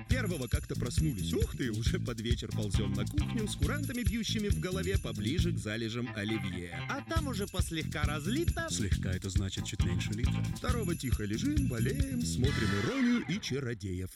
[0.09, 1.33] Первого как-то проснулись.
[1.33, 5.59] Ух ты, уже под вечер ползем на кухню с курантами, бьющими в голове поближе к
[5.59, 6.79] залежам оливье.
[6.91, 8.67] А там уже послегка разлито.
[8.71, 10.45] Слегка это значит чуть меньше литра.
[10.57, 14.11] Второго тихо лежим, болеем, смотрим иронию и чародеев.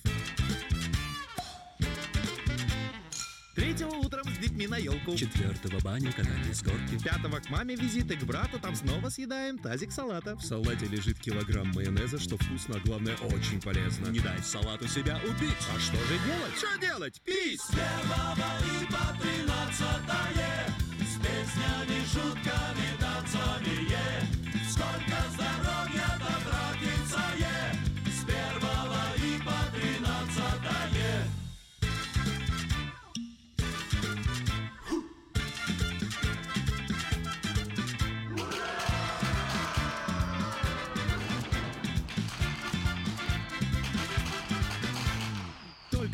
[3.73, 5.17] Третьего утром с детьми на елку.
[5.17, 7.03] Четвертого баня, катание с горки.
[7.03, 10.37] Пятого к маме визиты к брату, там снова съедаем тазик салата.
[10.37, 14.09] В салате лежит килограмм майонеза, что вкусно, а главное очень полезно.
[14.09, 15.57] Не дай салату себя убить.
[15.75, 16.59] А что же делать?
[16.59, 17.23] Что делать?
[17.25, 17.63] Пить!
[17.63, 20.67] С первого и по тринадцатое
[20.99, 24.42] С песнями, шутками, танцами е.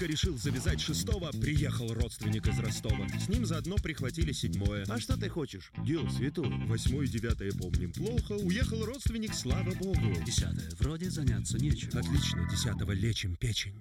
[0.08, 3.06] Решил завязать шестого, приехал родственник из Ростова.
[3.20, 4.84] С ним заодно прихватили седьмое.
[4.88, 5.70] А что ты хочешь?
[5.84, 6.50] Дело святое.
[6.66, 8.32] Восьмое и девятое помним плохо.
[8.32, 10.14] Уехал родственник, слава богу.
[10.24, 10.70] Десятое.
[10.78, 11.90] Вроде заняться нечем.
[11.96, 13.74] Отлично, десятого лечим печень.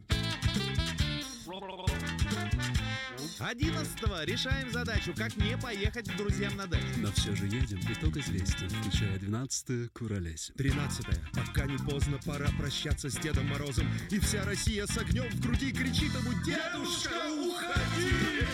[3.39, 6.85] Одиннадцатого решаем задачу, как не поехать к друзьям на дачу.
[6.97, 10.55] Но все же едем, итог известен, включая двенадцатое куролесим.
[10.55, 11.17] Тринадцатое.
[11.33, 13.87] Пока не поздно, пора прощаться с Дедом Морозом.
[14.09, 18.47] И вся Россия с огнем в груди кричит ему «Дедушка, уходи!»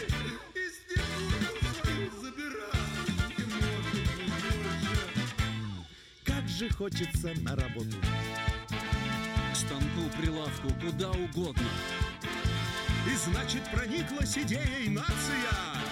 [6.26, 7.96] Как же хочется на работу.
[9.54, 11.70] К станку, прилавку, куда угодно.
[13.06, 15.83] И значит прониклась идеей нация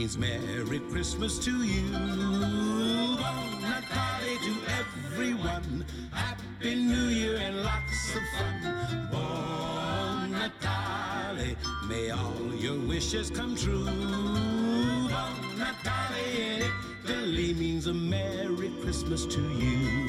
[0.00, 1.92] means Merry Christmas to you.
[1.92, 5.84] Bon Natale to everyone.
[6.10, 9.08] Happy New Year and lots of fun.
[9.12, 11.54] Bon Natale,
[11.86, 13.84] may all your wishes come true.
[13.84, 16.72] Bon Natale in
[17.04, 20.08] Italy means a Merry Christmas to you.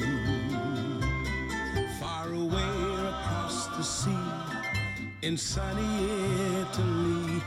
[2.00, 2.72] Far away
[3.10, 4.72] across the sea
[5.20, 6.06] in sunny
[6.62, 7.42] Italy,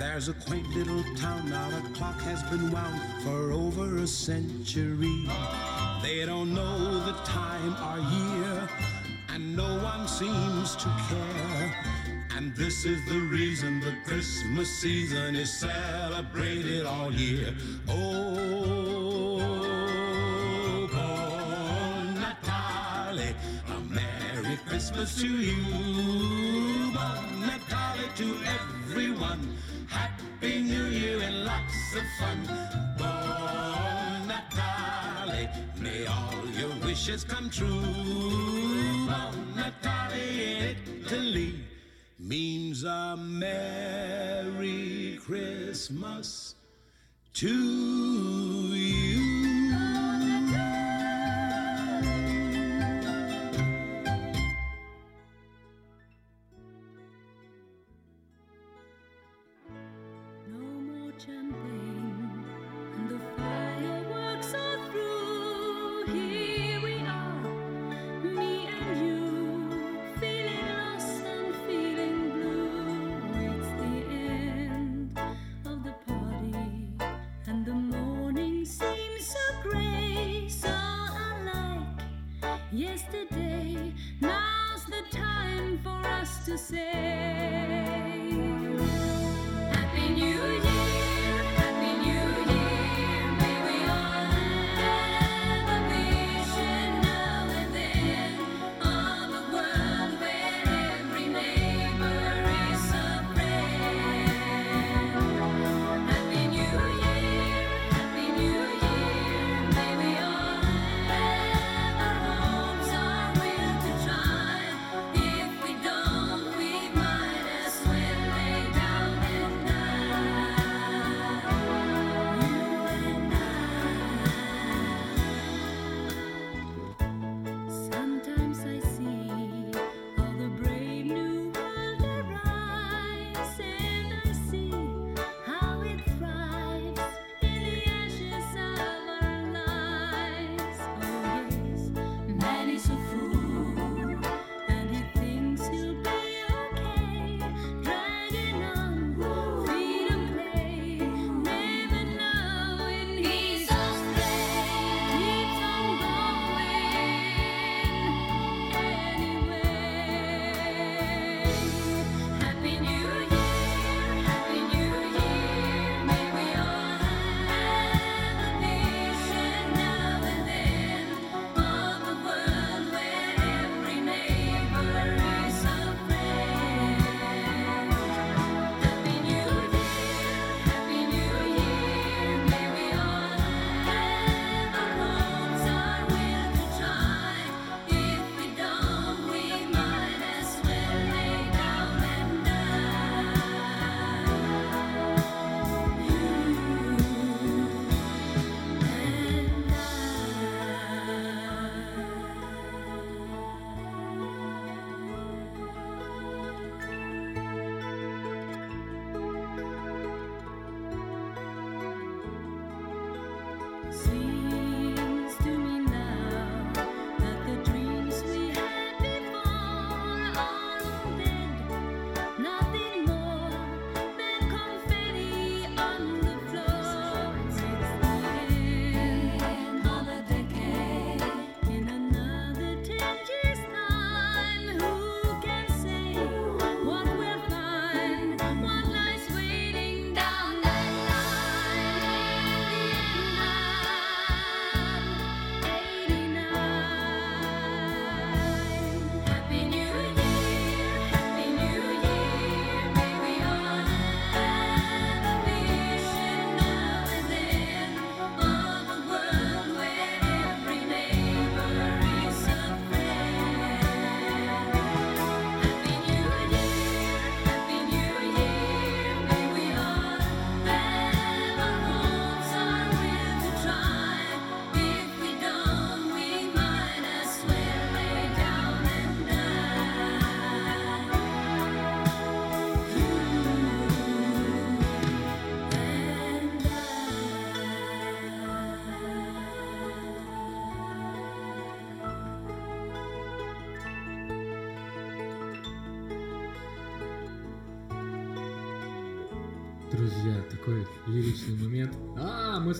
[0.00, 1.50] there's a quaint little town.
[1.50, 5.28] Now the clock has been wound for over a century.
[6.02, 8.68] They don't know the time or year,
[9.28, 11.74] and no one seems to care.
[12.34, 17.54] And this is the reason the Christmas season is celebrated all year.
[17.86, 19.36] Oh,
[20.90, 23.34] Bon Natale,
[23.68, 26.90] a Merry Christmas to you.
[26.94, 29.58] Bon Natale to everyone.
[29.90, 32.38] Happy New Year and lots of fun.
[32.96, 35.48] Bon Natale,
[35.80, 37.82] may all your wishes come true.
[39.06, 41.54] Bon Natale in Italy
[42.18, 46.54] means a Merry Christmas
[47.34, 49.39] to you.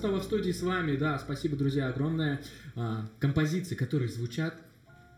[0.01, 2.41] Снова в студии с вами, да, спасибо, друзья, огромное.
[2.75, 4.55] А, композиции, которые звучат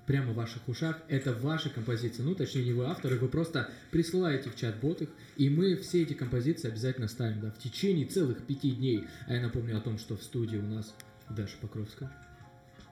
[0.09, 4.51] прямо в ваших ушах, это ваши композиции, ну, точнее, не вы авторы, вы просто присылаете
[4.51, 8.73] в чат-бот их, и мы все эти композиции обязательно ставим, да, в течение целых пяти
[8.73, 9.05] дней.
[9.29, 10.93] А я напомню о том, что в студии у нас
[11.31, 12.11] Даша Покровская,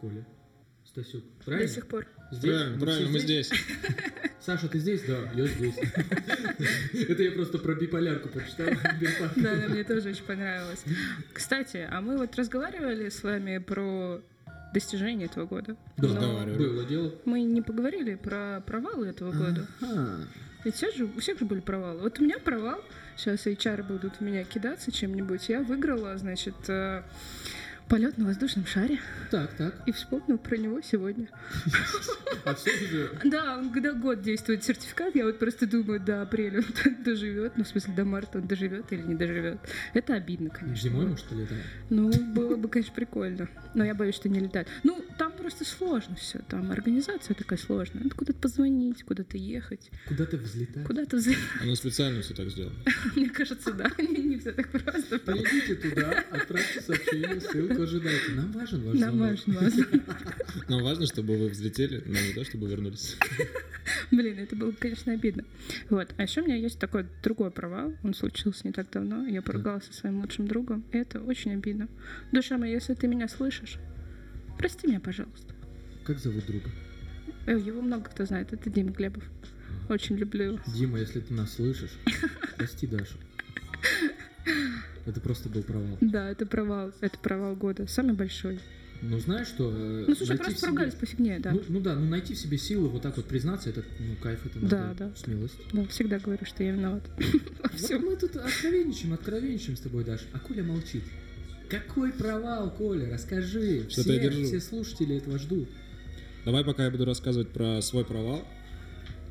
[0.00, 0.24] Коля,
[0.90, 1.22] Стасюк.
[1.44, 1.68] Правильно?
[1.68, 2.06] До сих пор.
[2.32, 2.50] Здесь?
[2.50, 3.50] Правильно, все правильно, мы здесь.
[4.40, 5.02] Саша, ты здесь?
[5.06, 5.76] Да, я здесь.
[7.08, 8.66] Это я просто про биполярку почитал.
[9.00, 9.32] Бирпанк.
[9.36, 10.84] Да, да, мне тоже очень понравилось.
[11.32, 14.20] Кстати, а мы вот разговаривали с вами про
[14.74, 15.76] достижения этого года.
[15.96, 16.08] Да.
[16.08, 17.14] Было дело.
[17.24, 19.66] Мы не поговорили про провалы этого года.
[20.64, 22.00] Ведь все же, у всех же были провалы.
[22.00, 22.82] Вот у меня провал.
[23.16, 25.48] Сейчас HR будут меня кидаться чем-нибудь.
[25.48, 27.02] Я выиграла, значит, э,
[27.90, 29.00] полет на воздушном шаре.
[29.32, 29.74] Так, так.
[29.84, 31.28] И вспомнил про него сегодня.
[32.44, 33.10] А все уже...
[33.24, 37.64] Да, он когда год действует сертификат, я вот просто думаю, до апреля он доживет, ну,
[37.64, 39.58] в смысле, до марта он доживет или не доживет.
[39.92, 40.88] Это обидно, конечно.
[40.88, 41.64] Зимой, может, летает?
[41.90, 43.48] Ну, было бы, конечно, прикольно.
[43.74, 44.68] Но я боюсь, что не летать.
[44.84, 46.38] Ну, там просто сложно все.
[46.48, 48.04] Там организация такая сложная.
[48.04, 50.84] Надо куда-то позвонить, куда-то ехать, Куда-то взлетать?
[50.86, 51.42] куда-то взлететь.
[51.60, 52.76] Оно специально все так сделано.
[53.16, 55.18] Мне кажется, да, не, все так просто.
[55.18, 58.32] Придите туда, отправьте сообщение, ссылку ожидайте.
[58.32, 59.30] Нам важен ваш Нам звонок.
[59.46, 59.86] важно, важно.
[60.68, 63.16] Но важно, чтобы вы взлетели, но не то, чтобы вернулись.
[64.10, 65.44] Блин, это было, конечно, обидно.
[65.88, 66.12] Вот.
[66.16, 67.92] А еще у меня есть такой другой провал.
[68.02, 69.26] Он случился не так давно.
[69.26, 70.84] Я поругалась со своим лучшим другом.
[70.92, 71.88] И это очень обидно.
[72.32, 73.78] Душа моя, если ты меня слышишь,
[74.58, 75.54] прости меня, пожалуйста.
[76.04, 76.70] Как зовут друга?
[77.46, 78.52] Э, Его много кто знает.
[78.52, 79.24] Это Дима Глебов.
[79.88, 80.60] Очень люблю его.
[80.74, 81.90] Дима, если ты нас слышишь,
[82.56, 83.16] прости Дашу.
[85.06, 85.96] Это просто был провал.
[86.00, 86.92] Да, это провал.
[87.00, 87.86] Это провал года.
[87.86, 88.60] Самый большой.
[89.02, 89.72] Ну, знаешь что?
[89.74, 91.52] э, Ну, слушай, просто себе- поругались по фигне, да.
[91.52, 94.44] Ну, ну да, ну найти в себе силы вот так вот признаться, это, ну, кайф,
[94.44, 95.12] это Да, надо, да.
[95.16, 95.54] смелость.
[95.72, 97.02] Да, всегда говорю, что я виноват.
[97.80, 100.20] Вот мы тут откровенничаем, откровенничаем с тобой, Даш.
[100.34, 101.02] А Коля молчит.
[101.70, 103.10] Какой провал, Коля?
[103.10, 103.86] Расскажи.
[103.88, 104.44] Что-то я Все, держу.
[104.44, 105.68] все слушатели этого ждут.
[106.44, 108.46] Давай, пока я буду рассказывать про свой провал.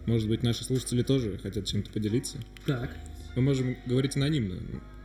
[0.08, 2.38] Может быть, наши слушатели тоже хотят чем-то поделиться.
[2.66, 2.90] Так.
[3.36, 4.56] Мы можем говорить анонимно.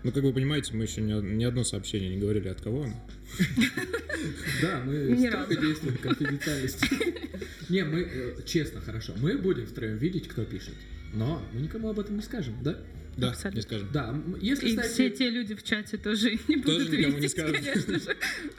[0.05, 3.07] Ну, как вы понимаете, мы еще ни, ни одно сообщение не говорили, от кого оно.
[4.63, 6.89] Да, мы строго действуем конфиденциальности.
[7.69, 10.75] Не, мы, э, честно, хорошо, мы будем втроем видеть, кто пишет.
[11.13, 12.79] Но мы никому об этом не скажем, да?
[13.17, 13.57] Да, Абсолютно.
[13.59, 13.89] не скажем.
[13.93, 17.31] Да, если, И кстати, все те люди в чате тоже не будут никому не видеть,
[17.33, 17.57] скажут.
[17.57, 18.17] конечно же.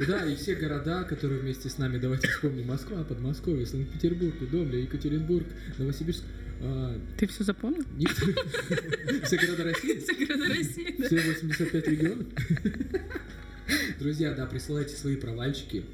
[0.08, 5.46] Да, и все города, которые вместе с нами, давайте вспомним, Москва, Подмосковье, Санкт-Петербург, Удомля, Екатеринбург,
[5.78, 6.24] Новосибирск.
[6.62, 7.84] А, Ты все запомнил?
[7.98, 8.26] никто-
[9.26, 10.00] Все города России?
[10.00, 11.06] Все города России, да.
[11.08, 12.28] Все 85 регионов?
[14.00, 15.86] Друзья, да, присылайте свои провальчики.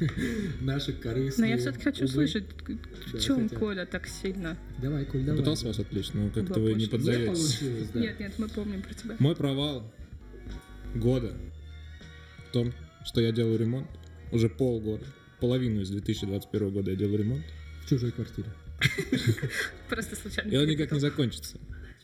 [0.60, 1.48] Наши корыстные.
[1.48, 4.56] Но я все-таки хочу Да, в чем хотя- Коля так сильно.
[4.80, 5.40] Давай, Коль, давай.
[5.40, 7.26] Пытался вас отвлечь, но как-то Было вы не поддаетесь.
[7.58, 8.00] получилось, да.
[8.00, 9.16] Нет, нет, мы помним про тебя.
[9.18, 9.92] Мой провал
[10.94, 11.36] года
[12.48, 12.72] в том,
[13.04, 13.88] что я делаю ремонт
[14.30, 15.04] уже полгода.
[15.40, 17.44] Половину из 2021 года я делаю ремонт.
[17.84, 18.48] В чужой квартире.
[19.88, 20.50] Просто случайно.
[20.50, 21.58] И он никак не закончится.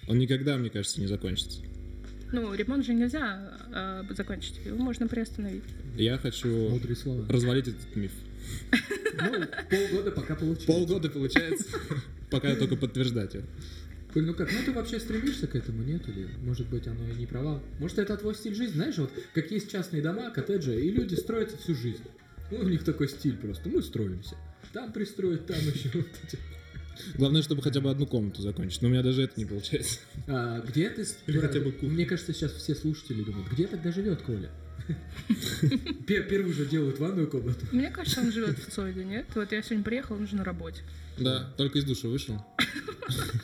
[0.09, 1.61] Он никогда, мне кажется, не закончится.
[2.33, 4.59] Ну, ремонт же нельзя а, закончить.
[4.65, 5.65] Его можно приостановить.
[5.97, 6.81] Я хочу
[7.29, 8.13] развалить этот миф.
[9.15, 10.65] Ну, полгода пока получилось.
[10.65, 11.67] Полгода получается,
[12.31, 13.45] пока только подтверждать его.
[14.13, 16.07] Коль, ну как, ну ты вообще стремишься к этому, нет?
[16.09, 17.63] Или, может быть, оно и не провал?
[17.79, 18.75] Может, это твой стиль жизни?
[18.75, 22.03] Знаешь, вот как есть частные дома, коттеджи, и люди строятся всю жизнь.
[22.51, 23.69] Ну, у них такой стиль просто.
[23.69, 24.37] Мы строимся.
[24.73, 26.39] Там пристроить, там еще вот эти.
[27.17, 28.83] Главное, чтобы хотя бы одну комнату закончить.
[28.83, 29.99] Но у меня даже это не получается.
[30.27, 31.07] А, где ты...
[31.27, 34.51] Или хотя бы Мне кажется, сейчас все слушатели думают, где тогда живет Коля?
[36.07, 37.67] Пе- Первый же делают ванную комнату.
[37.73, 39.27] Мне кажется, он живет в Цойде, нет?
[39.35, 40.83] Вот я сегодня приехала, он же на работе.
[41.19, 42.45] Да, только из душа вышел.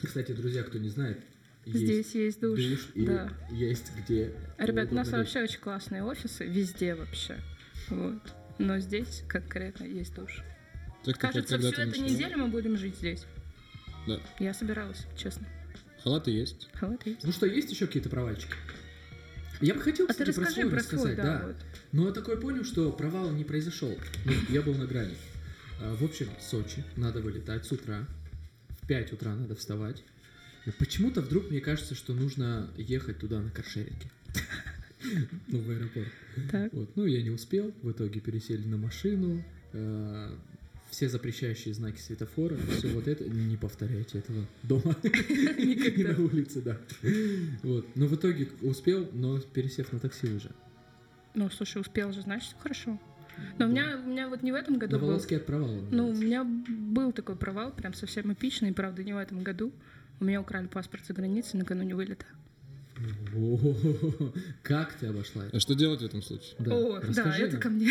[0.03, 1.20] Кстати, друзья, кто не знает,
[1.66, 2.59] Здесь есть душ.
[2.95, 3.31] и Да.
[3.51, 4.33] есть где...
[4.59, 7.37] Ребят, у нас вообще очень классные офисы, везде вообще.
[7.91, 8.23] Вот.
[8.59, 10.43] Но здесь конкретно есть душ.
[11.05, 13.25] Так Кажется, всю эту неделю мы будем жить здесь.
[14.09, 14.21] Да.
[14.39, 15.47] Я собиралась, честно.
[16.03, 16.69] Халаты есть.
[16.75, 17.25] Халаты есть.
[17.25, 18.55] Ну что, есть еще какие-то провальчики?
[19.61, 21.47] Я бы хотел, А ты кстати, про свой про свой, рассказать, да, да.
[21.49, 21.57] вот.
[21.93, 23.97] Но я такой понял, что провал не произошел.
[24.25, 25.17] Ну, я был на грани.
[25.81, 28.07] А, В общем, Сочи, надо вылетать с утра.
[28.83, 30.03] В 5 утра надо вставать.
[30.79, 34.11] Почему-то вдруг мне кажется, что нужно ехать туда на каршеринге.
[35.49, 36.09] Ну, в аэропорт.
[36.51, 36.73] Так.
[36.73, 36.97] Вот.
[36.97, 37.73] Ну, я не успел.
[37.83, 39.45] В итоге пересели на машину.
[40.90, 42.56] Все запрещающие знаки светофора.
[42.78, 43.24] Все вот это.
[43.24, 44.97] Не повторяйте этого дома.
[45.02, 46.78] И на улице, да.
[47.62, 47.86] Вот.
[47.94, 50.51] Но в итоге успел, но пересев на такси уже.
[51.35, 52.98] Ну, слушай, успел же, значит, хорошо.
[53.59, 55.09] Но у меня, у меня вот не в этом году На был...
[55.09, 55.81] волоске от провала.
[55.90, 59.73] Ну, у меня был такой провал, прям совсем эпичный, правда, не в этом году.
[60.20, 62.27] У меня украли паспорт за границей накануне вылета.
[63.35, 63.59] О,
[64.62, 65.57] Как ты обошла это?
[65.57, 66.55] А что делать в этом случае?
[66.59, 67.61] Да, О, да, это нам.
[67.61, 67.91] ко мне.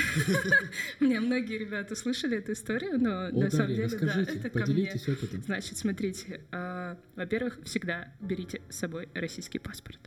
[1.00, 4.92] Мне многие ребята слышали эту историю, но на самом Дарья, деле, да, это ко мне.
[4.94, 5.44] опытом.
[5.44, 10.00] Значит, смотрите, а, во-первых, всегда берите с собой российский паспорт.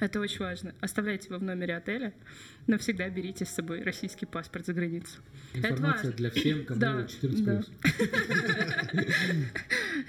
[0.00, 0.74] Это очень важно.
[0.80, 2.14] Оставляйте его в номере отеля,
[2.66, 5.20] но всегда берите с собой российский паспорт за границу.
[5.52, 7.62] Информация для всем, кому Да, 14 да.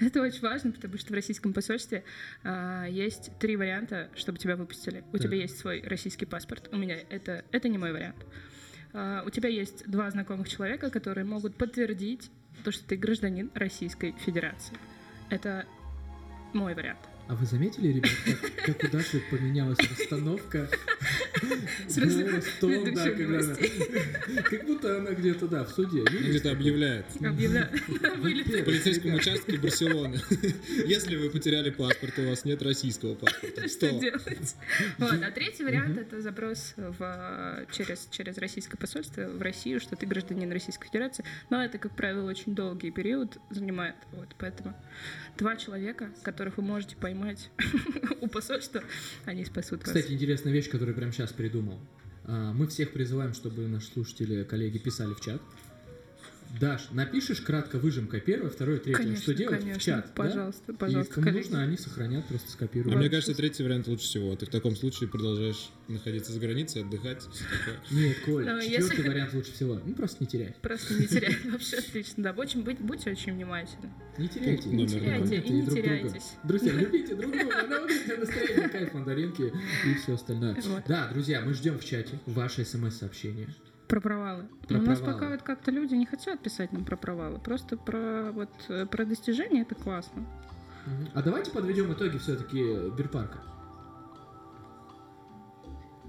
[0.00, 2.04] Это очень важно, потому что в российском посольстве
[2.42, 5.04] а, есть три варианта, чтобы тебя выпустили.
[5.12, 5.22] У Так.
[5.22, 6.68] тебя есть свой российский паспорт.
[6.72, 8.24] У меня это, это не мой вариант.
[8.94, 12.30] А, у тебя есть два знакомых человека, которые могут подтвердить
[12.64, 14.76] то, что ты гражданин Российской Федерации.
[15.28, 15.66] Это
[16.54, 17.00] мой вариант.
[17.28, 20.68] А вы заметили, ребят, как, как у Даши поменялась расстановка?
[23.32, 23.72] Новостей.
[24.44, 26.02] Как будто она где-то, да, в суде.
[26.02, 27.06] Где-то объявляет.
[27.20, 27.68] Объявляю.
[27.92, 30.20] В полицейском участке Барселоны.
[30.86, 33.68] Если вы потеряли паспорт, у вас нет российского паспорта.
[33.68, 34.56] Что делать?
[34.98, 35.22] Вот.
[35.22, 40.50] А третий вариант это запрос в, через, через российское посольство в Россию, что ты гражданин
[40.52, 41.24] Российской Федерации.
[41.50, 43.96] Но это, как правило, очень долгий период занимает.
[44.12, 44.74] Вот, поэтому
[45.36, 47.50] два человека, которых вы можете поймать
[48.20, 48.82] у посольства,
[49.24, 49.88] они спасут вас.
[49.88, 51.78] Кстати, интересная вещь, которую прямо сейчас придумал.
[52.24, 55.40] А, Мы всех призываем, чтобы наши слушатели, коллеги писали в чат.
[56.60, 59.80] Даш, напишешь кратко выжимкой первое, второе, третье, Конечно, что делать конечно.
[59.80, 60.06] в чат.
[60.06, 60.12] да?
[60.14, 61.44] Пожалуйста, пожалуйста, И кому коллеги.
[61.44, 62.98] нужно, они сохранят, просто А скопируют.
[62.98, 64.36] мне кажется, третий вариант лучше всего.
[64.36, 67.26] Ты в таком случае продолжаешь находиться за границей, отдыхать.
[67.90, 69.80] Нет, Коль, Ну, четвертый если- вариант лучше всего.
[69.84, 70.54] Ну, просто не теряй.
[70.60, 71.38] Просто не теряйте.
[71.50, 72.22] Вообще отлично.
[72.22, 73.90] Да, очень, быть, будьте очень внимательны.
[74.18, 74.68] Не теряйте.
[74.68, 76.32] Не номер теряйте и не теряйтесь.
[76.44, 79.52] Друзья, любите друг друга, наводите настроение, кайф, мандаринки
[79.86, 80.56] и все остальное.
[80.86, 83.48] Да, друзья, мы ждем в чате ваши смс-сообщения.
[83.92, 84.48] Про провалы.
[84.66, 87.38] Про У нас пока вот как-то люди не хотят писать нам про провалы.
[87.38, 90.24] Просто про вот э, про достижения это классно.
[91.12, 93.42] А давайте подведем итоги все-таки Бирпарка.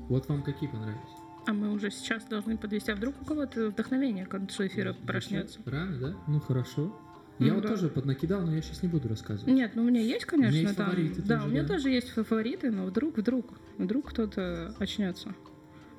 [0.08, 1.02] Вот вам какие понравились?
[1.46, 2.90] А мы уже сейчас должны подвести.
[2.90, 5.60] А вдруг у кого-то вдохновение к концу эфира проснется?
[5.66, 6.16] Рано, да?
[6.28, 6.98] Ну хорошо.
[7.40, 7.70] Я Ну вот да.
[7.72, 9.54] тоже поднакидал, но я сейчас не буду рассказывать.
[9.54, 10.86] Нет, ну у меня есть, конечно, есть там.
[10.86, 11.68] фавориты да, тоже, у меня да.
[11.68, 15.36] тоже есть фа- фавориты, но вдруг, вдруг, вдруг кто-то очнется.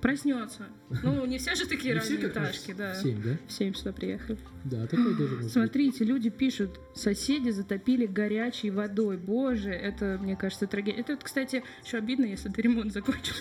[0.05, 0.65] Проснется.
[1.03, 2.93] Ну, не все же такие ранние пташки, да.
[2.93, 3.39] в семь, да?
[3.49, 4.37] В семь сюда приехали.
[4.67, 5.53] Да, такое тоже может.
[5.53, 9.17] Смотрите, люди пишут, соседи затопили горячей водой.
[9.17, 11.01] Боже, это, мне кажется, трагедия.
[11.01, 13.35] Это, кстати, еще обидно, если ты ремонт закончил.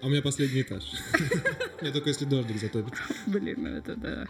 [0.00, 0.82] А у меня последний этаж.
[1.80, 3.00] Я только если дождик затопится.
[3.26, 4.26] Блин, ну это да.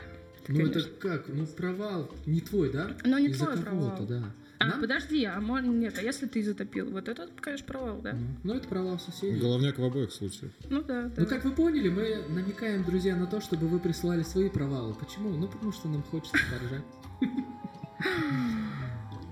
[0.48, 1.28] Ну это как?
[1.28, 2.94] Ну провал не твой, да?
[3.06, 4.06] Ну, не твой провал.
[4.06, 4.34] да.
[4.62, 6.90] А, подожди, а мо- нет, а если ты затопил?
[6.90, 8.16] Вот это, конечно, провал, да?
[8.44, 9.40] Ну это провал соседей.
[9.40, 10.52] Головняк в обоих случаях.
[10.70, 11.22] Ну да, да.
[11.22, 14.94] Ну, как вы поняли, мы намекаем, друзья, на то, чтобы вы присылали свои провалы.
[14.94, 15.30] Почему?
[15.30, 16.84] Ну, потому что нам хочется поржать.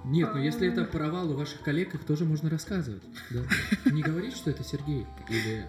[0.04, 3.02] Нет, ну если это провал у ваших коллег, их тоже можно рассказывать.
[3.30, 3.40] да.
[3.92, 5.64] Не говорить, что это Сергей или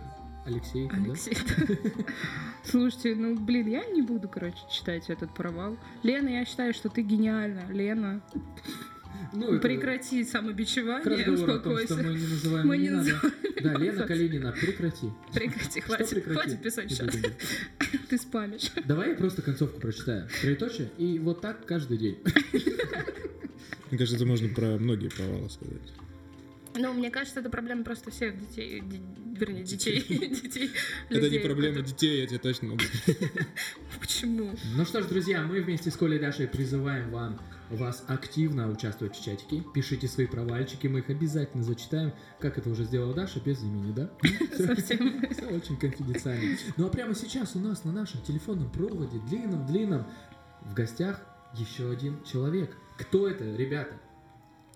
[0.46, 0.88] Алексей.
[0.90, 0.96] да?
[0.98, 2.04] Алексей, да.
[2.64, 5.78] Слушайте, ну, блин, я не буду, короче, читать этот провал.
[6.04, 7.66] Лена, я считаю, что ты гениальна.
[7.70, 8.22] Лена,
[9.34, 11.96] Ну, это прекрати К самобичевание, о том, что успокойся.
[11.96, 13.10] мы не называем, Мы не не надо.
[13.14, 14.04] называем Да, Лена.
[14.08, 15.08] Калинина, прекрати.
[15.34, 16.34] Прекрати, Что хватит, прекрати?
[16.40, 17.34] хватит писать Не будем.
[18.10, 18.72] Ты спамишь.
[18.86, 20.28] Давай я просто концовку прочитаю.
[20.42, 20.90] Троеточие.
[20.98, 22.18] И вот так каждый день.
[23.90, 25.94] Мне кажется, это можно про многие провалы сказать.
[26.74, 28.82] Ну, мне кажется, это проблема просто всех детей,
[29.38, 30.72] вернее, детей, детей.
[31.10, 32.84] Это не проблема которые- детей, я тебе точно могу.
[34.00, 34.56] Почему?
[34.78, 37.42] Ну что ж, друзья, мы вместе с Колей Дашей призываем вам,
[37.78, 39.64] вас активно участвовать в чатике.
[39.74, 44.10] Пишите свои провальчики, мы их обязательно зачитаем, как это уже сделала Даша, без имени, да?
[44.58, 45.26] Совсем.
[45.32, 46.58] Все очень конфиденциально.
[46.78, 50.06] Ну а прямо сейчас у нас на нашем телефонном проводе, длинном-длинном,
[50.62, 51.22] в гостях
[51.56, 52.76] еще один человек.
[52.98, 53.94] Кто это, ребята?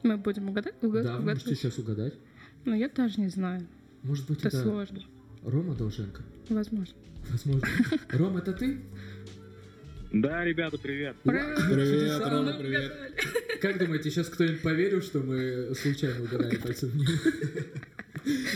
[0.03, 0.75] Мы будем угадать?
[0.81, 2.13] Угад- Да, вы можете сейчас угадать.
[2.65, 3.65] Ну, я даже не знаю.
[4.03, 4.99] Может быть, Это это сложно.
[5.43, 6.21] Рома Долженко?
[6.49, 6.95] Возможно.
[7.29, 7.67] Возможно.
[8.11, 8.81] Ром, это ты?
[10.15, 11.17] Да, ребята, привет.
[11.23, 12.93] Привет, Привет, Рома, привет.
[13.61, 16.91] Как думаете, сейчас кто-нибудь поверил, что мы случайно угадали пальцем?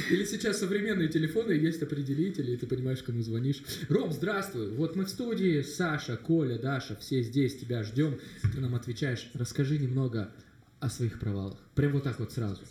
[0.09, 3.61] Или сейчас современные телефоны есть определители, и ты понимаешь, кому звонишь.
[3.89, 4.69] Ром, здравствуй.
[4.69, 5.61] Вот мы в студии.
[5.61, 7.57] Саша, Коля, Даша, все здесь.
[7.57, 8.17] Тебя ждем.
[8.41, 9.29] Ты нам отвечаешь.
[9.33, 10.31] Расскажи немного
[10.79, 11.57] о своих провалах.
[11.75, 12.61] Прям вот так вот сразу.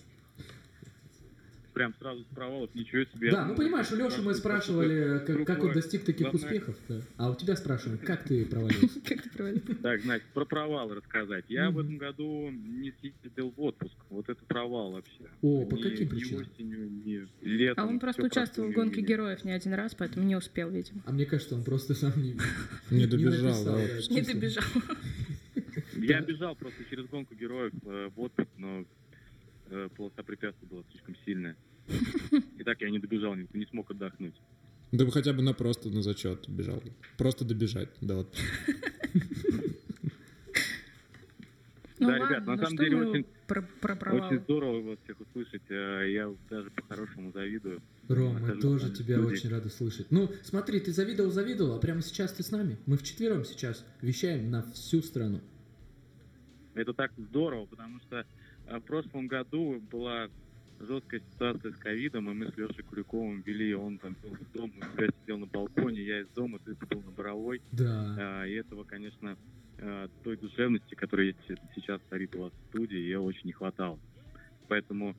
[1.79, 3.31] Прям сразу с провалов, ничего себе.
[3.31, 6.77] Да, ну понимаешь, у Леши мы спрашивали, как, как он достиг таких успехов.
[6.89, 7.01] да.
[7.17, 9.01] А у тебя спрашиваем, как ты провалился?
[9.07, 9.63] Как ты проводишь?
[9.83, 11.45] Так, значит, про провалы рассказать.
[11.49, 13.95] Я в этом году не съездил в отпуск.
[14.11, 15.25] Вот это провал вообще.
[15.43, 16.43] О, по каким причинам?
[16.43, 17.85] осенью, ни летом.
[17.85, 21.03] А он просто участвовал в гонке героев не один раз, поэтому не успел, видимо.
[21.07, 22.37] А мне кажется, он просто сам не...
[22.91, 23.81] Не добежал, да.
[24.11, 24.65] Не добежал.
[25.95, 28.85] Я бежал просто через гонку героев э, в отпуск, но
[29.71, 31.57] э, полоса препятствий была слишком сильная.
[32.59, 34.35] И так я не добежал, не, не смог отдохнуть.
[34.93, 36.83] Да бы хотя бы на просто на зачет бежал.
[37.17, 38.47] Просто добежать до отпуска.
[42.01, 44.27] Ну да, ладно, ребят, на ну самом деле очень, про, про провалы?
[44.27, 45.63] очень здорово вас всех услышать.
[45.69, 47.83] Э, Я даже по-хорошему завидую.
[48.09, 49.33] Ром, мы тоже тебя студии.
[49.33, 50.07] очень рады слышать.
[50.11, 52.79] Ну, смотри, ты завидовал, завидовал, а прямо сейчас ты с нами.
[52.87, 55.41] Мы вчетвером сейчас вещаем на всю страну.
[56.75, 58.25] Это так здорово, потому что
[58.67, 60.29] э, в прошлом году была
[60.81, 64.73] жесткая ситуация с ковидом, и мы с Лешей Куликовым вели, он там был из дома,
[64.79, 67.61] у себя сидел на балконе, я из дома, ты был на Боровой.
[67.73, 68.17] Да.
[68.19, 69.37] А, И этого, конечно,
[69.79, 71.39] э, той душевности, которая есть
[71.75, 73.99] сейчас царит у вас в студии, ее очень не хватало.
[74.69, 75.17] Поэтому,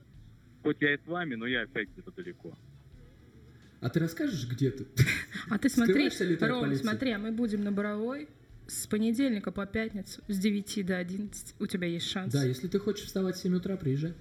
[0.62, 2.56] хоть я и с вами, но я опять где-то далеко.
[3.80, 4.86] А ты расскажешь, где ты?
[5.48, 6.10] А ты смотри,
[6.40, 8.28] Ром, смотри, а мы будем на Боровой
[8.66, 11.54] с понедельника по пятницу с 9 до 11.
[11.58, 12.32] У тебя есть шанс.
[12.32, 14.14] Да, если ты хочешь вставать в 7 утра, приезжай.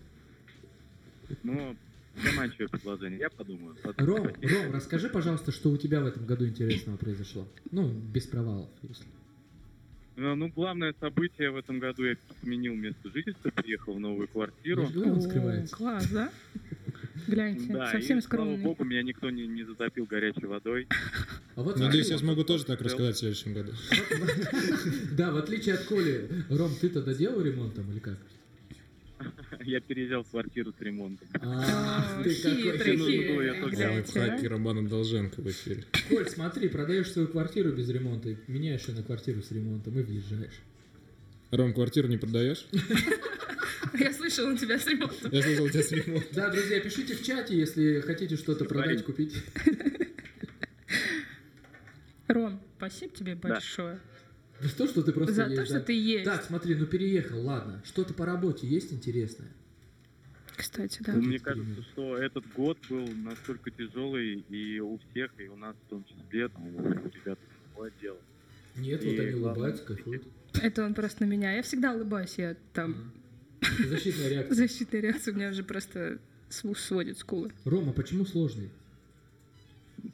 [1.43, 1.75] Но
[2.23, 3.75] заманчивое предложение, я подумаю.
[3.97, 4.27] Ром.
[4.27, 7.47] Ром, расскажи, пожалуйста, что у тебя в этом году интересного произошло.
[7.71, 9.05] Ну, без провалов, если.
[10.15, 14.83] Ну, ну, главное событие в этом году я сменил место жительства, переехал в новую квартиру.
[14.83, 15.73] Он скрывается.
[15.73, 16.29] класс, да?
[17.27, 18.57] Гляньте, Да, совсем и, слава скромный.
[18.63, 20.87] богу, меня никто не, не затопил горячей водой.
[21.55, 23.71] А вот Надеюсь, смотри, я смогу тоже так рассказать в следующем году.
[25.11, 28.17] Да, в отличие от Коли, Ром, ты-то доделал ремонтом или как?
[29.65, 31.27] Я переезжал в квартиру с ремонтом.
[31.41, 33.93] Ах ты какой хитрый, нужно было, я а.
[33.93, 35.83] Лайфхаки Романа Долженко в эфире.
[36.09, 40.59] Коль, смотри, продаешь свою квартиру без ремонта, меняешь ее на квартиру с ремонтом и въезжаешь.
[41.51, 42.67] Ром, квартиру не продаешь?
[43.99, 45.31] Я слышал, у тебя с ремонтом.
[45.31, 46.29] Я слышал, у тебя с ремонтом.
[46.33, 49.35] Да, друзья, пишите в чате, если хотите что-то продать, купить.
[52.27, 53.99] Ром, спасибо тебе большое.
[54.61, 55.79] За то, что ты просто За есть, то, что да.
[55.81, 56.25] ты есть.
[56.25, 57.81] Так, смотри, ну переехал, ладно.
[57.85, 59.47] Что-то по работе есть интересное?
[60.55, 61.13] Кстати, да.
[61.13, 65.73] Ну, Мне кажется, что этот год был настолько тяжелый и у всех, и у нас
[65.85, 67.39] в том числе, там, у ребят
[67.77, 68.17] отдела.
[68.75, 70.23] Нет, И вот они улыбаются, кайфуют.
[70.61, 71.53] Это он просто на меня.
[71.55, 73.13] Я всегда улыбаюсь, я там...
[73.87, 74.55] Защитная реакция.
[74.55, 76.19] Защитная реакция у меня уже просто
[76.49, 77.51] св- сводит скулы.
[77.63, 78.69] Рома, почему сложный?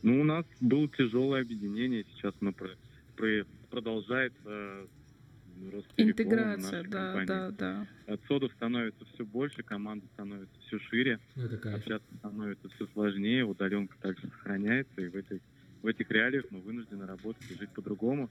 [0.03, 2.75] Ну, у нас было тяжелое объединение, сейчас оно про- про-
[3.69, 4.85] продолжается э,
[5.57, 7.27] в Интеграция, нашей да, компании.
[7.27, 7.87] да, да.
[8.13, 14.23] Отсодов становится все больше, команда становится все шире, Ну, общаться становится все сложнее, удаленка также
[14.27, 15.39] сохраняется, и в этих,
[15.81, 18.29] в этих реалиях мы вынуждены работать и жить по-другому.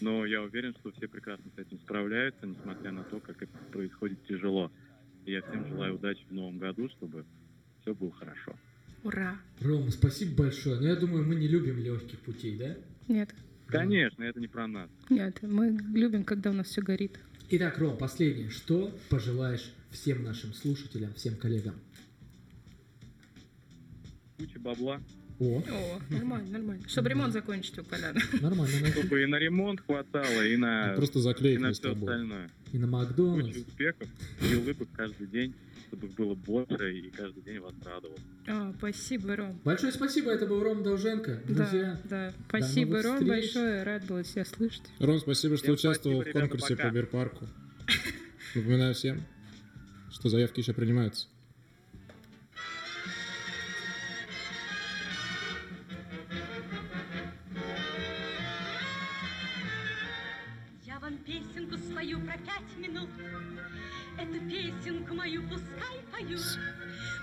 [0.00, 4.22] Но я уверен, что все прекрасно с этим справляются, несмотря на то, как это происходит
[4.26, 4.70] тяжело.
[5.24, 7.24] И я всем желаю удачи в новом году, чтобы
[7.80, 8.54] все было хорошо.
[9.02, 9.38] Ура.
[9.60, 10.78] Рома, спасибо большое.
[10.80, 12.76] Но я думаю, мы не любим легких путей, да?
[13.08, 13.34] Нет,
[13.66, 14.88] Конечно, это не про нас.
[15.10, 17.18] нет, мы любим, когда у нас все горит.
[17.50, 18.50] Итак, Ром, последнее.
[18.50, 21.74] Что пожелаешь всем нашим слушателям, всем коллегам?
[24.38, 25.00] Куча бабла.
[25.38, 26.88] О, О, нормально, нормально.
[26.88, 28.18] Чтобы ремонт закончить у Коляна.
[28.40, 28.80] нормально.
[28.80, 29.00] Настя.
[29.00, 32.10] Чтобы и на ремонт хватало, и на, Просто и заклеить на мы с все тобой.
[32.14, 32.50] остальное.
[32.72, 33.56] И на Куча Макдональдс.
[33.58, 34.08] успехов
[34.50, 35.54] и улыбок каждый день,
[35.86, 38.16] чтобы их было больше и каждый день вас радовал.
[38.46, 39.60] А, спасибо, Ром.
[39.64, 41.40] Большое спасибо, это был Ром Долженко.
[41.46, 42.34] Друзья, Да, да.
[42.48, 43.28] Спасибо, новых Ром, встреч.
[43.28, 43.82] большое.
[43.82, 44.82] Рад был тебя слышать.
[44.98, 46.94] Ром, спасибо, что Всем участвовал спасибо, в конкурсе ребята, по.
[46.94, 47.46] Бирпарку.
[48.54, 49.22] Напоминаю всем,
[50.10, 51.28] что заявки еще принимаются.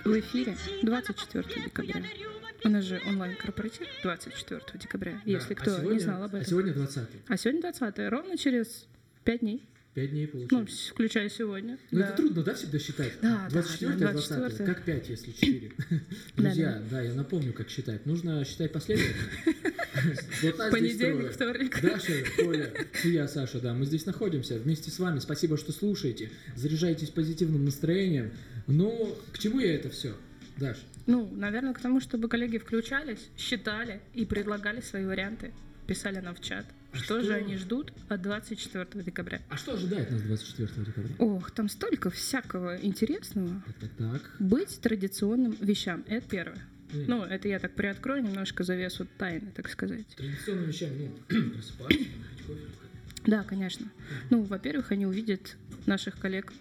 [0.04, 2.04] В эфире 24 декабря.
[2.66, 6.42] У нас же онлайн-корпоратив 24 декабря, если Да, кто а сегодня, не знал об этом.
[6.42, 8.88] А сегодня 20 А сегодня 20 ровно через
[9.24, 9.64] 5 дней.
[9.94, 10.74] Пять дней Ну, получилось.
[10.74, 11.78] с- включая сегодня.
[11.92, 12.08] Ну, да.
[12.08, 13.14] это трудно, да, всегда считать?
[13.22, 14.74] Да, да, 24 да, 20 24.
[14.74, 15.72] Как 5, если 4?
[16.36, 18.06] Друзья, да, я напомню, как считать.
[18.08, 19.24] Нужно считать последовательно.
[20.42, 21.80] Вот Понедельник, вторник.
[21.82, 25.20] Даша, Коля и я, Саша, да, мы здесь находимся вместе с вами.
[25.20, 26.32] Спасибо, что слушаете.
[26.56, 28.32] Заряжайтесь позитивным настроением.
[28.66, 30.16] Ну, к чему я это все?
[30.58, 35.52] Даш, Ну, наверное, к тому, чтобы коллеги включались, считали и предлагали свои варианты.
[35.88, 37.24] Писали нам в чат, А что, что?
[37.24, 39.42] же они ждут от 24 декабря.
[39.50, 41.16] а что ожидает нас 24 декабря?
[41.20, 43.62] Ох, там столько всякого интересного.
[43.82, 44.22] Так, так.
[44.40, 46.04] Быть традиционным вещам.
[46.08, 46.62] Это первое.
[46.94, 47.06] М.
[47.08, 50.08] Ну, это я так приоткрою немножко завесу тайны, так сказать.
[50.16, 51.98] Традиционными вещами, ну, просыпаться,
[52.48, 52.62] кофе.
[53.26, 53.88] Да, конечно.
[54.30, 56.54] Ну, во-первых, они увидят наших коллег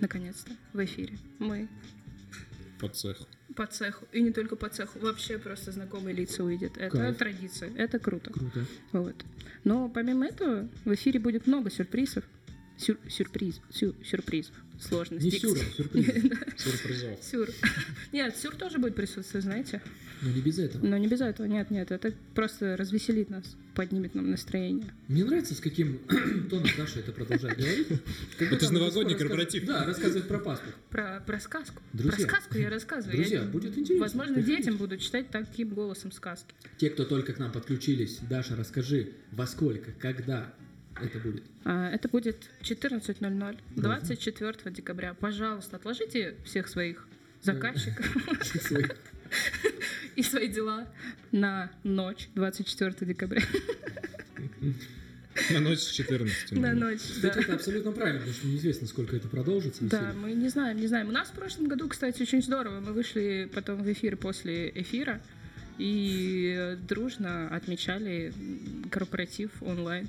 [0.00, 1.16] наконец-то в эфире.
[1.38, 1.68] Мы
[2.80, 3.26] По цеху.
[3.54, 4.06] По цеху.
[4.12, 4.98] И не только по цеху.
[5.00, 6.76] Вообще просто знакомые лица увидят.
[6.76, 7.16] Это Кайф.
[7.16, 7.72] традиция.
[7.76, 8.30] Это круто.
[8.30, 8.66] Круто.
[8.92, 9.16] Вот.
[9.64, 12.24] Но помимо этого в эфире будет много сюрпризов.
[12.78, 14.54] Сюр- сюрприз, сю- сюрпризов.
[14.80, 15.24] сложность.
[15.24, 16.06] Не сюр, а сюрприз.
[16.56, 17.22] Сюрпризов.
[17.22, 17.48] Сюр.
[18.12, 19.80] Нет, сюр тоже будет присутствовать, знаете.
[20.22, 20.86] Но не без этого.
[20.86, 21.90] Но не без этого, нет, нет.
[21.90, 24.92] Это просто развеселит нас, поднимет нам настроение.
[25.08, 25.98] Мне нравится, с каким
[26.50, 27.88] тоном Даша это продолжает говорить.
[28.38, 29.64] Это же новогодний корпоратив.
[29.66, 30.74] Да, рассказывает про паспорт.
[30.90, 31.82] Про, про сказку.
[31.92, 32.26] Друзья.
[32.26, 33.16] Про сказку я рассказываю.
[33.16, 34.04] Друзья, Я- будет интересно.
[34.04, 34.58] Возможно, Приходите.
[34.62, 36.54] детям буду читать таким голосом сказки.
[36.78, 40.52] Те, кто только к нам подключились, Даша, расскажи, во сколько, когда
[41.00, 41.42] это будет?
[41.64, 45.14] А, Это будет 14.00, 24 декабря.
[45.14, 47.06] Пожалуйста, отложите всех своих
[47.42, 48.06] заказчиков
[50.16, 50.86] и свои дела
[51.32, 53.42] на ночь 24 декабря.
[55.50, 56.52] На ночь с 14.
[56.52, 57.30] На ночь, да.
[57.30, 59.82] Кстати, это абсолютно правильно, потому что неизвестно, сколько это продолжится.
[59.84, 61.08] Да, мы не знаем, не знаем.
[61.08, 62.80] У нас в прошлом году, кстати, очень здорово.
[62.80, 65.22] Мы вышли потом в эфир после эфира
[65.78, 68.32] и дружно отмечали
[68.90, 70.08] корпоратив онлайн.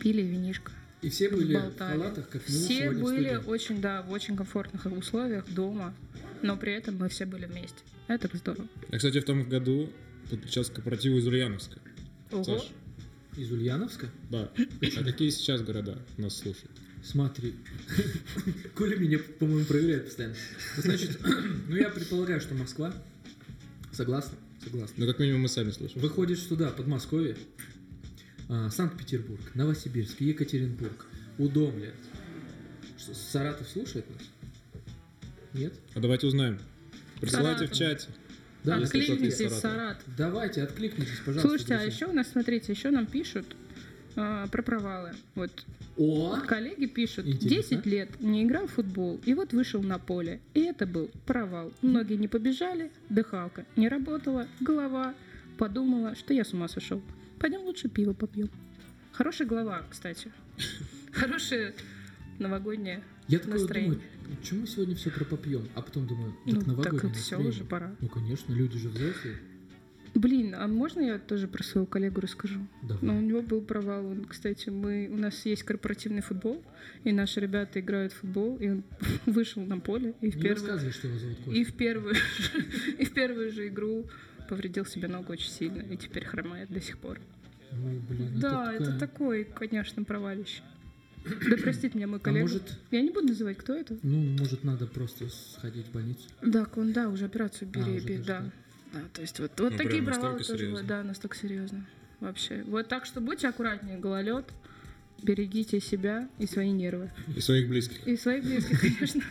[0.00, 0.72] Пили винишко.
[1.02, 1.98] И все были в болтали.
[1.98, 5.94] халатах, как мы Все в были очень, да, в очень комфортных условиях дома,
[6.42, 7.78] но при этом мы все были вместе.
[8.08, 8.66] Это здорово.
[8.90, 9.92] Я, кстати, в том году
[10.30, 11.78] подключался к корпоративу из Ульяновска.
[12.32, 12.44] Ого.
[12.44, 12.70] Саш?
[13.36, 14.08] Из Ульяновска?
[14.30, 14.50] Да.
[14.96, 16.72] А какие сейчас города нас слушают?
[17.04, 17.54] Смотри.
[18.74, 20.34] Коля меня, по-моему, проверяет постоянно.
[20.76, 21.18] Значит,
[21.68, 22.92] ну я предполагаю, что Москва.
[23.92, 24.36] Согласна?
[24.62, 24.94] Согласна.
[24.96, 26.00] Ну, как минимум, мы сами слышим.
[26.00, 27.62] Выходишь туда, Подмосковье, а,
[28.70, 31.06] Санкт-Петербург, Новосибирск, Екатеринбург,
[31.38, 31.92] Удомля.
[32.96, 34.22] Что, Саратов слушает нас?
[35.52, 35.74] Нет?
[35.94, 36.58] А давайте узнаем.
[37.20, 37.78] Присылайте в Саратов.
[37.78, 38.08] чате.
[38.64, 39.60] Да, Откликнитесь.
[39.60, 40.04] Саратов.
[40.16, 41.48] Давайте, откликнитесь, пожалуйста.
[41.48, 41.94] Слушайте, а друзья.
[41.94, 43.46] еще у нас, смотрите, еще нам пишут
[44.16, 45.12] а, про провалы.
[45.34, 45.64] Вот
[45.96, 46.36] О!
[46.46, 47.76] коллеги пишут, Интересно.
[47.76, 50.40] 10 лет не играл в футбол, и вот вышел на поле.
[50.54, 51.72] И это был провал.
[51.82, 55.14] Ноги не побежали, дыхалка не работала, голова
[55.56, 57.02] подумала, что я с ума сошел.
[57.40, 58.50] Пойдем лучше пиво попьем.
[59.12, 60.30] Хорошая голова, кстати.
[61.12, 61.74] Хорошее
[62.38, 63.94] новогоднее Я такой вот настроение.
[63.94, 65.68] думаю, почему мы сегодня все про попьем?
[65.74, 67.50] А потом думаю, так Ну, так новогоднее всё настроение.
[67.50, 67.96] уже пора.
[68.00, 69.36] Ну, конечно, люди же взрослые.
[70.14, 72.66] Блин, а можно я тоже про своего коллегу расскажу?
[72.82, 72.98] Давай.
[73.02, 74.06] Ну, у него был провал.
[74.06, 76.64] Он, кстати, мы, у нас есть корпоративный футбол,
[77.04, 78.84] и наши ребята играют в футбол, и он
[79.26, 81.50] вышел на поле, и в Не первую, что его зовут Костя.
[81.60, 82.14] и в первую,
[82.98, 84.06] и в первую же игру
[84.48, 87.20] повредил себе ногу очень сильно, и теперь хромает до сих пор.
[87.72, 90.62] Ну, блин, да, это такая- такой, конечно, провалище.
[91.50, 92.40] Да простит меня мой коллега.
[92.46, 93.98] А может- Я не буду называть, кто это.
[94.02, 96.22] Ну, может, надо просто сходить в больницу.
[96.42, 98.50] Да, он, да, уже операцию А, бери, уже бери, даже да.
[98.94, 100.86] Да, то есть вот, вот Ну, такие провалы тоже серьезно?
[100.88, 101.86] Да, настолько серьезно.
[102.20, 102.62] Вообще.
[102.66, 104.46] Вот так что будьте аккуратнее, гололед.
[105.22, 107.10] Берегите себя и свои нервы.
[107.36, 108.06] И своих близких.
[108.06, 109.22] И своих близких, конечно.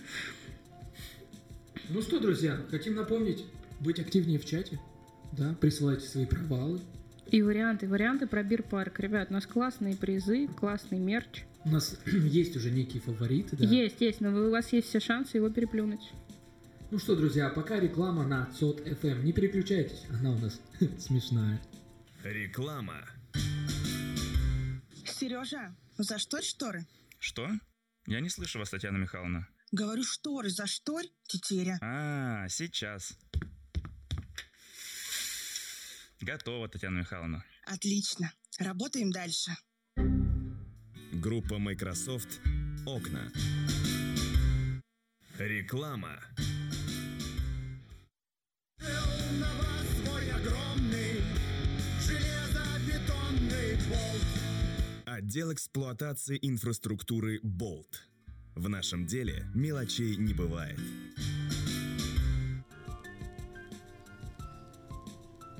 [1.89, 3.45] Ну что, друзья, хотим напомнить,
[3.79, 4.79] быть активнее в чате.
[5.33, 6.81] Да, присылайте свои провалы.
[7.27, 8.99] И варианты, варианты про бир-парк.
[8.99, 11.43] Ребят, у нас классные призы, классный мерч.
[11.65, 13.65] У нас есть уже некие фавориты, да?
[13.65, 16.11] Есть, есть, но вы- у вас есть все шансы его переплюнуть.
[16.89, 19.23] Ну что, друзья, пока реклама на ЦОТ FM.
[19.23, 20.61] Не переключайтесь, она у нас
[20.99, 21.61] смешная.
[22.23, 23.03] Реклама.
[25.05, 26.85] Сережа, зашторь шторы.
[27.19, 27.49] Что?
[28.05, 29.47] Я не слышу вас, Татьяна Михайловна.
[29.71, 31.77] Говорю, шторы, зашторь, тетеря.
[31.81, 33.17] А, сейчас.
[36.21, 37.43] Готово, Татьяна Михайловна.
[37.65, 38.31] Отлично.
[38.59, 39.51] Работаем дальше.
[41.13, 42.41] Группа Microsoft
[42.85, 43.31] «Окна».
[45.37, 46.19] Реклама.
[48.79, 51.21] Свой огромный
[52.01, 54.27] железобетонный болт.
[55.05, 58.07] Отдел эксплуатации инфраструктуры «Болт».
[58.55, 60.79] В нашем деле мелочей не бывает.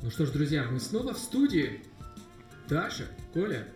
[0.01, 1.81] Ну что ж, друзья, мы снова в студии.
[2.69, 3.67] Даша, Коля.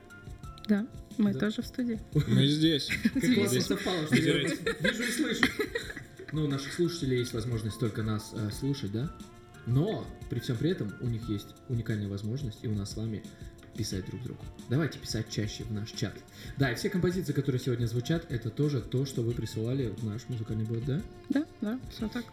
[0.68, 0.86] Да,
[1.18, 1.40] мы Да.
[1.40, 2.00] тоже в студии.
[2.28, 2.88] Мы здесь.
[3.14, 5.46] Как классно совпало, что я вижу и слышу.
[6.32, 9.12] Ну, у наших слушателей есть возможность только нас э, слушать, да?
[9.66, 13.24] Но при всем при этом у них есть уникальная возможность, и у нас с вами
[13.74, 14.42] писать друг другу.
[14.70, 16.14] Давайте писать чаще в наш чат.
[16.58, 20.28] Да, и все композиции, которые сегодня звучат, это тоже то, что вы присылали в наш
[20.30, 21.02] музыкальный бот, да?
[21.30, 22.26] Да, да, все так.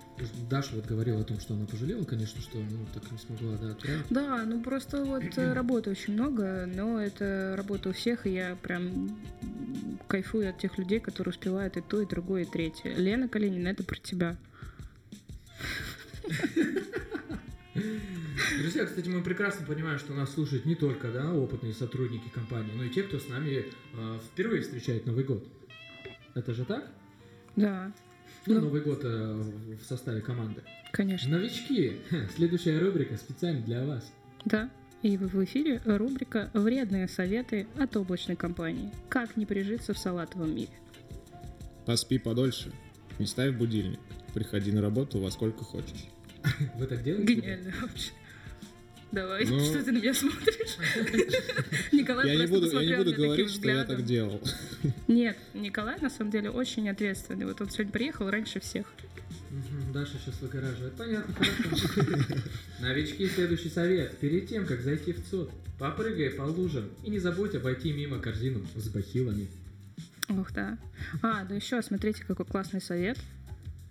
[0.50, 3.70] Даша вот говорила о том, что она пожалела, конечно, что ну, так не смогла да,
[3.70, 4.06] отправить.
[4.10, 8.56] Да, ну просто вот э, работы очень много, но это работа у всех, и я
[8.56, 9.18] прям
[10.08, 12.94] кайфую от тех людей, которые успевают и то, и другое, и третье.
[12.94, 14.36] Лена Калинина, это про тебя.
[18.58, 22.82] Друзья, кстати, мы прекрасно понимаем, что нас слушают не только да, опытные сотрудники компании, но
[22.84, 25.46] и те, кто с нами э, впервые встречает Новый год.
[26.34, 26.90] Это же так?
[27.54, 27.92] Да,
[28.46, 28.60] Ну, Ну.
[28.62, 29.42] Новый год э,
[29.80, 30.62] в составе команды.
[30.90, 31.30] конечно.
[31.38, 31.98] Новички,
[32.36, 34.12] следующая рубрика специально для вас.
[34.44, 34.68] Да.
[35.02, 38.90] И в в эфире рубрика «Вредные советы от облачной компании.
[39.08, 40.72] Как не прижиться в салатовом мире».
[41.86, 42.72] Поспи подольше,
[43.20, 44.00] не ставь будильник.
[44.34, 46.08] Приходи на работу во сколько хочешь.
[46.76, 47.34] Вы так делаете?
[47.34, 48.10] Гениально вообще.
[49.10, 50.76] Давай, Ну- что ты на меня смотришь?
[51.92, 53.74] Николай Я не просто буду, я не посмотрел буду на меня таким говорить, что я
[53.74, 53.96] взглядом.
[53.96, 54.40] так делал.
[55.08, 57.46] Нет, Николай на самом деле очень ответственный.
[57.46, 58.86] Вот он сегодня приехал раньше всех.
[59.94, 60.92] Даша сейчас выгораживает.
[60.94, 61.88] Понятно, хорошо.
[62.80, 64.18] Новички, следующий совет.
[64.18, 68.66] Перед тем, как зайти в ЦОД, попрыгай по лужам и не забудь обойти мимо корзину
[68.76, 69.48] с бахилами.
[70.28, 70.76] Ох, да.
[71.22, 73.18] А, да еще, смотрите, какой классный совет.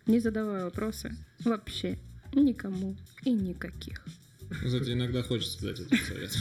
[0.06, 1.98] Не задавай вопросы вообще
[2.34, 4.06] никому и никаких.
[4.50, 6.36] Кстати, иногда хочется дать этот совет.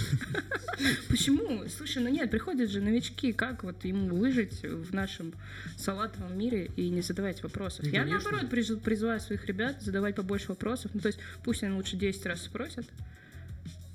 [1.09, 1.65] Почему?
[1.77, 5.33] Слушай, ну нет, приходят же новички, как вот ему выжить в нашем
[5.77, 7.85] салатовом мире и не задавать вопросов.
[7.85, 8.31] Ну, Я конечно.
[8.31, 10.93] наоборот приз- призываю своих ребят задавать побольше вопросов.
[10.95, 12.87] Ну, то есть пусть они лучше 10 раз спросят.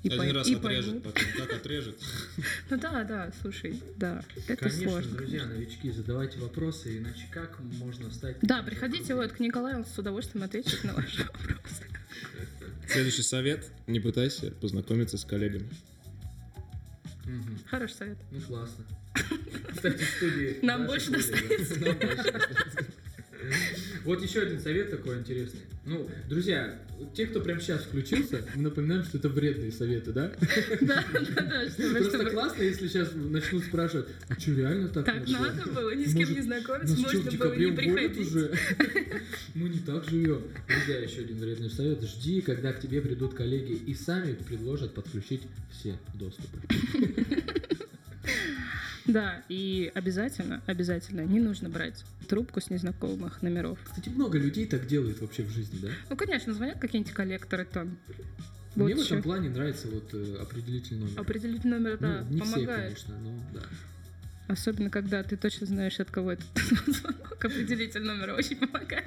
[0.02, 1.96] И, Один пой- раз и отрежет, потом как отрежет.
[2.70, 5.16] Ну да, да, слушай, да, это Конечно, сложно.
[5.16, 8.36] друзья, новички, задавайте вопросы, иначе как можно стать...
[8.42, 11.84] Да, приходите вот к Николаю, он с удовольствием ответит на ваши вопросы.
[12.92, 13.70] Следующий совет.
[13.86, 15.68] Не пытайся познакомиться с коллегами.
[17.24, 17.58] Мгм.
[17.70, 18.18] Хороший совет.
[18.30, 18.84] Ну, классно.
[19.74, 20.58] Кстати, в студии...
[20.86, 21.80] Больше достанется.
[21.80, 22.92] Нам больше достанется.
[24.04, 25.60] Вот еще один совет такой интересный.
[25.84, 26.78] Ну, друзья,
[27.14, 30.32] те, кто прямо сейчас включился, мы напоминаем, что это вредные советы, да?
[30.80, 35.70] Да, да, да, Просто классно, если сейчас начнут спрашивать, а что, реально так Так надо
[35.70, 38.18] было, ни с кем не знакомиться, можно было не приходить.
[38.18, 38.52] уже?
[39.54, 40.42] Мы не так живем.
[40.68, 42.02] Друзья, еще один вредный совет.
[42.02, 46.58] Жди, когда к тебе придут коллеги и сами предложат подключить все доступы.
[49.06, 53.78] Да, и обязательно, обязательно не нужно брать трубку с незнакомых номеров.
[53.84, 55.88] Кстати, много людей так делают вообще в жизни, да?
[56.08, 57.98] Ну, конечно, звонят какие-нибудь коллекторы там.
[58.74, 61.20] Мне Вот в этом плане нравится вот э, определительный номер.
[61.20, 62.82] Определительный номер, да, Ну, не все, помогает.
[62.84, 63.62] конечно, но да.
[64.48, 66.46] Особенно, когда ты точно знаешь, от кого этот
[66.86, 67.44] звонок.
[67.44, 69.04] Определитель номера очень помогает.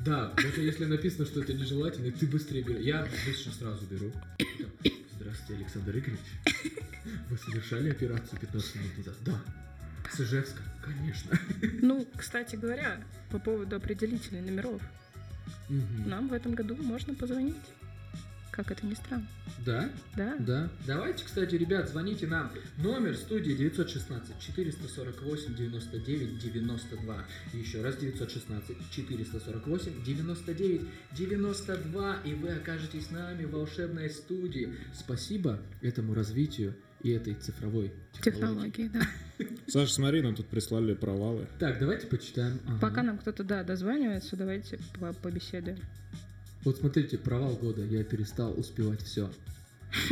[0.00, 2.82] Да, даже если написано, что это нежелательно, ты быстрее берешь.
[2.84, 4.10] Я обычно сразу беру.
[5.24, 6.20] Здравствуйте, Александр Игоревич.
[7.30, 9.14] Вы совершали операцию 15 минут назад?
[9.24, 9.40] Да.
[10.12, 10.60] С Ижевска?
[10.84, 11.38] Конечно.
[11.80, 14.82] Ну, кстати говоря, по поводу определителей номеров.
[15.70, 16.10] Мгм.
[16.10, 17.56] Нам в этом году можно позвонить.
[18.54, 19.26] Как это ни странно.
[19.66, 19.90] Да?
[20.16, 20.36] Да.
[20.38, 20.70] Да.
[20.86, 22.52] Давайте, кстати, ребят, звоните нам.
[22.78, 27.24] Номер студии 916 448 99 92.
[27.52, 30.82] Еще раз 916 448 99
[31.16, 32.16] 92.
[32.24, 34.72] И вы окажетесь с нами в волшебной студии.
[34.94, 38.70] Спасибо этому развитию и этой цифровой технологии.
[38.70, 38.90] Технологии,
[39.38, 39.46] да.
[39.66, 41.48] Саша, смотри, нам тут прислали провалы.
[41.58, 42.60] Так, давайте почитаем.
[42.68, 42.78] Ага.
[42.80, 45.78] Пока нам кто-то, да, дозванивается, давайте по- побеседуем.
[46.64, 47.82] Вот смотрите, провал года.
[47.82, 49.30] Я перестал успевать все.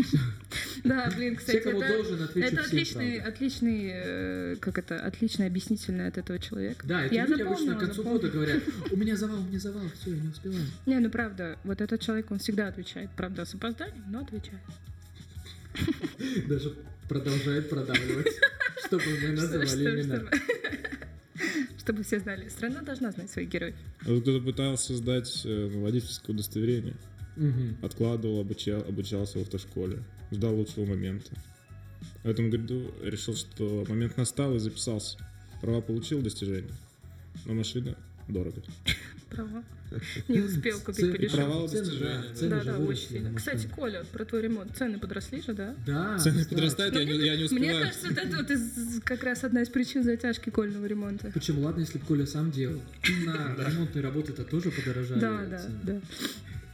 [0.84, 6.08] Да, блин, кстати, это, должен, отвечу это всем отличный, отличный, э, как это, отличное объяснительное
[6.08, 6.84] от этого человека.
[6.84, 9.84] Да, эти я люди обычно к концу года говорят, у меня завал, у меня завал,
[9.94, 10.64] все, я не успеваю.
[10.86, 14.62] Не, ну правда, вот этот человек, он всегда отвечает, правда, с опозданием, но отвечает.
[16.48, 16.74] Даже
[17.08, 18.32] продолжает продавливать,
[18.86, 20.30] чтобы мы называли имена.
[21.82, 23.74] Чтобы- все знали, страна должна знать своих героев.
[24.06, 26.94] А вот Кто-то пытался сдать э, водительское удостоверение.
[27.36, 27.76] Мгм.
[27.82, 30.02] Откладывал, обучал- обучался в автошколе.
[30.30, 31.30] Ждал лучшего момента.
[32.24, 35.18] В этом году решил, что момент настал и записался.
[35.60, 36.72] Права получил достижение.
[37.46, 37.96] Но машина
[38.28, 38.62] дорого.
[39.34, 39.64] Права.
[40.28, 41.68] Не успел купить подешевле.
[41.68, 42.24] Цены, да.
[42.34, 43.34] цены Да, же да, очень сильно.
[43.34, 43.66] Кстати.
[43.74, 44.76] Коля, про твой ремонт.
[44.76, 45.74] Цены подросли же, да?
[45.86, 46.18] Да.
[46.18, 47.84] Цены подрастают, я не, я не Ну, Мне успеваю.
[47.84, 51.30] кажется, вот это вот из- как раз одна из причин затяжки Кольного ремонта.
[51.32, 51.62] Почему?
[51.62, 52.80] Ладно, если бы Коля сам делал.
[53.26, 55.20] На ремонтные работы-то тоже подорожали.
[55.20, 56.00] Да, да, да.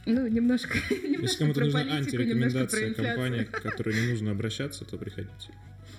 [0.05, 4.97] Ну, немножко, Если немножко кому-то про нужна антирекомендация компании, к которой не нужно обращаться, то
[4.97, 5.49] приходите.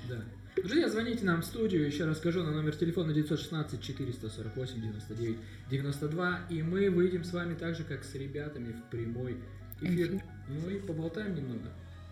[0.08, 0.22] Да.
[0.56, 5.39] Друзья, звоните нам в студию, еще раз скажу, на номер телефона 916 448 99
[5.70, 9.36] 92, и мы выйдем с вами так же, как с ребятами в прямой
[9.81, 10.12] эфир.
[10.12, 10.22] Эфир.
[10.48, 11.70] Ну и поболтаем немного.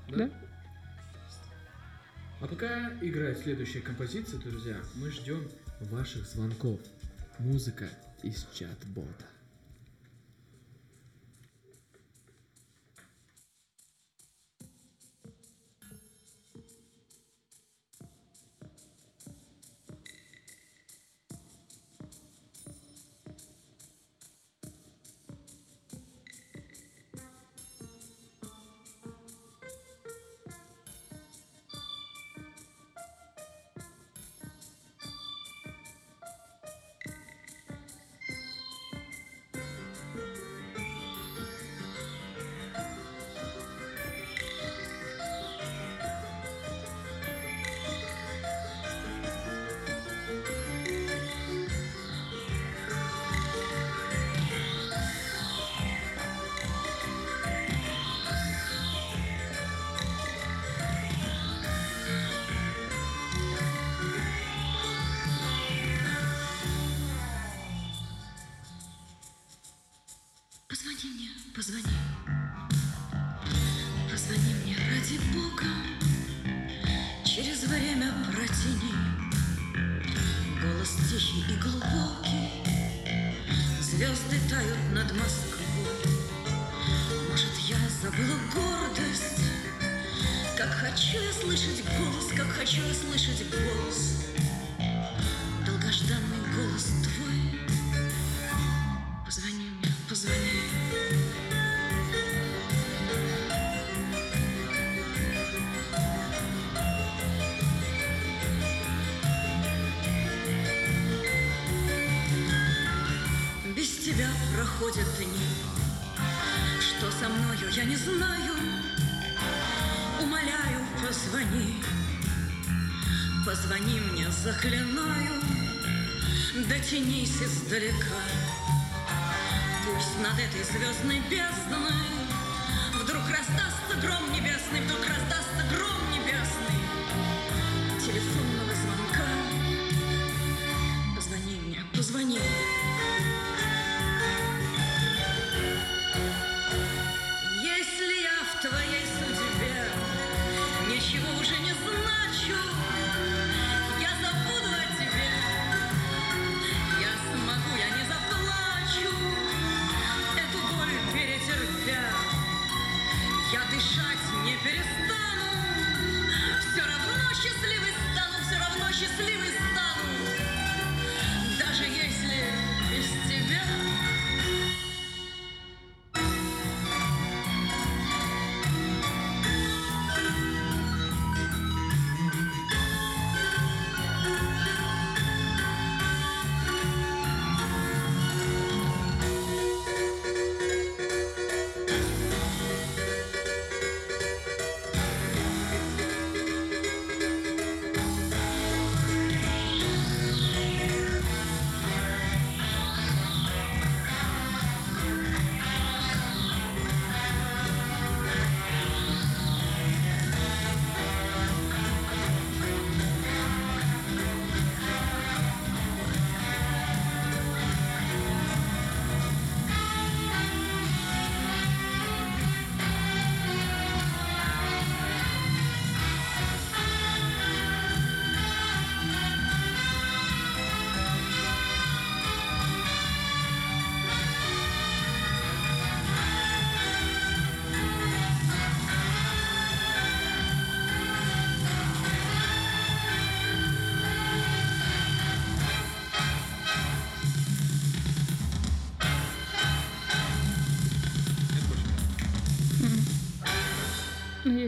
[0.08, 0.30] Да.
[2.40, 5.48] А пока играет следующая композиция, друзья, мы ждем
[5.80, 6.80] ваших звонков.
[7.40, 7.88] Музыка
[8.22, 9.37] из чат-бота.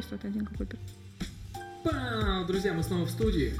[0.00, 0.76] Есть вот один какой-то.
[1.84, 2.46] Пау!
[2.46, 3.54] Друзья, мы снова в студии.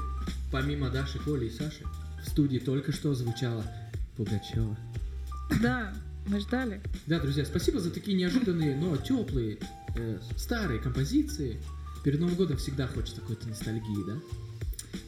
[0.51, 1.83] Помимо Даши, Коли и Саши,
[2.23, 3.63] в студии только что звучала
[4.17, 4.77] Пугачева.
[5.61, 5.93] Да,
[6.27, 6.81] мы ждали.
[7.07, 9.59] Да, друзья, спасибо за такие неожиданные, но теплые,
[9.95, 11.61] э, старые композиции.
[12.03, 14.17] Перед Новым годом всегда хочется какой-то ностальгии, да?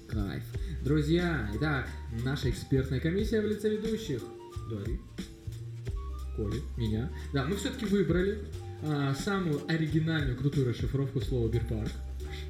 [0.07, 0.43] Кайф.
[0.83, 1.89] Друзья, итак,
[2.23, 4.21] наша экспертная комиссия в лице ведущих.
[4.69, 4.99] Дарьи,
[6.35, 7.11] Коли, меня.
[7.33, 8.39] Да, мы все-таки выбрали
[8.85, 11.91] а, самую оригинальную, крутую расшифровку слова «бирпарк».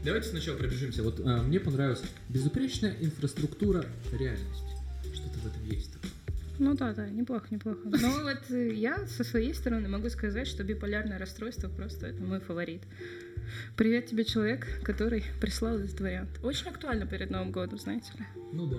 [0.03, 1.03] Давайте сначала пробежимся.
[1.03, 4.63] Вот а, мне понравилась безупречная инфраструктура реальность.
[5.13, 6.11] Что-то в этом есть такое.
[6.59, 7.79] Ну да, да, неплохо, неплохо.
[7.83, 12.39] Но вот э, я со своей стороны могу сказать, что биполярное расстройство просто это мой
[12.39, 12.81] фаворит.
[13.75, 16.29] Привет тебе, человек, который прислал этот вариант.
[16.43, 18.25] Очень актуально перед Новым годом, знаете ли.
[18.53, 18.77] Ну да.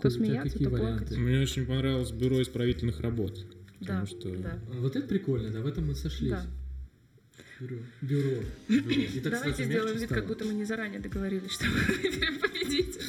[0.00, 1.16] То смеяться, то плакать.
[1.16, 3.44] Мне очень понравилось бюро исправительных работ.
[3.80, 4.58] Да, Потому что да.
[4.78, 6.30] Вот это прикольно, да, в этом мы сошлись.
[6.30, 6.46] Да.
[7.60, 7.76] Бюро.
[8.02, 8.42] Бюро.
[8.68, 8.90] Бюро.
[8.90, 10.20] И так Давайте сделаем вид, стало.
[10.20, 13.02] как будто мы не заранее договорились, что мы выберем победителя.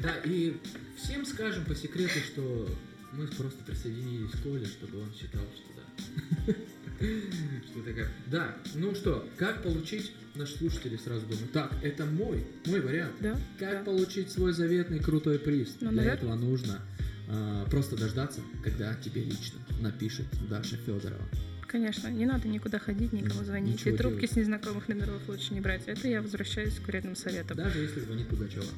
[0.00, 0.56] Да, и
[0.96, 2.68] всем скажем по секрету, что
[3.12, 6.54] мы просто присоединились к Коле, чтобы он считал, что да.
[6.98, 8.08] Что такая.
[8.26, 13.12] Да, ну что, как получить, наши слушатели сразу думают, так, это мой, мой вариант.
[13.20, 15.76] Да, Как получить свой заветный крутой приз?
[15.82, 16.80] Ну, Для навер- этого нужно
[17.28, 21.28] а, просто дождаться, когда тебе лично напишет Даша Федорова.
[21.66, 23.74] Конечно, не надо никуда ходить, никому звонить.
[23.74, 24.32] ничего И трубки делать.
[24.32, 25.82] с незнакомых номеров лучше не брать.
[25.86, 27.56] Это я возвращаюсь к вредным советам.
[27.56, 28.64] Даже если звонит Пугачева.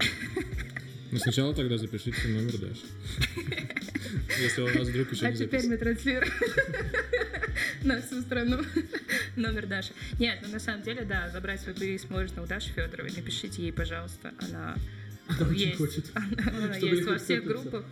[1.11, 2.83] Ну, сначала тогда запишите номер Даши.
[4.43, 6.31] Если у вас вдруг еще А теперь мы транслируем
[7.83, 8.63] на всю страну
[9.37, 9.93] номер Даши.
[10.19, 13.11] Нет, ну на самом деле, да, забрать свой приз можно у Даши Федоровой.
[13.17, 14.35] Напишите ей, пожалуйста.
[14.39, 14.77] Она
[15.29, 15.77] Она очень есть.
[15.79, 17.85] хочет, Она чтобы есть во всех группах.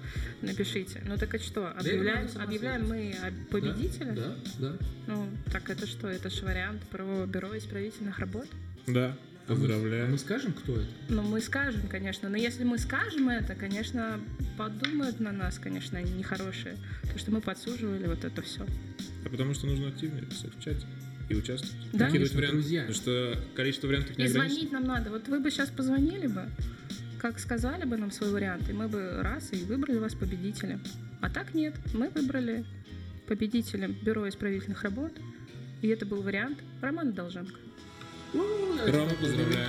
[0.43, 1.03] Напишите.
[1.07, 1.69] Ну так и что?
[1.71, 3.15] Объявляем, мы
[3.51, 4.13] победителя?
[4.13, 4.77] Да, да.
[5.07, 6.09] Ну, так это что?
[6.09, 8.47] Это же вариант правового бюро исправительных работ?
[8.87, 9.17] Да,
[9.49, 10.07] А мы- поздравляю.
[10.07, 10.89] а мы скажем, кто это?
[11.09, 12.29] Ну, мы скажем, конечно.
[12.29, 14.19] Но если мы скажем это, конечно,
[14.57, 16.77] подумают на нас, конечно, они нехорошие.
[17.13, 18.65] То, что мы подсуживали вот это все.
[19.25, 20.87] А потому что нужно активнее писать в чате
[21.29, 21.75] и участвовать.
[21.93, 22.07] Да.
[22.07, 22.57] Накидывать Конечно, варианты.
[22.59, 22.81] друзья.
[22.83, 24.55] Потому что количество вариантов не И ограничено.
[24.55, 25.11] звонить нам надо.
[25.11, 26.45] Вот вы бы сейчас позвонили бы,
[27.19, 30.83] как сказали бы нам свой вариант, и мы бы раз и выбрали вас победителем.
[31.21, 32.65] А так нет, мы выбрали
[33.27, 35.13] победителем Бюро исправительных работ,
[35.83, 37.59] и это был вариант Романа Долженко.
[38.33, 39.69] Рома, поздравляю.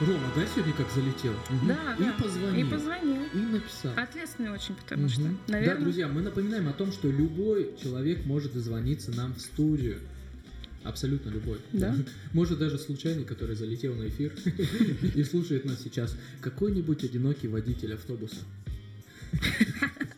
[0.00, 1.34] Рома, да, сегодня как залетел?
[1.50, 1.68] Мгм.
[1.68, 2.12] Да, и да.
[2.12, 2.66] позвонил.
[2.66, 3.22] И позвонил.
[3.34, 3.92] И написал.
[3.96, 5.38] Ответственный очень, потому что, Мгм.
[5.48, 5.76] наверное...
[5.76, 9.98] Да, друзья, мы напоминаем о том, что любой человек может дозвониться нам в студию.
[10.84, 11.58] Абсолютно любой.
[11.72, 11.94] Да.
[12.32, 14.32] Может даже случайный, который залетел на эфир
[15.14, 16.16] и слушает нас сейчас.
[16.40, 18.38] Какой-нибудь одинокий водитель автобуса.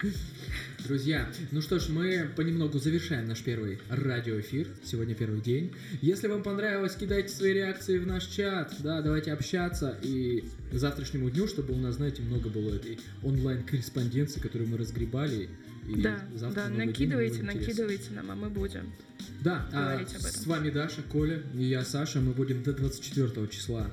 [0.86, 4.68] Друзья, ну что ж, мы понемногу завершаем наш первый радиоэфир.
[4.84, 5.72] Сегодня первый день.
[6.02, 8.74] Если вам понравилось, кидайте свои реакции в наш чат.
[8.80, 9.96] Да, давайте общаться.
[10.02, 15.48] И к завтрашнему дню, чтобы у нас, знаете, много было этой онлайн-корреспонденции, которую мы разгребали.
[15.88, 18.92] И Да, завтра да, накидывайте, накидывайте нам, а мы будем.
[19.42, 20.30] Да, а говорить об этом.
[20.42, 22.20] с вами Даша, Коля и я, Саша.
[22.20, 23.90] Мы будем до 24 числа,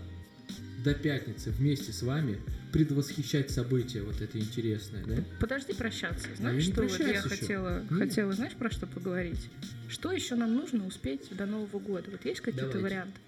[0.83, 2.39] до пятницы вместе с вами
[2.71, 5.23] предвосхищать события вот это интересное, да?
[5.41, 6.27] Подожди прощаться.
[6.31, 7.19] А Знаешь, что вот я еще.
[7.27, 7.99] хотела, Нет.
[8.09, 9.49] хотела, знаешь, про что поговорить?
[9.89, 12.09] Что еще нам нужно успеть до Нового года?
[12.09, 13.19] Вот есть какие-то варианты?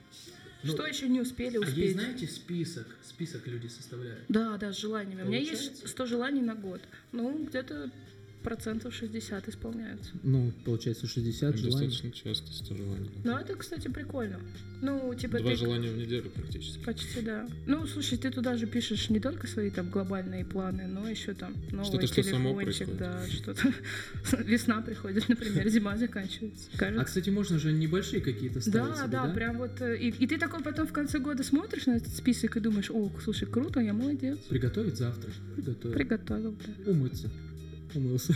[0.63, 1.77] Ну, что еще не успели А успеть?
[1.77, 4.21] есть, знаете, список, список люди составляют.
[4.29, 5.23] Да, да, с желаниями.
[5.23, 5.87] У меня есть Получается?
[5.89, 6.79] 100 желаний на год.
[7.11, 7.91] Ну, где-то
[8.43, 10.11] процентов 60 исполняются.
[10.23, 11.87] Ну, получается 60 желаний.
[11.87, 13.09] Достаточно часто 100 желаний.
[13.23, 14.39] Ну, это, кстати, прикольно.
[14.81, 15.55] Ну, типа Два ты...
[15.57, 16.83] желания в неделю практически.
[16.83, 17.47] Почти, да.
[17.65, 21.53] Ну, слушай, ты туда же пишешь не только свои там глобальные планы, но еще там
[21.71, 22.97] новый Что-то, что само телефончик, происходит.
[22.97, 24.43] да, что-то.
[24.43, 26.67] Весна приходит, например, зима заканчивается.
[26.73, 27.05] А, Кажется.
[27.05, 29.33] кстати, можно же небольшие какие-то ставить Да, себе, да, да?
[29.33, 29.81] прям вот.
[29.81, 32.91] э, И, и ты такой потом в конце года смотришь на этот список и думаешь,
[32.91, 34.37] о, слушай, круто, я молодец.
[34.49, 35.31] Приготовить завтра.
[35.55, 35.95] Приготовить.
[35.95, 36.91] Приготовил, да.
[36.91, 37.29] Умыться.
[37.95, 38.33] Умылся.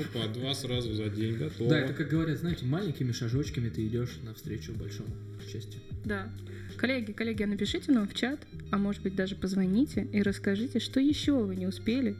[0.00, 1.70] Опа, два сразу за день, готово.
[1.70, 5.08] Да, это как говорят, знаете, маленькими шажочками ты идешь навстречу большому
[5.50, 5.80] счастью.
[6.04, 6.30] Да.
[6.76, 8.40] Коллеги, коллеги, а напишите нам в чат,
[8.70, 12.16] а может быть даже позвоните и расскажите, что еще вы не успели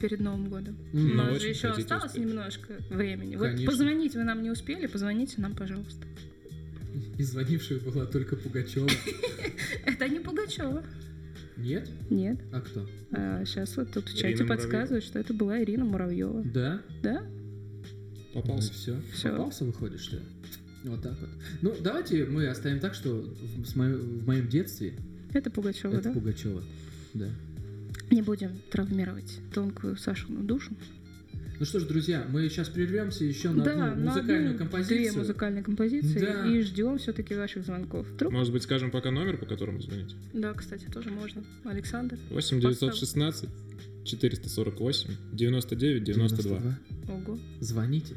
[0.00, 0.76] перед Новым годом.
[0.92, 1.10] Мгм.
[1.12, 2.24] У нас же еще осталось успеть.
[2.24, 3.36] немножко времени.
[3.36, 3.66] Вот Конечно.
[3.66, 6.06] позвонить вы нам не успели, позвоните нам, пожалуйста.
[7.18, 8.88] И звонившая была только Пугачева.
[9.86, 10.84] Это не Пугачева.
[11.56, 11.88] Нет?
[12.10, 12.38] Нет.
[12.52, 12.86] А кто?
[13.44, 14.56] сейчас вот тут в Ирина чате Муравьева.
[14.56, 16.42] подсказывают, что это была Ирина Муравьева.
[16.44, 16.82] Да?
[17.02, 17.22] Да?
[18.32, 18.72] Попался.
[18.72, 19.00] все.
[19.12, 19.30] Всё.
[19.30, 20.22] Попался, выходит, что ли?
[20.84, 21.30] Вот так вот.
[21.62, 24.94] Ну, давайте мы оставим так, что в, с моё- в моем детстве
[25.32, 26.12] Это Пугачева, это да?
[26.12, 26.62] Пугачева.
[27.14, 27.28] Да.
[28.10, 30.74] Не будем травмировать тонкую Сашину душу.
[31.60, 34.98] Ну что ж, друзья, мы сейчас прервемся еще на да, одну на музыкальную одну, композицию.
[34.98, 36.18] Две музыкальные композиции.
[36.18, 36.46] Да.
[36.46, 38.06] И ждем все-таки ваших звонков.
[38.08, 38.32] Вдруг?
[38.32, 40.16] Может быть, скажем пока номер, по которому звонить?
[40.32, 41.44] Да, кстати, тоже можно.
[41.64, 42.18] Александр.
[42.30, 43.48] 8 916
[44.04, 46.78] 448 99 92.
[47.08, 47.38] Ого.
[47.60, 48.14] Звоните.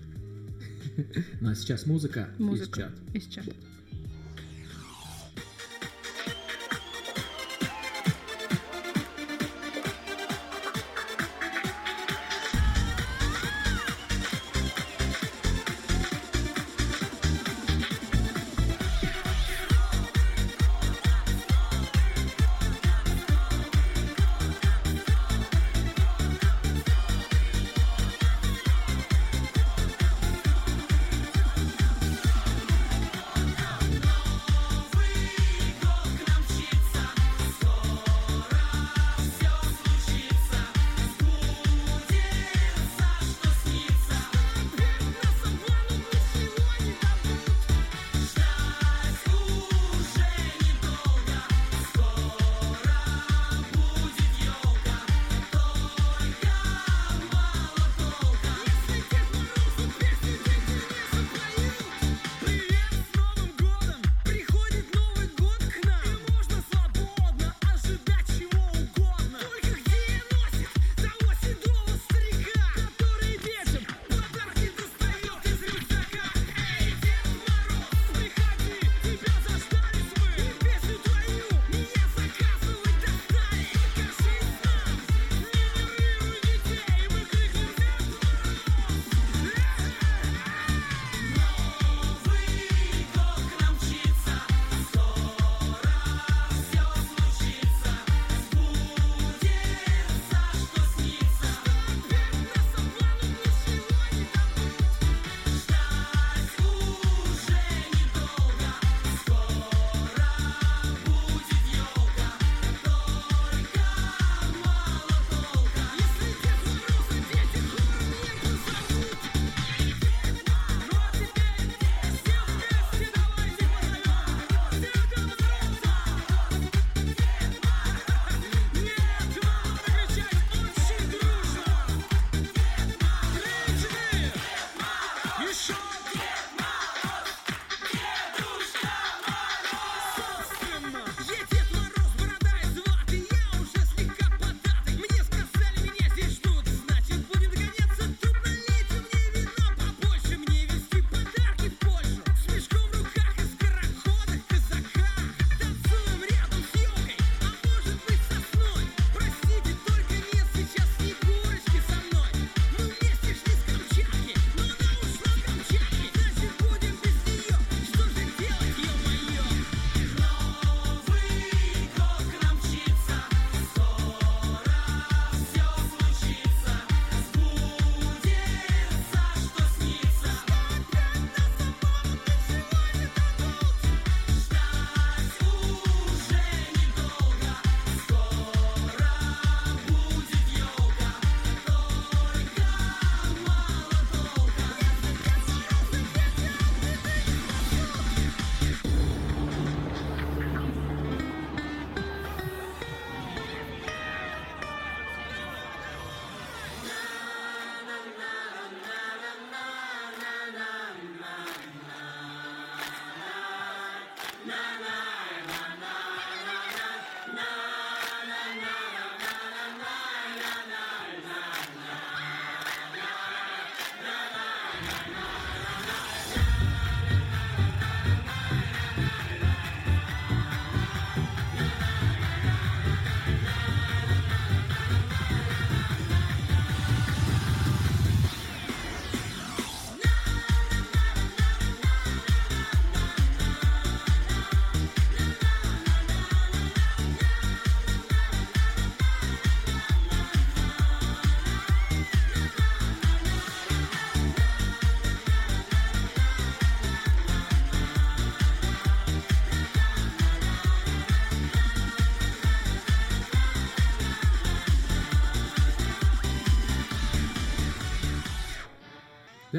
[1.41, 2.91] Ну а сейчас музыка, из Музыка чат.
[3.14, 3.51] из чата.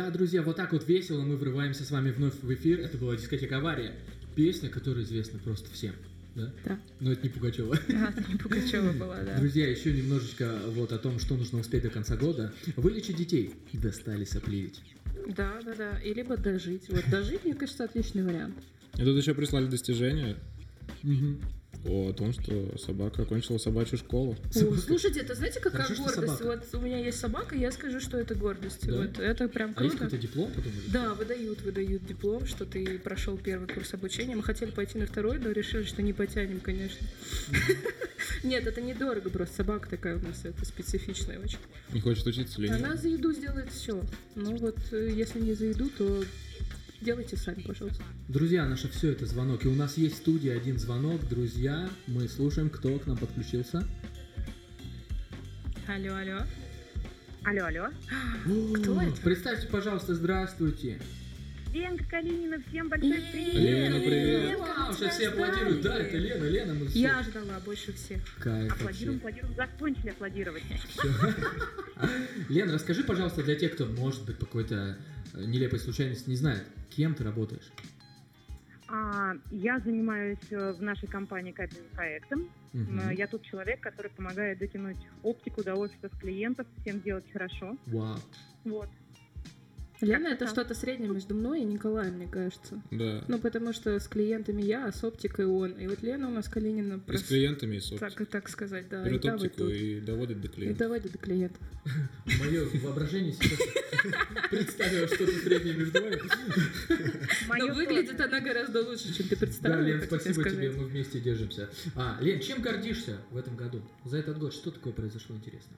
[0.09, 2.81] Да, друзья, вот так вот весело мы врываемся с вами вновь в эфир.
[2.81, 3.93] Это была дискотека «Авария».
[4.35, 5.95] Песня, которая известна просто всем.
[6.35, 6.51] Да?
[6.65, 6.81] Да.
[7.01, 7.77] Но это не Пугачева.
[7.77, 9.37] А, это не Пугачева была, да.
[9.39, 12.55] Друзья, еще немножечко вот о том, что нужно успеть до конца года.
[12.77, 13.55] Вылечить детей.
[13.75, 14.81] Достали сопливить.
[15.37, 15.99] Да, да, да.
[15.99, 16.89] И либо дожить.
[16.89, 18.57] Вот дожить, мне кажется, отличный вариант.
[18.95, 20.37] И тут еще прислали достижение
[21.87, 24.37] о том, что собака окончила собачью школу.
[24.55, 26.41] О, слушайте, это знаете, какая Хорошо, гордость?
[26.43, 28.87] Вот у меня есть собака, я скажу, что это гордость.
[28.87, 28.97] Да?
[28.97, 30.05] Вот это прям А есть круто.
[30.05, 30.73] какой-то диплом потом?
[30.73, 34.35] или Да, выдают, выдают диплом, что ты прошел первый курс обучения.
[34.37, 37.07] Мы хотели пойти на второй, но решили, что не потянем, конечно.
[38.45, 41.59] Нет, это недорого, просто собака такая у нас, это специфичная очень.
[41.93, 43.01] Не хочет учиться или Она нет?
[43.01, 44.01] за еду сделает все.
[44.35, 46.23] Ну вот, э, если не за еду, то
[47.01, 48.03] делайте сами, пожалуйста.
[48.29, 49.65] Друзья, наше все это звонок.
[49.65, 51.27] И у нас есть в студии один звонок.
[51.29, 53.87] Друзья, мы слушаем, кто к нам подключился.
[55.87, 56.43] Алло, алло.
[57.45, 57.89] Алло, алло.
[58.75, 59.21] Кто это?
[59.23, 61.01] Представьте, пожалуйста, здравствуйте.
[61.79, 63.55] Ленка Калинина, всем большой привет.
[63.55, 64.59] Лена, привет.
[64.59, 65.81] Вау, тебя все аплодируют.
[65.83, 66.75] Да, это Лена, Лена.
[66.75, 68.21] Мы все- Я ждала больше всех.
[68.41, 69.41] Кайф Аплодируем, вообще.
[69.41, 70.63] аплодируем, закончили аплодировать.
[72.49, 74.99] Лен, расскажи, пожалуйста, для тех, кто, может быть, по какой-то
[75.35, 77.71] э, нелепой случайности не знает, кем ты работаешь?
[78.89, 82.51] А, я занимаюсь э, в нашей компании кабельным проектом.
[82.75, 87.77] М, Я тот человек, который помогает дотянуть оптику до офисов клиентов, всем делать хорошо.
[87.87, 88.19] Вау.
[88.65, 88.89] Вот.
[90.01, 92.81] Лена это что-то среднее между мной и Николаем, мне кажется.
[92.91, 93.25] Да.
[93.27, 95.73] Ну, потому что с клиентами я, а с оптикой он.
[95.73, 98.27] И вот Лена у нас Калинина И с клиентами, и с оптикой.
[98.27, 99.03] Так, так сказать, да.
[99.05, 100.79] Берет и и оптику и доводит до И клиента.
[100.79, 101.61] доводит до клиентов.
[102.41, 103.59] Мое воображение сейчас
[104.51, 106.19] представило что-то среднее между вами.
[107.59, 109.83] Но выглядит она гораздо лучше, чем ты Да, представляла.
[109.83, 111.69] Лен, спасибо тебе, мы вместе держимся.
[111.97, 113.83] А, Лен, чем гордишься в этом году?
[114.05, 115.77] За этот год что такое произошло интересно?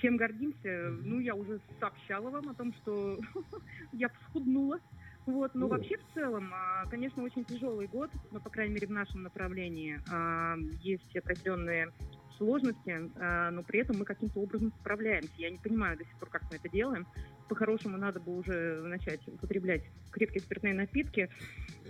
[0.00, 0.90] Чем гордимся?
[1.02, 3.18] Ну, я уже сообщала вам о том, что
[3.92, 4.78] я всхуднула.
[5.26, 8.92] Вот, но вообще в целом, а, конечно, очень тяжелый год, но, по крайней мере, в
[8.92, 11.92] нашем направлении а, есть определенные
[12.38, 15.30] сложности, а, но при этом мы каким-то образом справляемся.
[15.36, 17.06] Я не понимаю до сих пор, как мы это делаем.
[17.48, 21.28] По-хорошему, надо бы уже начать употреблять крепкие спиртные напитки,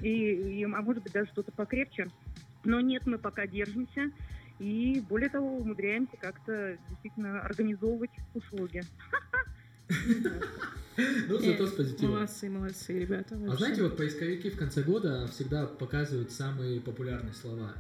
[0.01, 2.09] и, и, а может быть, даже что-то покрепче.
[2.65, 4.11] Но нет, мы пока держимся.
[4.59, 8.83] И более того, умудряемся как-то действительно организовывать услуги.
[11.29, 12.15] Ну, зато с Э, позитивом.
[12.15, 13.39] Молодцы, молодцы, ребята.
[13.49, 17.73] А знаете, вот поисковики в конце года всегда показывают самые популярные слова.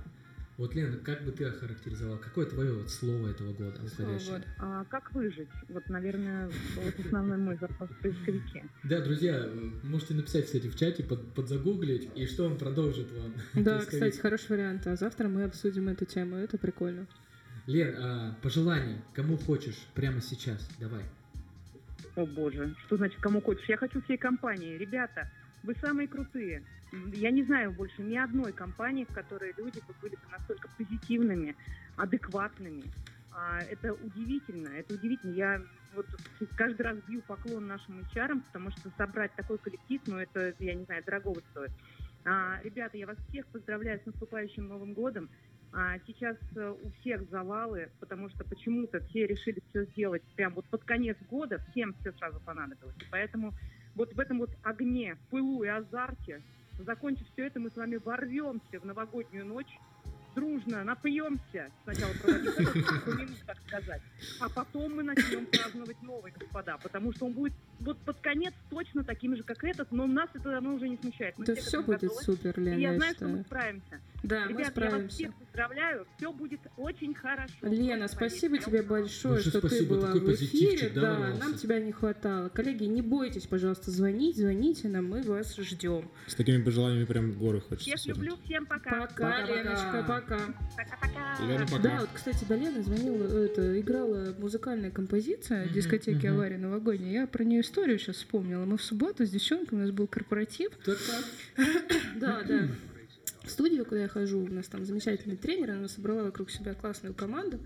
[0.58, 2.18] Вот, Лена, как бы ты охарактеризовала?
[2.18, 3.80] Какое твое вот слово этого года?
[3.80, 4.42] уходящее?
[4.58, 5.48] А как выжить?
[5.68, 8.64] Вот, наверное, вот основной мой запрос в поисковике.
[8.82, 9.48] Да, друзья,
[9.84, 13.34] можете написать, кстати, в чате, под, подзагуглить, и что он продолжит вам.
[13.54, 14.84] Да, кстати, хороший вариант.
[14.88, 16.34] А завтра мы обсудим эту тему.
[16.34, 17.06] Это прикольно.
[17.68, 21.04] Лен, а, пожелания, кому хочешь, прямо сейчас, давай.
[22.16, 23.68] О боже, что значит кому хочешь?
[23.68, 24.76] Я хочу всей компании.
[24.76, 25.30] Ребята,
[25.62, 26.64] вы самые крутые.
[27.12, 31.54] Я не знаю больше ни одной компании, в которой люди бы были бы настолько позитивными,
[31.96, 32.84] адекватными.
[33.32, 35.32] А, это удивительно, это удивительно.
[35.32, 35.62] Я
[35.94, 36.06] вот
[36.56, 40.84] каждый раз бью поклон нашим HR, потому что собрать такой коллектив, ну это, я не
[40.84, 41.70] знаю, дорогого стоит.
[42.24, 45.28] А, ребята, я вас всех поздравляю с наступающим Новым годом.
[45.72, 50.64] А, сейчас э, у всех завалы, потому что почему-то все решили все сделать прям вот
[50.66, 52.96] под конец года, всем все сразу понадобилось.
[52.96, 53.52] И поэтому
[53.94, 56.42] вот в этом вот огне, пылу и азарте,
[56.78, 59.78] закончив все это, мы с вами ворвемся в новогоднюю ночь,
[60.38, 62.12] дружно напьемся, сначала
[63.06, 64.02] минут, так сказать,
[64.40, 69.04] а потом мы начнем праздновать новый, господа, потому что он будет вот под конец точно
[69.04, 71.36] таким же, как этот, но нас это давно уже не смущает.
[71.38, 72.22] Мы Да все будет готовы.
[72.22, 73.44] супер, Лена, И я я знаю, что мы считаю.
[73.44, 74.00] справимся.
[74.24, 75.14] Да, мы Ребят, я вас справимся.
[75.14, 77.54] всех поздравляю, все будет очень хорошо.
[77.62, 80.90] Лена, спасибо тебе большое, Большое что ты спасибо, была такой в эфире.
[80.90, 82.48] да, нам тебя не хватало.
[82.48, 86.08] Коллеги, не бойтесь, пожалуйста, звонить, звоните нам, мы вас ждем.
[86.26, 87.96] С такими пожеланиями прям в горы хочется.
[87.96, 89.06] Всех люблю, всем пока.
[89.06, 90.27] Пока, Леночка, пока.
[90.28, 91.46] Пока-пока.
[91.46, 91.82] Лена, пока.
[91.82, 96.34] Да, вот, кстати, до Лены звонила, это, играла музыкальная композиция дискотеки мгм.
[96.36, 97.22] «Авария» новогодняя.
[97.22, 98.64] Я про нее историю сейчас вспомнила.
[98.64, 100.72] Мы в субботу с девчонкой, у нас был корпоратив.
[102.16, 102.68] Да, да.
[103.44, 107.14] В студию, куда я хожу, у нас там замечательный тренер, она собрала вокруг себя классную
[107.14, 107.58] команду.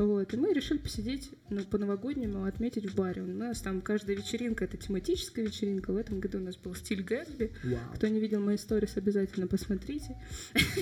[0.00, 3.20] Вот, и мы решили посидеть ну, по-новогоднему, отметить в баре.
[3.20, 5.92] У нас там каждая вечеринка— это тематическая вечеринка.
[5.92, 7.52] В этом году у нас был стиль Гэтсби.
[7.62, 7.78] Вау.
[7.96, 10.16] Кто не видел мои сторис, обязательно посмотрите.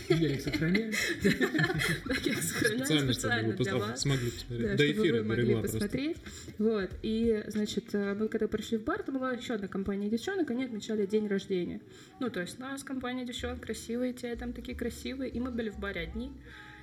[0.09, 0.93] Я их сохраняю.
[1.25, 4.03] Я сохраняю Специально, для вас.
[4.03, 4.77] смогли посмотреть.
[4.77, 6.19] До эфира могли посмотреть.
[6.59, 6.91] Вот.
[7.03, 10.63] И, значит, э, мы когда пришли в бар, там была еще одна компания девчонок, они
[10.63, 11.81] отмечали день рождения.
[12.21, 15.71] Ну, то есть у нас компания девчонок красивые, те там такие красивые, и мы были
[15.71, 16.31] в баре одни.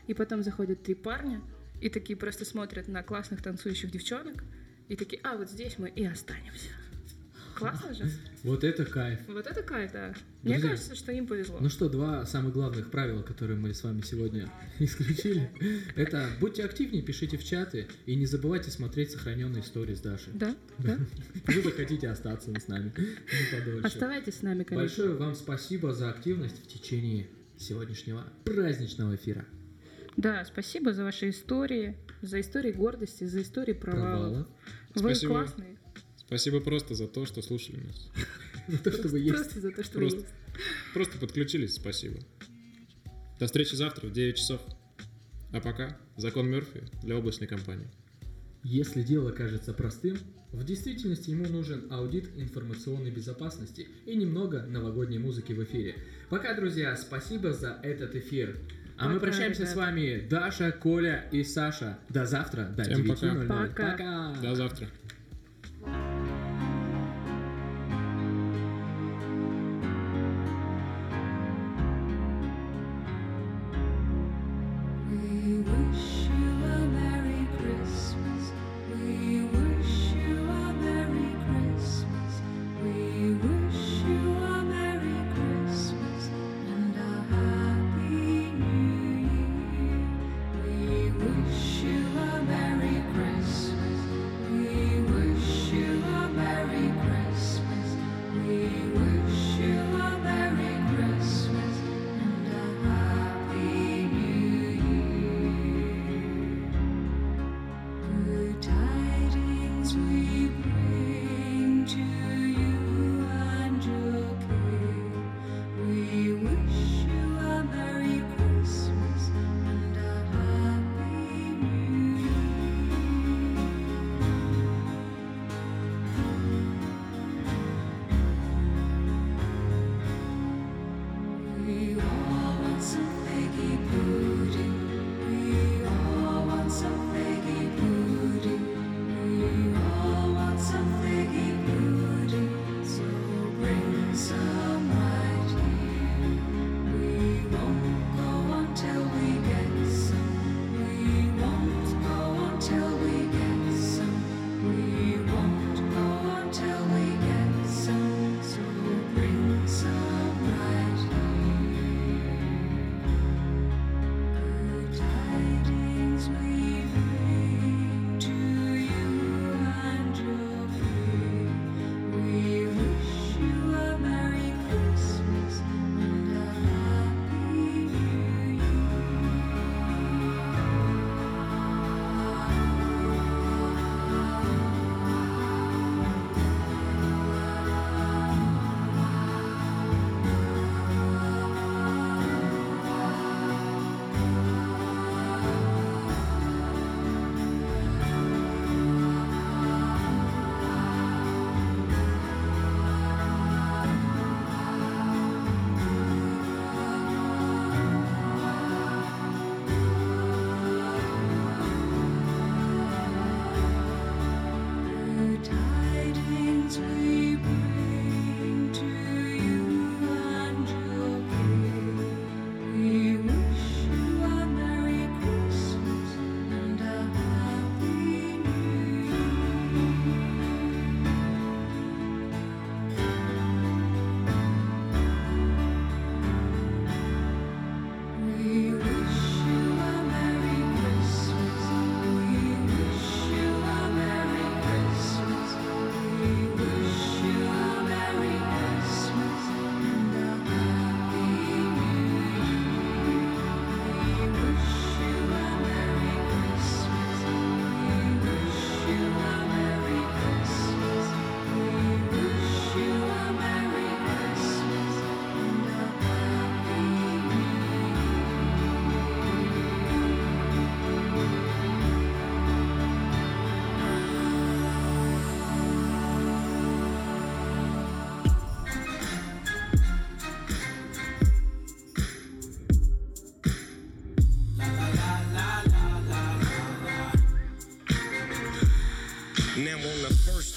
[0.08, 1.42] И потом заходят три парня,
[1.82, 4.44] и такие просто смотрят на классных танцующих девчонок,
[4.88, 6.70] и такие, а, вот здесь мы и останемся.
[7.56, 8.04] Классно же?
[8.44, 9.20] Вот это кайф.
[9.28, 10.14] Вот это кайф, да.
[10.44, 11.58] Мне Друзья, кажется, что им повезло.
[11.60, 15.50] Ну что, два самых главных правила, которые мы с вами сегодня исключили,
[15.96, 20.34] это будьте активнее, пишите в чаты и не забывайте смотреть сохраненные истории с Дашей.
[20.34, 21.00] Да, да.
[21.48, 22.92] Вы захотите остаться с нами
[23.52, 23.88] подольше.
[23.88, 24.88] Оставайтесь с нами, коллеги.
[24.88, 27.28] Большое вам спасибо за активность в течение
[27.58, 29.46] сегодняшнего праздничного эфира.
[30.18, 34.12] Да, спасибо за ваши истории, за истории гордости, за истории провалов.
[34.14, 34.48] Провалов.
[34.96, 35.34] Вы Спасибо.
[35.34, 35.78] классные.
[36.18, 38.10] Спасибо просто за то, что слушали нас.
[38.68, 39.34] За то, что вы есть.
[39.36, 40.34] Просто за то, что вы Просто, есть.
[40.94, 42.20] просто подключились, спасибо.
[43.40, 44.62] До встречи завтра в 9 часов.
[45.52, 47.88] А пока закон Мерфи для облачной компании.
[48.64, 50.18] Если дело кажется простым,
[50.52, 55.96] в действительности ему нужен аудит информационной безопасности и немного новогодней музыки в эфире.
[56.30, 58.58] Пока, друзья, спасибо за этот эфир.
[58.98, 61.98] А мы прощаемся с вами, Даша, Коля и Саша.
[62.10, 63.28] До завтра, до Всем пока.
[63.28, 63.48] 9.00.
[63.48, 63.92] Пока.
[63.92, 64.34] пока.
[64.42, 64.88] До завтра.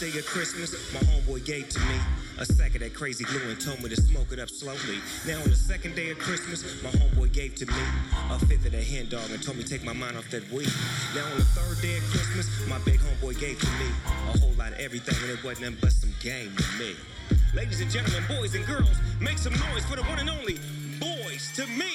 [0.01, 1.99] Day of Christmas, my homeboy gave to me
[2.39, 5.01] a sack of that crazy glue and told me to smoke it up slowly.
[5.27, 7.83] Now on the second day of Christmas, my homeboy gave to me
[8.31, 10.49] a fifth of that hen dog and told me to take my mind off that
[10.53, 10.70] weed.
[11.16, 14.53] Now on the third day of Christmas, my big homeboy gave to me a whole
[14.53, 16.95] lot of everything and it wasn't nothing but some game to me.
[17.53, 20.59] Ladies and gentlemen, boys and girls, make some noise for the one and only
[21.01, 21.91] boys to me.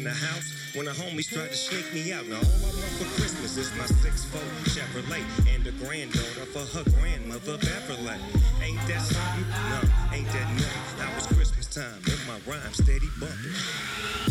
[0.00, 2.24] In the house when the homies tried to sneak me out.
[2.24, 5.20] Now all I want for Christmas is my six-fold Chevrolet
[5.52, 8.16] and a granddaughter for her grandmother Beverly.
[8.64, 9.44] Ain't that something?
[9.68, 9.84] No,
[10.16, 10.96] ain't that nothing.
[10.96, 13.52] Now it's Christmas time and my rhyme steady bumping.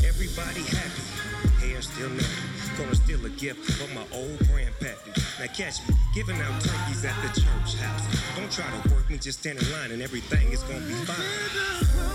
[0.01, 1.05] Everybody happy,
[1.61, 2.49] hair still nothing.
[2.73, 5.13] Gonna steal a gift from my old grandpappy.
[5.37, 8.05] Now catch me giving out turkeys at the church house.
[8.33, 12.09] Don't try to work me, just stand in line and everything is gonna be fine.